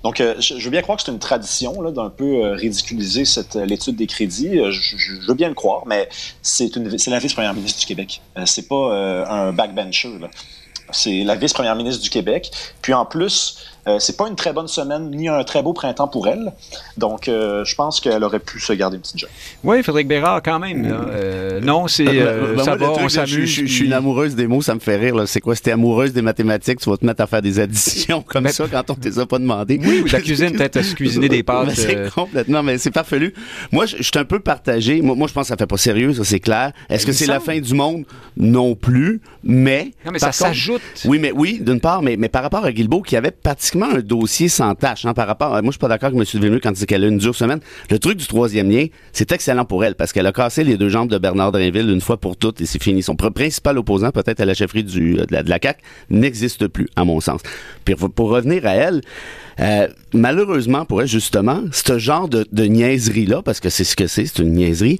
Donc, 0.03 0.19
euh, 0.19 0.35
je, 0.39 0.57
je 0.57 0.63
veux 0.65 0.71
bien 0.71 0.81
croire 0.81 0.97
que 0.97 1.03
c'est 1.05 1.11
une 1.13 1.19
tradition 1.19 1.81
là, 1.81 1.91
d'un 1.91 2.09
peu 2.09 2.43
euh, 2.43 2.55
ridiculiser 2.55 3.23
cette, 3.23 3.55
euh, 3.55 3.65
l'étude 3.65 3.95
des 3.95 4.07
crédits. 4.07 4.59
Euh, 4.59 4.71
je, 4.71 4.97
je- 4.97 5.21
je 5.21 5.25
veux 5.27 5.35
bien 5.35 5.47
le 5.47 5.55
croire, 5.55 5.83
mais 5.85 6.09
c'est, 6.41 6.75
une, 6.75 6.97
c'est 6.97 7.11
la 7.11 7.19
vice-première 7.19 7.53
ministre 7.53 7.79
du 7.79 7.85
Québec. 7.85 8.21
Euh, 8.37 8.45
c'est 8.45 8.67
pas 8.67 8.75
euh, 8.93 9.25
un 9.25 9.53
backbencher. 9.53 10.19
Là. 10.19 10.27
C'est 10.93 11.23
la 11.23 11.35
vice-première 11.35 11.75
ministre 11.75 12.03
du 12.03 12.09
Québec. 12.09 12.51
Puis 12.81 12.93
en 12.93 13.05
plus, 13.05 13.57
euh, 13.87 13.97
c'est 13.99 14.17
pas 14.17 14.27
une 14.27 14.35
très 14.35 14.53
bonne 14.53 14.67
semaine 14.67 15.09
ni 15.11 15.27
un 15.27 15.43
très 15.43 15.61
beau 15.61 15.73
printemps 15.73 16.07
pour 16.07 16.27
elle. 16.27 16.53
Donc, 16.97 17.27
euh, 17.27 17.63
je 17.65 17.75
pense 17.75 17.99
qu'elle 17.99 18.23
aurait 18.23 18.39
pu 18.39 18.59
se 18.59 18.73
garder 18.73 18.95
une 18.97 19.01
petite 19.01 19.19
job. 19.19 19.29
Oui, 19.63 19.81
Frédéric 19.83 20.07
Bérard, 20.07 20.41
quand 20.43 20.59
même. 20.59 20.87
là. 20.87 21.01
Euh, 21.09 21.59
non, 21.61 21.87
c'est 21.87 22.05
euh, 22.07 22.47
Ben, 22.51 22.55
ben, 22.57 22.63
ça 22.63 22.75
moi, 22.75 22.87
va, 22.87 22.93
on 23.03 23.07
je- 23.07 23.13
s'amuse. 23.13 23.31
Je, 23.49 23.65
je 23.65 23.73
suis 23.73 23.85
une 23.85 23.93
amoureuse 23.93 24.35
des 24.35 24.47
mots, 24.47 24.61
ça 24.61 24.73
me 24.75 24.79
fait 24.79 24.95
rire. 24.97 25.15
C'est 25.27 25.41
quoi? 25.41 25.55
C'était 25.55 25.71
amoureuse 25.71 26.13
des 26.13 26.21
mathématiques, 26.21 26.79
tu 26.79 26.89
vas 26.89 26.97
te 26.97 27.05
mettre 27.05 27.21
à 27.21 27.27
faire 27.27 27.41
des 27.41 27.59
additions 27.59 28.21
comme 28.27 28.43
Ben- 28.45 28.51
ça 28.53 28.65
quand 28.71 28.89
on 28.89 28.95
ne 28.97 29.03
les 29.03 29.19
a 29.19 29.25
pas 29.25 29.39
demandé. 29.39 29.79
Oui, 29.83 30.03
ou 30.05 30.07
la 30.11 30.21
cuisine, 30.21 30.51
peut-être 30.53 30.77
à 30.77 30.83
se 30.83 30.95
cuisiner 30.95 31.29
des 31.29 31.43
pâtes. 31.43 31.67
Ben, 31.67 31.75
c'est 31.75 32.09
complètement, 32.13 32.63
mais 32.63 32.77
c'est 32.77 32.93
farfelu. 32.93 33.33
Moi, 33.71 33.85
je 33.85 33.97
je 33.97 34.03
suis 34.03 34.11
un 34.19 34.25
peu 34.25 34.39
partagé. 34.39 35.01
Moi, 35.01 35.15
moi, 35.15 35.27
je 35.27 35.33
pense 35.33 35.43
que 35.43 35.47
ça 35.49 35.57
fait 35.57 35.65
pas 35.67 35.77
sérieux, 35.77 36.13
ça 36.13 36.23
c'est 36.23 36.39
clair. 36.39 36.71
Est-ce 36.89 37.05
que 37.05 37.11
c'est 37.11 37.25
la 37.25 37.39
fin 37.39 37.59
du 37.59 37.73
monde? 37.73 38.03
Non 38.37 38.75
plus. 38.75 39.21
Mais. 39.43 39.91
Non, 40.05 40.11
mais 40.11 40.19
ça 40.19 40.31
s'ajoute. 40.31 40.81
Oui, 41.05 41.19
mais 41.19 41.31
oui, 41.31 41.59
d'une 41.61 41.79
part, 41.79 42.01
mais, 42.01 42.15
mais 42.17 42.29
par 42.29 42.43
rapport 42.43 42.65
à 42.65 42.71
Guilbeault, 42.71 43.01
qui 43.01 43.15
avait 43.15 43.31
un 43.81 43.99
dossier 43.99 44.47
sans 44.47 44.75
tâche, 44.75 45.05
hein, 45.05 45.13
par 45.13 45.25
rapport. 45.25 45.49
Moi, 45.51 45.61
je 45.65 45.71
suis 45.71 45.79
pas 45.79 45.87
d'accord 45.87 46.11
avec 46.15 46.19
M. 46.19 46.39
Villeneuve 46.41 46.59
quand 46.61 46.69
il 46.69 46.75
dit 46.75 46.85
qu'elle 46.85 47.03
a 47.03 47.07
une 47.07 47.17
dure 47.17 47.35
semaine. 47.35 47.59
Le 47.89 47.97
truc 47.97 48.17
du 48.17 48.27
troisième 48.27 48.69
lien, 48.69 48.85
c'est 49.11 49.31
excellent 49.31 49.65
pour 49.65 49.83
elle, 49.83 49.95
parce 49.95 50.13
qu'elle 50.13 50.27
a 50.27 50.31
cassé 50.31 50.63
les 50.63 50.77
deux 50.77 50.89
jambes 50.89 51.09
de 51.09 51.17
Bernard 51.17 51.51
Drinville 51.51 51.89
une 51.89 52.01
fois 52.01 52.17
pour 52.17 52.37
toutes 52.37 52.61
et 52.61 52.65
c'est 52.65 52.81
fini. 52.81 53.01
Son 53.01 53.15
pr- 53.15 53.31
principal 53.31 53.77
opposant, 53.77 54.11
peut-être 54.11 54.41
à 54.41 54.45
la 54.45 54.53
chefferie 54.53 54.83
du, 54.83 55.15
de, 55.15 55.25
la, 55.31 55.41
de 55.41 55.49
la 55.49 55.59
CAQ, 55.61 55.81
n'existe 56.09 56.67
plus, 56.67 56.87
à 56.95 57.05
mon 57.05 57.19
sens. 57.19 57.41
Puis 57.85 57.95
pour, 57.95 58.11
pour 58.11 58.29
revenir 58.29 58.65
à 58.65 58.75
elle, 58.75 59.01
euh, 59.59 59.87
malheureusement 60.13 60.85
pour 60.85 61.01
elle, 61.01 61.07
justement, 61.07 61.61
ce 61.71 61.97
genre 61.97 62.27
de, 62.27 62.45
de 62.51 62.63
niaiserie-là, 62.65 63.41
parce 63.41 63.59
que 63.59 63.69
c'est 63.69 63.83
ce 63.83 63.95
que 63.95 64.07
c'est, 64.07 64.25
c'est 64.25 64.39
une 64.39 64.53
niaiserie, 64.53 64.99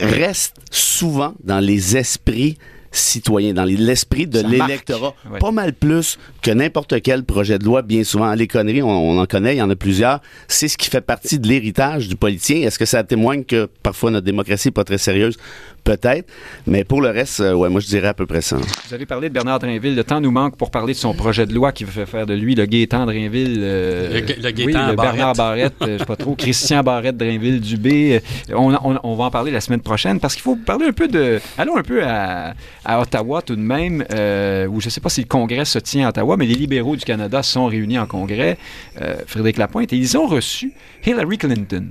reste 0.00 0.56
souvent 0.70 1.34
dans 1.44 1.60
les 1.60 1.96
esprits 1.96 2.58
citoyens, 2.90 3.52
dans 3.54 3.64
les- 3.64 3.76
l'esprit 3.76 4.26
de 4.26 4.40
l'électorat. 4.40 5.14
Ouais. 5.30 5.38
Pas 5.38 5.50
mal 5.50 5.72
plus 5.72 6.18
que 6.42 6.50
n'importe 6.50 7.00
quel 7.02 7.24
projet 7.24 7.58
de 7.58 7.64
loi, 7.64 7.82
bien 7.82 8.04
souvent. 8.04 8.32
Les 8.34 8.46
conneries, 8.46 8.82
on, 8.82 8.88
on 8.90 9.18
en 9.18 9.26
connaît, 9.26 9.56
il 9.56 9.58
y 9.58 9.62
en 9.62 9.70
a 9.70 9.76
plusieurs. 9.76 10.20
C'est 10.48 10.68
ce 10.68 10.76
qui 10.78 10.88
fait 10.88 11.00
partie 11.00 11.38
de 11.38 11.46
l'héritage 11.48 12.08
du 12.08 12.16
politicien. 12.16 12.66
Est-ce 12.66 12.78
que 12.78 12.86
ça 12.86 13.04
témoigne 13.04 13.44
que 13.44 13.68
parfois 13.82 14.10
notre 14.10 14.24
démocratie 14.26 14.68
n'est 14.68 14.72
pas 14.72 14.84
très 14.84 14.98
sérieuse? 14.98 15.36
Peut-être. 15.84 16.28
Mais 16.66 16.84
pour 16.84 17.00
le 17.00 17.08
reste, 17.08 17.40
euh, 17.40 17.54
ouais, 17.54 17.68
moi 17.70 17.80
je 17.80 17.86
dirais 17.86 18.08
à 18.08 18.14
peu 18.14 18.26
près 18.26 18.42
ça. 18.42 18.56
Vous 18.56 18.94
avez 18.94 19.06
parlé 19.06 19.28
de 19.30 19.34
Bernard 19.34 19.58
Drinville. 19.58 19.94
Le 19.94 20.04
temps 20.04 20.20
nous 20.20 20.30
manque 20.30 20.56
pour 20.56 20.70
parler 20.70 20.92
de 20.92 20.98
son 20.98 21.14
projet 21.14 21.46
de 21.46 21.54
loi 21.54 21.72
qui 21.72 21.84
veut 21.84 22.04
faire 22.04 22.26
de 22.26 22.34
lui 22.34 22.54
le 22.54 22.66
Gaétan 22.66 23.06
Drinville. 23.06 23.58
euh, 23.62 24.12
Le 24.12 24.20
le 24.20 24.34
oui, 24.48 24.52
Gaétan 24.52 24.88
le 24.88 24.96
Bernard 24.96 25.32
Barrette. 25.34 25.74
Euh, 25.82 25.94
je 25.94 25.98
sais 25.98 26.04
pas 26.04 26.16
trop. 26.16 26.34
Christian 26.34 26.82
Barrette 26.82 27.16
Drinville 27.16 27.60
Dubé. 27.60 28.20
Euh, 28.50 28.54
On, 28.54 28.74
on- 28.74 28.98
on 29.02 29.14
va 29.14 29.24
en 29.26 29.30
parler 29.30 29.50
la 29.50 29.60
semaine 29.62 29.80
prochaine 29.80 30.20
parce 30.20 30.34
qu'il 30.34 30.42
faut 30.42 30.56
parler 30.56 30.86
un 30.86 30.92
peu 30.92 31.08
de. 31.08 31.40
Allons 31.56 31.76
un 31.76 31.82
peu 31.82 32.04
à, 32.04 32.54
à 32.84 32.87
Ottawa 32.96 33.42
tout 33.42 33.56
de 33.56 33.60
même, 33.60 34.04
euh, 34.12 34.66
où 34.66 34.80
je 34.80 34.88
sais 34.88 35.00
pas 35.00 35.10
si 35.10 35.20
le 35.20 35.26
Congrès 35.26 35.64
se 35.64 35.78
tient 35.78 36.06
à 36.06 36.08
Ottawa, 36.10 36.36
mais 36.36 36.46
les 36.46 36.54
libéraux 36.54 36.96
du 36.96 37.04
Canada 37.04 37.42
sont 37.42 37.66
réunis 37.66 37.98
en 37.98 38.06
Congrès. 38.06 38.56
Euh, 39.02 39.16
Frédéric 39.26 39.58
Lapointe, 39.58 39.92
et 39.92 39.96
ils 39.96 40.16
ont 40.16 40.26
reçu 40.26 40.72
Hillary 41.04 41.38
Clinton. 41.38 41.88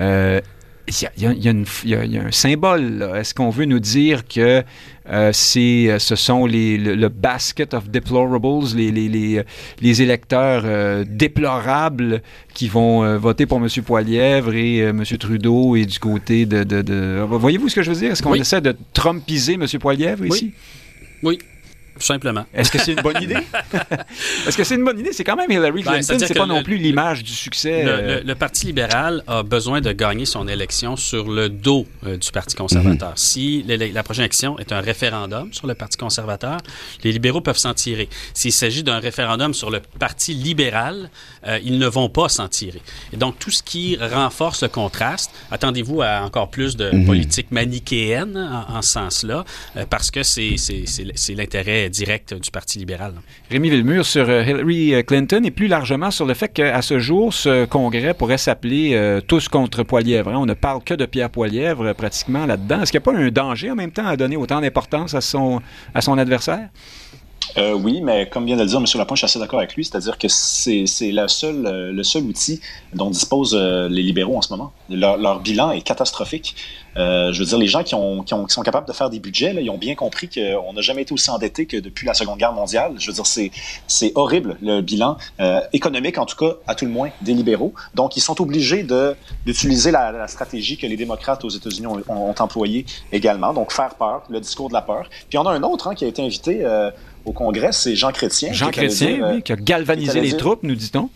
Euh, 0.00 0.40
il 0.88 0.94
y 1.22 1.26
a, 1.26 1.32
y 1.32 1.48
y 1.48 2.12
y 2.12 2.18
un 2.18 2.30
symbole. 2.32 3.08
Est-ce 3.16 3.34
qu'on 3.34 3.50
veut 3.50 3.64
nous 3.66 3.78
dire 3.80 4.26
que 4.26 4.62
euh, 5.10 5.30
c'est, 5.32 5.88
euh, 5.88 5.98
ce 5.98 6.16
sont 6.16 6.44
les, 6.46 6.76
le, 6.78 6.94
le 6.94 7.08
basket 7.08 7.74
of 7.74 7.88
deplorables, 7.88 8.76
les, 8.76 8.90
les, 8.90 9.08
les, 9.08 9.42
les 9.80 10.02
électeurs 10.02 10.62
euh, 10.64 11.04
déplorables 11.08 12.22
qui 12.54 12.68
vont 12.68 13.02
euh, 13.04 13.18
voter 13.18 13.46
pour 13.46 13.58
M. 13.58 13.68
Poilièvre 13.84 14.54
et 14.54 14.80
euh, 14.82 14.90
M. 14.90 15.04
Trudeau 15.18 15.76
et 15.76 15.86
du 15.86 15.98
côté 15.98 16.46
de... 16.46 16.64
de- 16.64 16.82
de- 16.82 17.24
Voyez-vous 17.28 17.68
ce 17.68 17.76
que 17.76 17.82
je 17.82 17.90
veux 17.92 17.98
dire? 17.98 18.12
Est-ce 18.12 18.22
qu'on 18.22 18.32
Oui. 18.32 18.40
essaie 18.40 18.60
de 18.60 18.76
trumpiser 18.92 19.54
M. 19.54 19.66
Poilièvre 19.80 20.22
Oui. 20.22 20.28
ici? 20.36 20.52
Oui, 21.22 21.38
tout 21.94 22.02
simplement. 22.06 22.44
Est-ce 22.54 22.70
que 22.70 22.78
c'est 22.78 22.92
une 22.92 23.02
bonne 23.02 23.22
idée? 23.22 23.36
Est-ce 24.46 24.56
que 24.56 24.64
c'est 24.64 24.74
une 24.74 24.84
bonne 24.84 24.98
idée? 24.98 25.12
C'est 25.12 25.24
quand 25.24 25.36
même 25.36 25.50
Hillary 25.50 25.82
Ben, 25.82 25.92
Clinton, 25.92 26.02
c'est-à-dire 26.02 26.28
c'est 26.28 26.34
pas 26.34 26.46
le- 26.46 26.54
non 26.54 26.62
plus 26.62 26.76
l'image 26.76 27.22
du 27.22 27.32
succès. 27.32 27.82
Le, 27.84 27.90
euh, 27.90 28.20
le- 28.20 28.26
le 28.26 28.34
Parti 28.34 28.66
libéral 28.66 29.22
a 29.26 29.42
besoin 29.42 29.80
de 29.80 29.92
gagner 29.92 30.24
son 30.26 30.48
élection 30.48 30.96
sur 30.96 31.30
le 31.30 31.48
dos 31.48 31.86
euh, 32.06 32.16
du 32.16 32.30
Parti 32.32 32.54
conservateur. 32.56 33.12
Si 33.16 33.62
l'élec- 33.66 33.92
la 33.94 34.02
prochaine 34.02 34.24
élection 34.24 34.58
est 34.58 34.72
un 34.72 34.80
référendum 34.80 35.52
sur 35.52 35.66
le 35.66 35.74
Parti 35.74 35.96
conservateur, 35.96 36.58
les 37.04 37.12
libéraux 37.12 37.40
peuvent 37.40 37.56
s'en 37.58 37.74
tirer. 37.74 38.08
S'il 38.34 38.52
s'agit 38.52 38.82
d'un 38.82 38.98
référendum 38.98 39.54
sur 39.54 39.70
le 39.70 39.80
Parti 39.98 40.34
libéral, 40.34 41.10
euh, 41.46 41.58
ils 41.64 41.78
ne 41.78 41.86
vont 41.86 42.08
pas 42.08 42.28
s'en 42.28 42.48
tirer. 42.48 42.80
Et 43.12 43.16
donc, 43.16 43.38
tout 43.38 43.50
ce 43.50 43.62
qui 43.62 43.96
renforce 44.00 44.62
le 44.62 44.68
contraste, 44.68 45.30
attendez-vous 45.50 46.02
à 46.02 46.20
encore 46.22 46.50
plus 46.50 46.76
de 46.76 46.90
politique 47.06 47.50
manichéenne 47.50 48.36
en, 48.36 48.76
en 48.76 48.82
ce 48.82 48.92
sens-là, 48.92 49.44
euh, 49.76 49.84
parce 49.88 50.10
que 50.10 50.22
c'est 50.22 50.56
c'est- 50.56 50.84
c'est 51.82 51.86
l- 51.86 51.90
c'est 51.90 51.90
l'intérêt 51.90 51.90
direct 51.90 52.34
du 52.34 52.50
Parti 52.50 52.78
libéral. 52.78 53.14
Rémi 53.50 53.70
Villemur 53.70 54.04
sur 54.04 54.28
euh, 54.28 54.42
Hillary 54.44 54.94
euh, 54.94 55.02
Clinton 55.02 55.42
et 55.44 55.50
plus 55.50 55.68
largement 55.68 56.10
sur 56.10 56.26
le 56.26 56.34
fait 56.34 56.48
qu'à 56.48 56.82
ce 56.82 56.98
jour, 56.98 57.32
ce 57.32 57.64
congrès 57.64 58.14
pourrait 58.14 58.38
s'appeler 58.38 58.94
euh, 58.94 59.20
Tous 59.20 59.48
contre 59.48 59.82
Poilièvre. 59.82 60.30
hein. 60.30 60.38
On 60.38 60.46
ne 60.46 60.54
parle 60.54 60.82
que 60.84 60.94
de 60.94 61.06
Pierre 61.06 61.30
Poilièvre 61.30 61.94
pratiquement 61.94 62.46
là-dedans. 62.46 62.82
Est-ce 62.82 62.92
qu'il 62.92 63.00
n'y 63.00 63.04
a 63.04 63.12
pas 63.12 63.18
un 63.18 63.30
danger 63.30 63.70
en 63.70 63.74
même 63.74 63.92
temps 63.92 64.06
à 64.06 64.16
donner 64.16 64.36
autant 64.36 64.60
d'importance 64.60 65.14
à 65.14 65.20
son, 65.20 65.60
à 65.94 66.00
son 66.00 66.18
adversaire? 66.18 66.68
Euh, 67.58 67.74
oui, 67.74 68.00
mais 68.02 68.28
comme 68.28 68.46
vient 68.46 68.56
de 68.56 68.62
le 68.62 68.66
dire 68.68 68.78
M. 68.78 68.84
Lapointe, 68.94 69.16
je 69.18 69.20
suis 69.20 69.24
assez 69.26 69.38
d'accord 69.38 69.58
avec 69.58 69.74
lui, 69.74 69.84
c'est-à-dire 69.84 70.16
que 70.16 70.28
c'est 70.28 70.84
le 71.12 71.28
seul, 71.28 71.66
euh, 71.66 71.92
le 71.92 72.02
seul 72.02 72.22
outil 72.22 72.60
dont 72.94 73.10
disposent 73.10 73.56
euh, 73.58 73.88
les 73.88 74.02
libéraux 74.02 74.36
en 74.38 74.42
ce 74.42 74.52
moment. 74.52 74.72
Leur, 74.88 75.18
leur 75.18 75.40
bilan 75.40 75.72
est 75.72 75.82
catastrophique. 75.82 76.54
Euh, 76.96 77.32
je 77.32 77.38
veux 77.40 77.46
dire, 77.46 77.58
les 77.58 77.66
gens 77.66 77.82
qui, 77.82 77.94
ont, 77.94 78.22
qui, 78.22 78.34
ont, 78.34 78.44
qui, 78.44 78.54
sont 78.54 78.62
capables 78.62 78.86
de 78.86 78.92
faire 78.92 79.10
des 79.10 79.18
budgets, 79.18 79.52
là, 79.52 79.60
ils 79.60 79.70
ont 79.70 79.78
bien 79.78 79.94
compris 79.94 80.28
qu'on 80.28 80.72
n'a 80.72 80.80
jamais 80.80 81.02
été 81.02 81.12
aussi 81.12 81.30
endetté 81.30 81.66
que 81.66 81.76
depuis 81.76 82.06
la 82.06 82.14
Seconde 82.14 82.38
Guerre 82.38 82.52
mondiale. 82.52 82.94
Je 82.98 83.06
veux 83.10 83.12
dire, 83.12 83.26
c'est 83.26 84.12
horrible 84.14 84.56
le 84.62 84.80
bilan 84.80 85.16
euh, 85.40 85.60
économique, 85.72 86.18
en 86.18 86.26
tout 86.26 86.36
cas, 86.36 86.56
à 86.66 86.74
tout 86.74 86.84
le 86.84 86.90
moins, 86.90 87.10
des 87.20 87.34
libéraux. 87.34 87.72
Donc, 87.94 88.16
ils 88.16 88.20
sont 88.20 88.40
obligés 88.40 88.86
d'utiliser 89.46 89.90
la, 89.90 90.12
la, 90.12 90.28
stratégie 90.28 90.76
que 90.76 90.86
les 90.86 90.96
démocrates 90.96 91.44
aux 91.44 91.50
États-Unis 91.50 91.86
ont, 91.86 92.02
ont, 92.08 92.34
employée 92.38 92.86
également, 93.12 93.52
donc 93.52 93.72
faire 93.72 93.94
peur, 93.94 94.22
le 94.28 94.40
discours 94.40 94.68
de 94.68 94.74
la 94.74 94.82
peur. 94.82 95.08
Puis, 95.08 95.26
il 95.32 95.36
y 95.36 95.38
en 95.38 95.46
a 95.46 95.52
un 95.52 95.62
autre 95.62 95.88
hein, 95.88 95.94
qui 95.94 96.04
a 96.04 96.08
été 96.08 96.22
invité. 96.22 96.64
Euh, 96.64 96.90
au 97.24 97.32
Congrès, 97.32 97.72
c'est 97.72 97.94
Jean 97.94 98.10
Chrétien. 98.10 98.52
Jean 98.52 98.70
Chrétien, 98.70 99.12
oui, 99.12 99.20
euh, 99.22 99.40
qui 99.40 99.52
a 99.52 99.56
galvanisé 99.56 100.20
les 100.20 100.36
troupes, 100.36 100.62
nous 100.62 100.74
dit-on. 100.74 101.08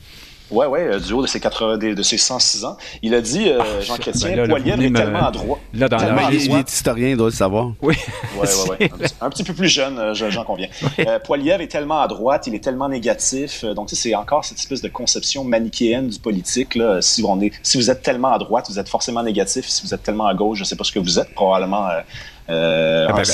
Oui, 0.50 0.66
oui, 0.68 0.78
euh, 0.80 1.00
du 1.00 1.12
haut 1.12 1.22
de 1.22 1.26
ses, 1.26 1.40
80, 1.40 1.78
de, 1.78 2.02
ses 2.02 2.18
106 2.18 2.64
ans. 2.64 2.76
Il 3.02 3.14
a 3.14 3.20
dit, 3.20 3.48
euh, 3.48 3.60
ah, 3.60 3.80
Jean 3.80 3.96
Chrétien, 3.96 4.36
ben 4.36 4.48
Poilievre 4.48 4.82
est 4.82 4.90
me... 4.90 4.96
tellement 4.96 5.26
adroit. 5.26 5.58
Là, 5.74 5.88
dans 5.88 5.96
la... 5.96 6.30
il, 6.30 6.54
est 6.54 6.72
historien, 6.72 7.08
il 7.08 7.16
doit 7.16 7.28
le 7.28 7.32
savoir. 7.32 7.72
Oui. 7.82 7.96
Oui, 8.36 8.48
oui, 8.70 8.76
oui. 8.80 9.06
Un, 9.20 9.26
un, 9.26 9.30
petit 9.30 9.42
peu 9.42 9.54
plus 9.54 9.68
jeune, 9.68 9.98
euh, 9.98 10.14
j'en 10.14 10.44
conviens. 10.44 10.68
Oui. 10.82 11.04
Euh, 11.06 11.18
Poilievre 11.18 11.62
est 11.62 11.68
tellement 11.68 12.00
à 12.00 12.06
droite, 12.06 12.46
il 12.46 12.54
est 12.54 12.62
tellement 12.62 12.88
négatif. 12.88 13.64
Donc, 13.64 13.88
c'est 13.90 14.14
encore 14.14 14.44
cette 14.44 14.58
espèce 14.58 14.82
de 14.82 14.88
conception 14.88 15.42
manichéenne 15.42 16.08
du 16.08 16.18
politique. 16.18 16.76
Là. 16.76 17.02
Si, 17.02 17.24
on 17.24 17.40
est, 17.40 17.52
si 17.62 17.76
vous 17.76 17.90
êtes 17.90 18.02
tellement 18.02 18.32
à 18.32 18.38
droite, 18.38 18.66
vous 18.68 18.78
êtes 18.78 18.88
forcément 18.88 19.22
négatif. 19.22 19.66
Si 19.68 19.82
vous 19.82 19.94
êtes 19.94 20.02
tellement 20.02 20.26
à 20.26 20.34
gauche, 20.34 20.58
je 20.58 20.62
ne 20.62 20.66
sais 20.66 20.76
pas 20.76 20.84
ce 20.84 20.92
que 20.92 21.00
vous 21.00 21.18
êtes, 21.18 21.34
probablement... 21.34 21.88
Euh, 22.48 23.06
ben, 23.08 23.14
ben, 23.14 23.24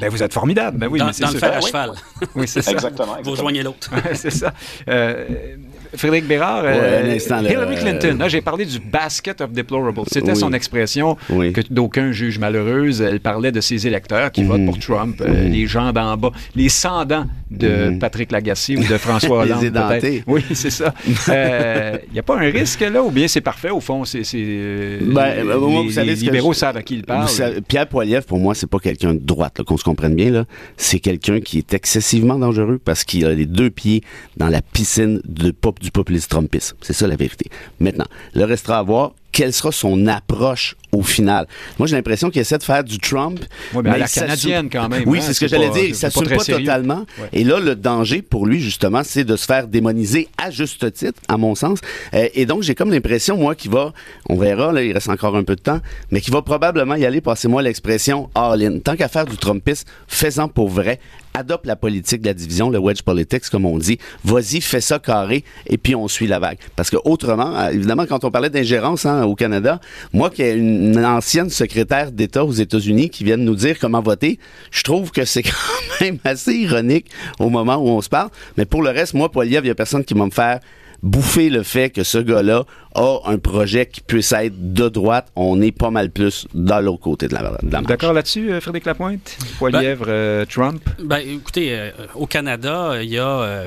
ben, 0.00 0.08
vous 0.08 0.22
êtes 0.22 0.32
formidable. 0.32 0.78
Ben 0.78 0.86
oui, 0.86 0.98
dans, 0.98 1.06
mais 1.06 1.12
dans 1.18 1.30
le 1.30 1.38
fer 1.38 1.56
à 1.56 1.60
cheval. 1.60 1.92
Oui, 2.34 2.46
c'est 2.46 2.62
ça. 2.62 2.70
Exactement. 2.70 3.16
Vous 3.22 3.32
rejoignez 3.32 3.62
l'autre. 3.62 3.90
c'est 4.14 4.30
ça. 4.30 4.52
Euh, 4.88 5.56
Frédéric 5.96 6.26
Bérard, 6.26 6.64
ouais, 6.64 6.70
euh, 6.72 7.14
instant, 7.16 7.40
Hillary 7.42 7.76
Clinton, 7.76 8.16
là, 8.18 8.28
j'ai 8.28 8.40
parlé 8.40 8.64
du 8.64 8.78
basket 8.78 9.40
of 9.40 9.52
deplorables. 9.52 10.00
C'était 10.10 10.30
Oui. 10.32 10.36
son 10.36 10.52
expression 10.52 11.16
Oui. 11.30 11.52
que 11.52 11.60
d'aucuns 11.70 12.12
jugent 12.12 12.38
malheureuse. 12.38 13.00
Elle 13.00 13.20
parlait 13.20 13.52
de 13.52 13.60
ses 13.60 13.86
électeurs 13.86 14.30
qui 14.32 14.42
Mhm. 14.42 14.48
votent 14.48 14.64
pour 14.66 14.78
Trump, 14.78 15.20
euh, 15.20 15.48
les 15.48 15.66
gens 15.66 15.92
d'en 15.92 16.16
bas, 16.16 16.30
les 16.54 16.68
sans-dents 16.68 17.26
de 17.50 17.90
Mhm. 17.90 17.98
Patrick 17.98 18.30
Lagacé 18.32 18.76
ou 18.76 18.80
de 18.84 18.96
François 18.98 19.44
Les 19.44 19.50
Hollande. 19.52 19.64
édentés. 19.64 20.00
peut-être. 20.00 20.24
Oui, 20.26 20.44
c'est 20.54 20.70
ça. 20.70 20.94
Il 21.08 22.12
n'y 22.12 22.18
a 22.18 22.22
pas 22.22 22.36
un 22.36 22.50
risque 22.50 22.80
là, 22.80 23.02
ou 23.02 23.10
bien 23.10 23.26
c'est 23.28 23.40
parfait 23.40 23.70
au 23.70 23.80
fond. 23.80 24.04
C'est, 24.04 24.24
c'est, 24.24 24.38
euh, 24.40 24.98
Ben, 25.02 25.36
les, 25.38 25.42
moi, 25.44 25.56
vous 25.56 25.82
les 25.88 25.92
savez 25.92 26.14
que 26.14 26.20
libéraux 26.20 26.52
je- 26.52 26.58
savent 26.58 26.76
à 26.76 26.82
qui 26.82 26.94
ils 26.94 27.04
parlent. 27.04 27.28
Savez, 27.28 27.60
Pierre 27.60 27.86
Poilievre, 27.86 28.24
pour 28.26 28.38
moi, 28.38 28.54
c'est 28.54 28.66
pas 28.68 28.78
quelqu'un 28.78 29.14
de 29.14 29.18
droite, 29.20 29.58
là, 29.58 29.64
qu'on 29.64 29.76
se 29.76 29.84
comprenne 29.84 30.14
bien. 30.14 30.30
Là. 30.30 30.44
C'est 30.76 31.00
quelqu'un 31.00 31.40
qui 31.40 31.58
est 31.58 31.74
excessivement 31.74 32.38
dangereux 32.38 32.80
parce 32.84 33.04
qu'il 33.04 33.24
a 33.26 33.32
les 33.32 33.46
deux 33.46 33.70
pieds 33.70 34.02
dans 34.36 34.48
la 34.48 34.62
piscine 34.62 35.20
de 35.26 35.50
pop, 35.50 35.78
du 35.80 35.90
populisme 35.90 36.28
trumpiste. 36.28 36.76
C'est 36.82 36.92
ça 36.92 37.06
la 37.06 37.16
vérité. 37.16 37.50
Maintenant, 37.80 38.06
le 38.34 38.44
restera 38.44 38.78
à 38.78 38.82
voir 38.82 39.12
quelle 39.32 39.52
sera 39.52 39.72
son 39.72 40.06
approche 40.06 40.76
au 40.92 41.02
final. 41.02 41.46
Moi, 41.78 41.86
j'ai 41.86 41.94
l'impression 41.94 42.30
qu'il 42.30 42.40
essaie 42.40 42.58
de 42.58 42.64
faire 42.64 42.82
du 42.82 42.98
Trump. 42.98 43.38
Ouais, 43.74 43.82
mais 43.82 43.90
à 43.90 43.98
la 43.98 44.08
canadienne, 44.08 44.68
quand 44.68 44.88
même, 44.88 45.04
Oui, 45.06 45.18
hein, 45.18 45.22
c'est 45.24 45.34
ce 45.34 45.40
que 45.40 45.46
j'allais 45.46 45.68
pas- 45.68 45.74
dire. 45.74 45.84
Il 45.84 45.90
pas 45.92 45.96
s'assume 45.98 46.26
pas, 46.28 46.38
sérieux. 46.40 46.64
totalement. 46.64 47.06
Ouais. 47.20 47.28
Et 47.32 47.44
là, 47.44 47.60
le 47.60 47.76
danger 47.76 48.22
pour 48.22 48.44
lui, 48.46 48.60
justement, 48.60 49.02
c'est 49.04 49.22
de 49.22 49.36
se 49.36 49.46
faire 49.46 49.68
démoniser 49.68 50.28
à 50.36 50.50
juste 50.50 50.92
titre, 50.92 51.20
à 51.28 51.36
mon 51.36 51.54
sens. 51.54 51.78
Euh, 52.14 52.28
et 52.34 52.44
donc, 52.44 52.62
j'ai 52.64 52.74
comme 52.74 52.90
l'impression, 52.90 53.36
moi, 53.36 53.54
qu'il 53.54 53.70
va, 53.70 53.92
on 54.28 54.36
verra, 54.36 54.72
là, 54.72 54.82
il 54.82 54.92
reste 54.92 55.08
encore 55.08 55.36
un 55.36 55.44
peu 55.44 55.54
de 55.54 55.60
temps, 55.62 55.80
mais 56.10 56.20
qu'il 56.20 56.32
va 56.32 56.42
probablement 56.42 56.96
y 56.96 57.04
aller, 57.06 57.20
passez-moi 57.20 57.62
l'expression 57.62 58.28
all-in. 58.34 58.80
Tant 58.80 58.96
qu'à 58.96 59.06
faire 59.08 59.26
du 59.26 59.36
Trumpisme, 59.36 59.86
fais-en 60.08 60.48
pour 60.48 60.68
vrai. 60.70 60.98
Adopte 61.32 61.66
la 61.66 61.76
politique 61.76 62.22
de 62.22 62.26
la 62.26 62.34
division, 62.34 62.70
le 62.70 62.78
wedge 62.80 63.02
politics, 63.02 63.48
comme 63.50 63.64
on 63.64 63.78
dit. 63.78 63.98
Vas-y, 64.24 64.60
fais 64.60 64.80
ça 64.80 64.98
carré, 64.98 65.44
et 65.68 65.78
puis 65.78 65.94
on 65.94 66.08
suit 66.08 66.26
la 66.26 66.40
vague. 66.40 66.58
Parce 66.74 66.90
que 66.90 66.96
autrement, 67.04 67.56
euh, 67.56 67.68
évidemment, 67.70 68.04
quand 68.06 68.24
on 68.24 68.32
parlait 68.32 68.50
d'ingérence 68.50 69.06
hein, 69.06 69.19
au 69.26 69.34
Canada, 69.34 69.80
moi 70.12 70.30
qui 70.30 70.42
ai 70.42 70.52
une, 70.52 71.04
ancienne 71.04 71.50
secrétaire 71.50 72.12
d'État 72.12 72.44
aux 72.44 72.52
États-Unis 72.52 73.10
qui 73.10 73.24
vient 73.24 73.38
de 73.38 73.42
nous 73.42 73.54
dire 73.54 73.78
comment 73.78 74.00
voter, 74.00 74.38
je 74.70 74.82
trouve 74.82 75.10
que 75.10 75.24
c'est 75.24 75.42
quand 75.44 76.00
même 76.00 76.18
assez 76.24 76.54
ironique 76.54 77.10
au 77.38 77.48
moment 77.48 77.76
où 77.76 77.88
on 77.88 78.00
se 78.00 78.08
parle. 78.08 78.30
Mais 78.56 78.64
pour 78.64 78.82
le 78.82 78.90
reste, 78.90 79.14
moi, 79.14 79.30
Poiliev, 79.30 79.64
il 79.64 79.68
y 79.68 79.70
a 79.70 79.74
personne 79.74 80.04
qui 80.04 80.14
va 80.14 80.24
me 80.24 80.30
faire 80.30 80.60
bouffer 81.02 81.50
le 81.50 81.62
fait 81.62 81.90
que 81.90 82.02
ce 82.02 82.18
gars-là 82.18 82.64
a 82.94 83.18
un 83.26 83.38
projet 83.38 83.86
qui 83.86 84.00
puisse 84.00 84.32
être 84.32 84.72
de 84.74 84.88
droite. 84.88 85.28
On 85.36 85.60
est 85.62 85.72
pas 85.72 85.90
mal 85.90 86.10
plus 86.10 86.46
dans 86.54 86.80
l'autre 86.80 87.00
côté 87.00 87.28
de 87.28 87.34
la, 87.34 87.40
de 87.62 87.70
la 87.70 87.80
marche. 87.80 87.86
D'accord 87.86 88.12
là-dessus, 88.12 88.50
euh, 88.52 88.60
Frédéric 88.60 88.86
Lapointe? 88.86 89.36
Poilièvre, 89.58 90.06
euh, 90.08 90.44
Trump? 90.44 90.82
Ben, 91.02 91.18
écoutez, 91.18 91.72
euh, 91.72 91.90
au 92.14 92.26
Canada, 92.26 93.02
il 93.02 93.10
y 93.10 93.18
a 93.18 93.64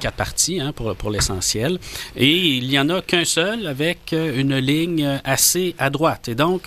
quatre 0.00 0.16
partis 0.16 0.60
hein, 0.60 0.72
pour, 0.72 0.94
pour 0.96 1.10
l'essentiel. 1.10 1.78
Et 2.16 2.30
il 2.30 2.68
n'y 2.68 2.78
en 2.78 2.88
a 2.90 3.00
qu'un 3.00 3.24
seul 3.24 3.66
avec 3.66 4.12
une 4.12 4.56
ligne 4.56 5.20
assez 5.24 5.74
à 5.78 5.90
droite. 5.90 6.28
Et 6.28 6.34
donc, 6.34 6.62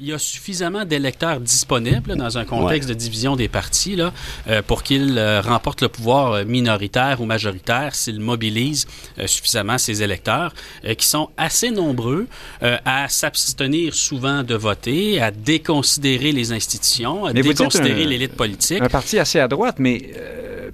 il 0.00 0.08
y 0.08 0.12
a 0.14 0.18
suffisamment 0.18 0.84
d'électeurs 0.84 1.40
disponibles 1.40 2.10
là, 2.10 2.14
dans 2.14 2.38
un 2.38 2.44
contexte 2.44 2.88
de 2.88 2.94
division 2.94 3.36
des 3.36 3.48
partis 3.48 3.96
là, 3.96 4.12
euh, 4.48 4.62
pour 4.62 4.82
qu'ils 4.82 5.18
euh, 5.18 5.42
remportent 5.42 5.82
le 5.82 5.88
pouvoir 5.88 6.32
euh, 6.32 6.44
minoritaire 6.44 7.20
ou 7.20 7.26
majoritaire 7.26 7.94
s'ils 7.94 8.18
mobilisent 8.20 8.86
euh, 9.18 9.26
suffisamment 9.26 9.76
ces 9.76 10.02
électeurs 10.02 10.54
qui 10.96 11.06
sont 11.06 11.28
assez 11.36 11.70
nombreux 11.70 12.26
à 12.60 13.08
s'abstenir 13.08 13.94
souvent 13.94 14.42
de 14.42 14.54
voter, 14.54 15.20
à 15.20 15.30
déconsidérer 15.30 16.32
les 16.32 16.52
institutions, 16.52 17.26
à 17.26 17.32
Mais 17.32 17.42
déconsidérer 17.42 18.06
l'élite 18.06 18.34
politique. 18.34 18.80
Un 18.80 18.88
parti 18.88 19.18
assez 19.18 19.38
à 19.38 19.48
droite, 19.48 19.76
mais 19.78 20.10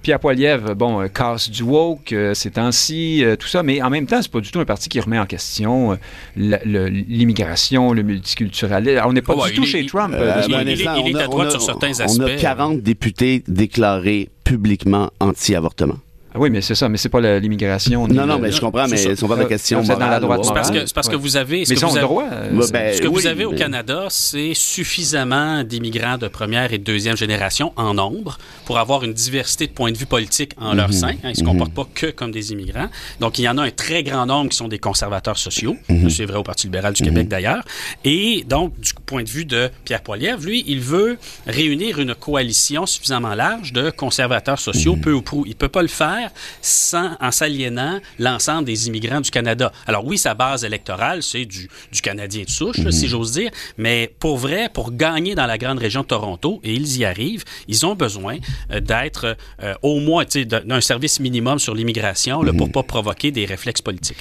Pierre 0.02 0.20
Poilievre, 0.20 0.74
bon, 0.74 1.08
casse 1.08 1.50
du 1.50 1.62
woke 1.62 2.14
ces 2.34 2.50
temps-ci, 2.52 3.24
tout 3.38 3.48
ça, 3.48 3.62
mais 3.62 3.82
en 3.82 3.90
même 3.90 4.06
temps, 4.06 4.22
c'est 4.22 4.30
pas 4.30 4.40
du 4.40 4.50
tout 4.50 4.60
un 4.60 4.64
parti 4.64 4.88
qui 4.88 5.00
remet 5.00 5.18
en 5.18 5.26
question 5.26 5.98
l'immigration, 6.36 7.92
le 7.92 8.02
multiculturalisme. 8.02 9.00
On 9.16 9.20
n'est 9.20 9.22
pas 9.22 9.34
ouais, 9.34 9.50
du 9.50 9.56
tout 9.56 9.62
est- 9.62 9.66
chez 9.66 9.86
Trump. 9.86 10.12
Euh, 10.14 10.18
euh, 10.18 10.42
il- 10.46 10.54
est- 10.54 10.72
il 11.06 11.16
est 11.16 11.20
à 11.20 11.26
droite 11.26 11.50
sur 11.50 11.62
certains 11.62 12.00
aspects. 12.00 12.20
On 12.22 12.26
a 12.26 12.34
40 12.36 12.82
députés 12.82 13.42
déclarés 13.48 14.28
publiquement 14.44 15.10
anti-avortement. 15.20 15.96
Ah 16.36 16.38
oui, 16.38 16.50
mais 16.50 16.60
c'est 16.60 16.74
ça, 16.74 16.88
mais 16.90 16.98
c'est 16.98 17.08
pas 17.08 17.20
la- 17.20 17.38
l'immigration. 17.40 18.06
Non, 18.06 18.26
non, 18.26 18.36
le- 18.36 18.42
mais 18.42 18.52
je 18.52 18.60
comprends, 18.60 18.86
mais 18.86 18.98
c'est 18.98 19.10
ils 19.12 19.16
sont 19.16 19.26
pas 19.26 19.36
de 19.36 19.42
Euh, 19.42 19.46
question 19.46 19.80
vous 19.80 19.90
êtes 19.90 19.98
dans 19.98 20.06
la 20.06 20.20
droite 20.20 20.44
C'est 20.44 20.52
parce 20.52 20.70
que, 20.70 20.84
c'est 20.86 20.94
parce 20.94 21.08
que 21.08 21.16
vous 21.16 21.36
avez. 21.38 21.64
ce 21.64 21.70
Mais 21.70 21.76
que 21.76 21.80
ils 21.80 21.84
ont 21.84 21.88
vous 21.88 21.94
le 21.94 22.00
avez- 22.00 22.06
droit. 22.08 22.24
euh, 22.30 22.50
Bah, 22.52 22.62
c'est- 22.66 22.72
ben, 22.72 22.94
Ce 22.94 23.00
que 23.00 23.06
vous 23.08 23.26
avez 23.26 23.44
au 23.46 23.52
mais- 23.52 23.56
Canada, 23.56 24.06
c'est 24.10 24.52
suffisamment 24.54 25.64
d'immigrants 25.64 26.18
de 26.18 26.28
première 26.28 26.72
et 26.74 26.78
de 26.78 26.84
deuxième 26.84 27.16
génération 27.16 27.72
en 27.76 27.94
nombre 27.94 28.36
pour 28.66 28.78
avoir 28.78 29.02
une 29.04 29.14
diversité 29.14 29.66
de 29.66 29.72
points 29.72 29.92
de 29.92 29.96
vue 29.96 30.04
politiques 30.06 30.52
en 30.60 30.74
leur 30.74 30.92
sein. 30.92 31.08
hein. 31.08 31.14
ils 31.24 31.28
ne 31.30 31.34
se 31.34 31.42
comportent 31.44 31.72
pas 31.74 31.86
que 31.94 32.06
comme 32.10 32.30
des 32.32 32.52
immigrants. 32.52 32.88
Donc, 33.20 33.38
il 33.38 33.42
y 33.42 33.48
en 33.48 33.56
a 33.58 33.62
un 33.62 33.70
très 33.70 34.02
grand 34.02 34.26
nombre 34.26 34.50
qui 34.50 34.56
sont 34.56 34.68
des 34.68 34.78
conservateurs 34.78 35.38
sociaux. 35.38 35.76
C'est 36.10 36.26
vrai 36.26 36.36
au 36.38 36.42
Parti 36.42 36.66
libéral 36.66 36.92
du 36.92 37.02
Québec, 37.02 37.28
d'ailleurs. 37.28 37.64
Et 38.04 38.44
donc, 38.48 38.78
du 38.78 38.92
point 39.06 39.22
de 39.22 39.28
vue 39.28 39.44
de 39.46 39.70
Pierre 39.84 40.02
Poilievre, 40.02 40.42
lui, 40.44 40.64
il 40.66 40.80
veut 40.80 41.16
réunir 41.46 41.98
une 41.98 42.14
coalition 42.14 42.84
suffisamment 42.86 43.34
large 43.34 43.72
de 43.72 43.90
conservateurs 43.90 44.58
sociaux, 44.58 44.96
peu 45.00 45.12
ou 45.12 45.22
prou. 45.22 45.44
Il 45.46 45.50
ne 45.50 45.54
peut 45.54 45.68
pas 45.68 45.82
le 45.82 45.88
faire 45.88 46.25
sans, 46.60 47.16
en 47.20 47.30
s'aliénant 47.30 48.00
l'ensemble 48.18 48.64
des 48.64 48.88
immigrants 48.88 49.20
du 49.20 49.30
Canada. 49.30 49.72
Alors 49.86 50.04
oui, 50.04 50.18
sa 50.18 50.34
base 50.34 50.64
électorale, 50.64 51.22
c'est 51.22 51.44
du, 51.44 51.68
du 51.92 52.00
Canadien 52.00 52.44
de 52.44 52.50
souche, 52.50 52.88
si 52.90 53.08
j'ose 53.08 53.32
dire, 53.32 53.50
mais 53.76 54.12
pour 54.18 54.36
vrai, 54.38 54.68
pour 54.72 54.92
gagner 54.92 55.34
dans 55.34 55.46
la 55.46 55.58
grande 55.58 55.78
région 55.78 56.02
de 56.02 56.06
Toronto, 56.06 56.60
et 56.64 56.74
ils 56.74 56.98
y 56.98 57.04
arrivent, 57.04 57.44
ils 57.68 57.84
ont 57.86 57.94
besoin 57.94 58.36
euh, 58.70 58.80
d'être 58.80 59.36
euh, 59.62 59.74
au 59.82 60.00
moins 60.00 60.24
tu 60.24 60.40
sais, 60.40 60.44
d'un 60.44 60.80
service 60.80 61.20
minimum 61.20 61.58
sur 61.58 61.74
l'immigration 61.74 62.42
là, 62.42 62.52
pour 62.52 62.70
pas 62.70 62.82
provoquer 62.82 63.30
des 63.30 63.44
réflexes 63.44 63.82
politiques. 63.82 64.18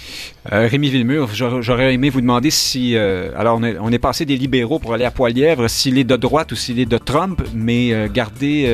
Euh, 0.51 0.67
Rémi 0.67 0.89
Villemur, 0.89 1.29
j'aurais 1.33 1.93
aimé 1.93 2.09
vous 2.09 2.21
demander 2.21 2.51
si. 2.51 2.95
euh, 2.95 3.31
alors, 3.37 3.57
on 3.59 3.63
est, 3.63 3.77
on 3.79 3.91
est 3.91 3.99
passé 3.99 4.25
des 4.25 4.37
libéraux 4.37 4.79
pour 4.79 4.93
aller 4.93 5.05
à 5.05 5.11
Poilièvre, 5.11 5.69
s'il 5.69 5.97
est 5.97 6.03
de 6.03 6.15
droite 6.15 6.51
ou 6.51 6.55
s'il 6.55 6.79
est 6.79 6.85
de 6.85 6.97
Trump, 6.97 7.41
mais 7.53 8.09
gardez. 8.09 8.65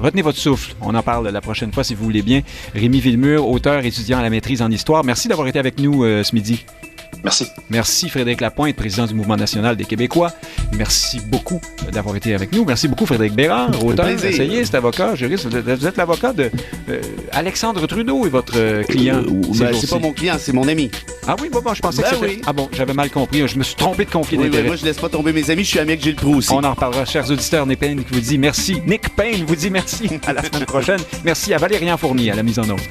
retenez 0.00 0.22
votre 0.22 0.38
souffle. 0.38 0.74
On 0.80 0.94
en 0.94 1.02
parle 1.02 1.28
la 1.28 1.40
prochaine 1.40 1.72
fois 1.72 1.84
si 1.84 1.94
vous 1.94 2.04
voulez 2.04 2.22
bien. 2.22 2.42
Rémi 2.74 3.00
Villemur, 3.00 3.48
auteur, 3.48 3.84
étudiant 3.84 4.18
à 4.18 4.22
la 4.22 4.30
maîtrise 4.30 4.62
en 4.62 4.70
histoire. 4.70 5.04
Merci 5.04 5.28
d'avoir 5.28 5.48
été 5.48 5.58
avec 5.58 5.78
nous 5.78 6.04
euh, 6.04 6.22
ce 6.22 6.34
midi. 6.34 6.64
Merci. 7.24 7.46
Merci 7.70 8.08
Frédéric 8.08 8.40
Lapointe, 8.40 8.74
président 8.76 9.06
du 9.06 9.14
Mouvement 9.14 9.36
national 9.36 9.76
des 9.76 9.84
Québécois. 9.84 10.32
Merci 10.76 11.20
beaucoup 11.26 11.60
d'avoir 11.92 12.16
été 12.16 12.34
avec 12.34 12.52
nous. 12.52 12.64
Merci 12.64 12.88
beaucoup 12.88 13.06
Frédéric 13.06 13.34
Bérard, 13.34 13.70
auteur, 13.84 14.08
essayiste, 14.08 14.74
avocat, 14.74 15.14
juriste. 15.14 15.46
Vous 15.46 15.86
êtes- 15.86 15.96
l'avocat 15.96 16.32
de 16.32 16.50
euh, 16.88 17.00
Alexandre 17.32 17.86
Trudeau 17.86 18.26
et 18.26 18.28
votre 18.28 18.54
euh, 18.56 18.82
client. 18.82 19.22
Euh, 19.22 19.40
ben, 19.58 19.72
c'est 19.78 19.88
pas 19.90 19.98
mon 19.98 20.12
client, 20.12 20.34
c'est 20.38 20.52
mon 20.52 20.66
ami. 20.66 20.90
Ah 21.26 21.36
oui, 21.40 21.48
bon, 21.50 21.60
bon, 21.60 21.74
je 21.74 21.80
pensais 21.80 22.02
Ben 22.02 22.08
que 22.10 22.14
c'était... 22.16 22.26
oui. 22.26 22.42
Ah 22.46 22.52
bon, 22.52 22.68
j'avais 22.72 22.94
mal 22.94 23.10
compris. 23.10 23.46
Je 23.46 23.56
me 23.56 23.62
suis 23.62 23.76
trompé 23.76 24.04
de 24.04 24.10
conflit 24.10 24.36
Oui, 24.38 24.50
oui, 24.52 24.62
moi, 24.64 24.76
je 24.76 24.84
laisse 24.84 24.98
pas 24.98 25.08
tomber 25.08 25.32
mes 25.32 25.48
amis, 25.50 25.62
je 25.62 25.68
suis 25.68 25.78
ami 25.78 25.92
avec 25.92 26.02
Gilles 26.02 26.16
Proux 26.16 26.36
aussi. 26.36 26.50
On 26.52 26.64
en 26.64 26.70
reparlera, 26.70 27.04
chers 27.04 27.30
auditeurs. 27.30 27.66
Nick 27.66 27.78
Payne 27.78 28.02
vous 28.10 28.20
dit 28.20 28.38
merci. 28.38 28.80
Nick 28.86 29.14
Payne 29.14 29.44
vous 29.46 29.56
dit 29.56 29.70
merci. 29.70 30.08
À 30.26 30.32
la 30.32 30.42
semaine 30.42 30.64
prochaine. 30.66 31.00
Merci 31.24 31.54
à 31.54 31.58
Valérian 31.58 31.96
Fournier 31.96 32.30
à 32.32 32.34
la 32.34 32.42
mise 32.42 32.58
en 32.58 32.68
œuvre. 32.68 32.82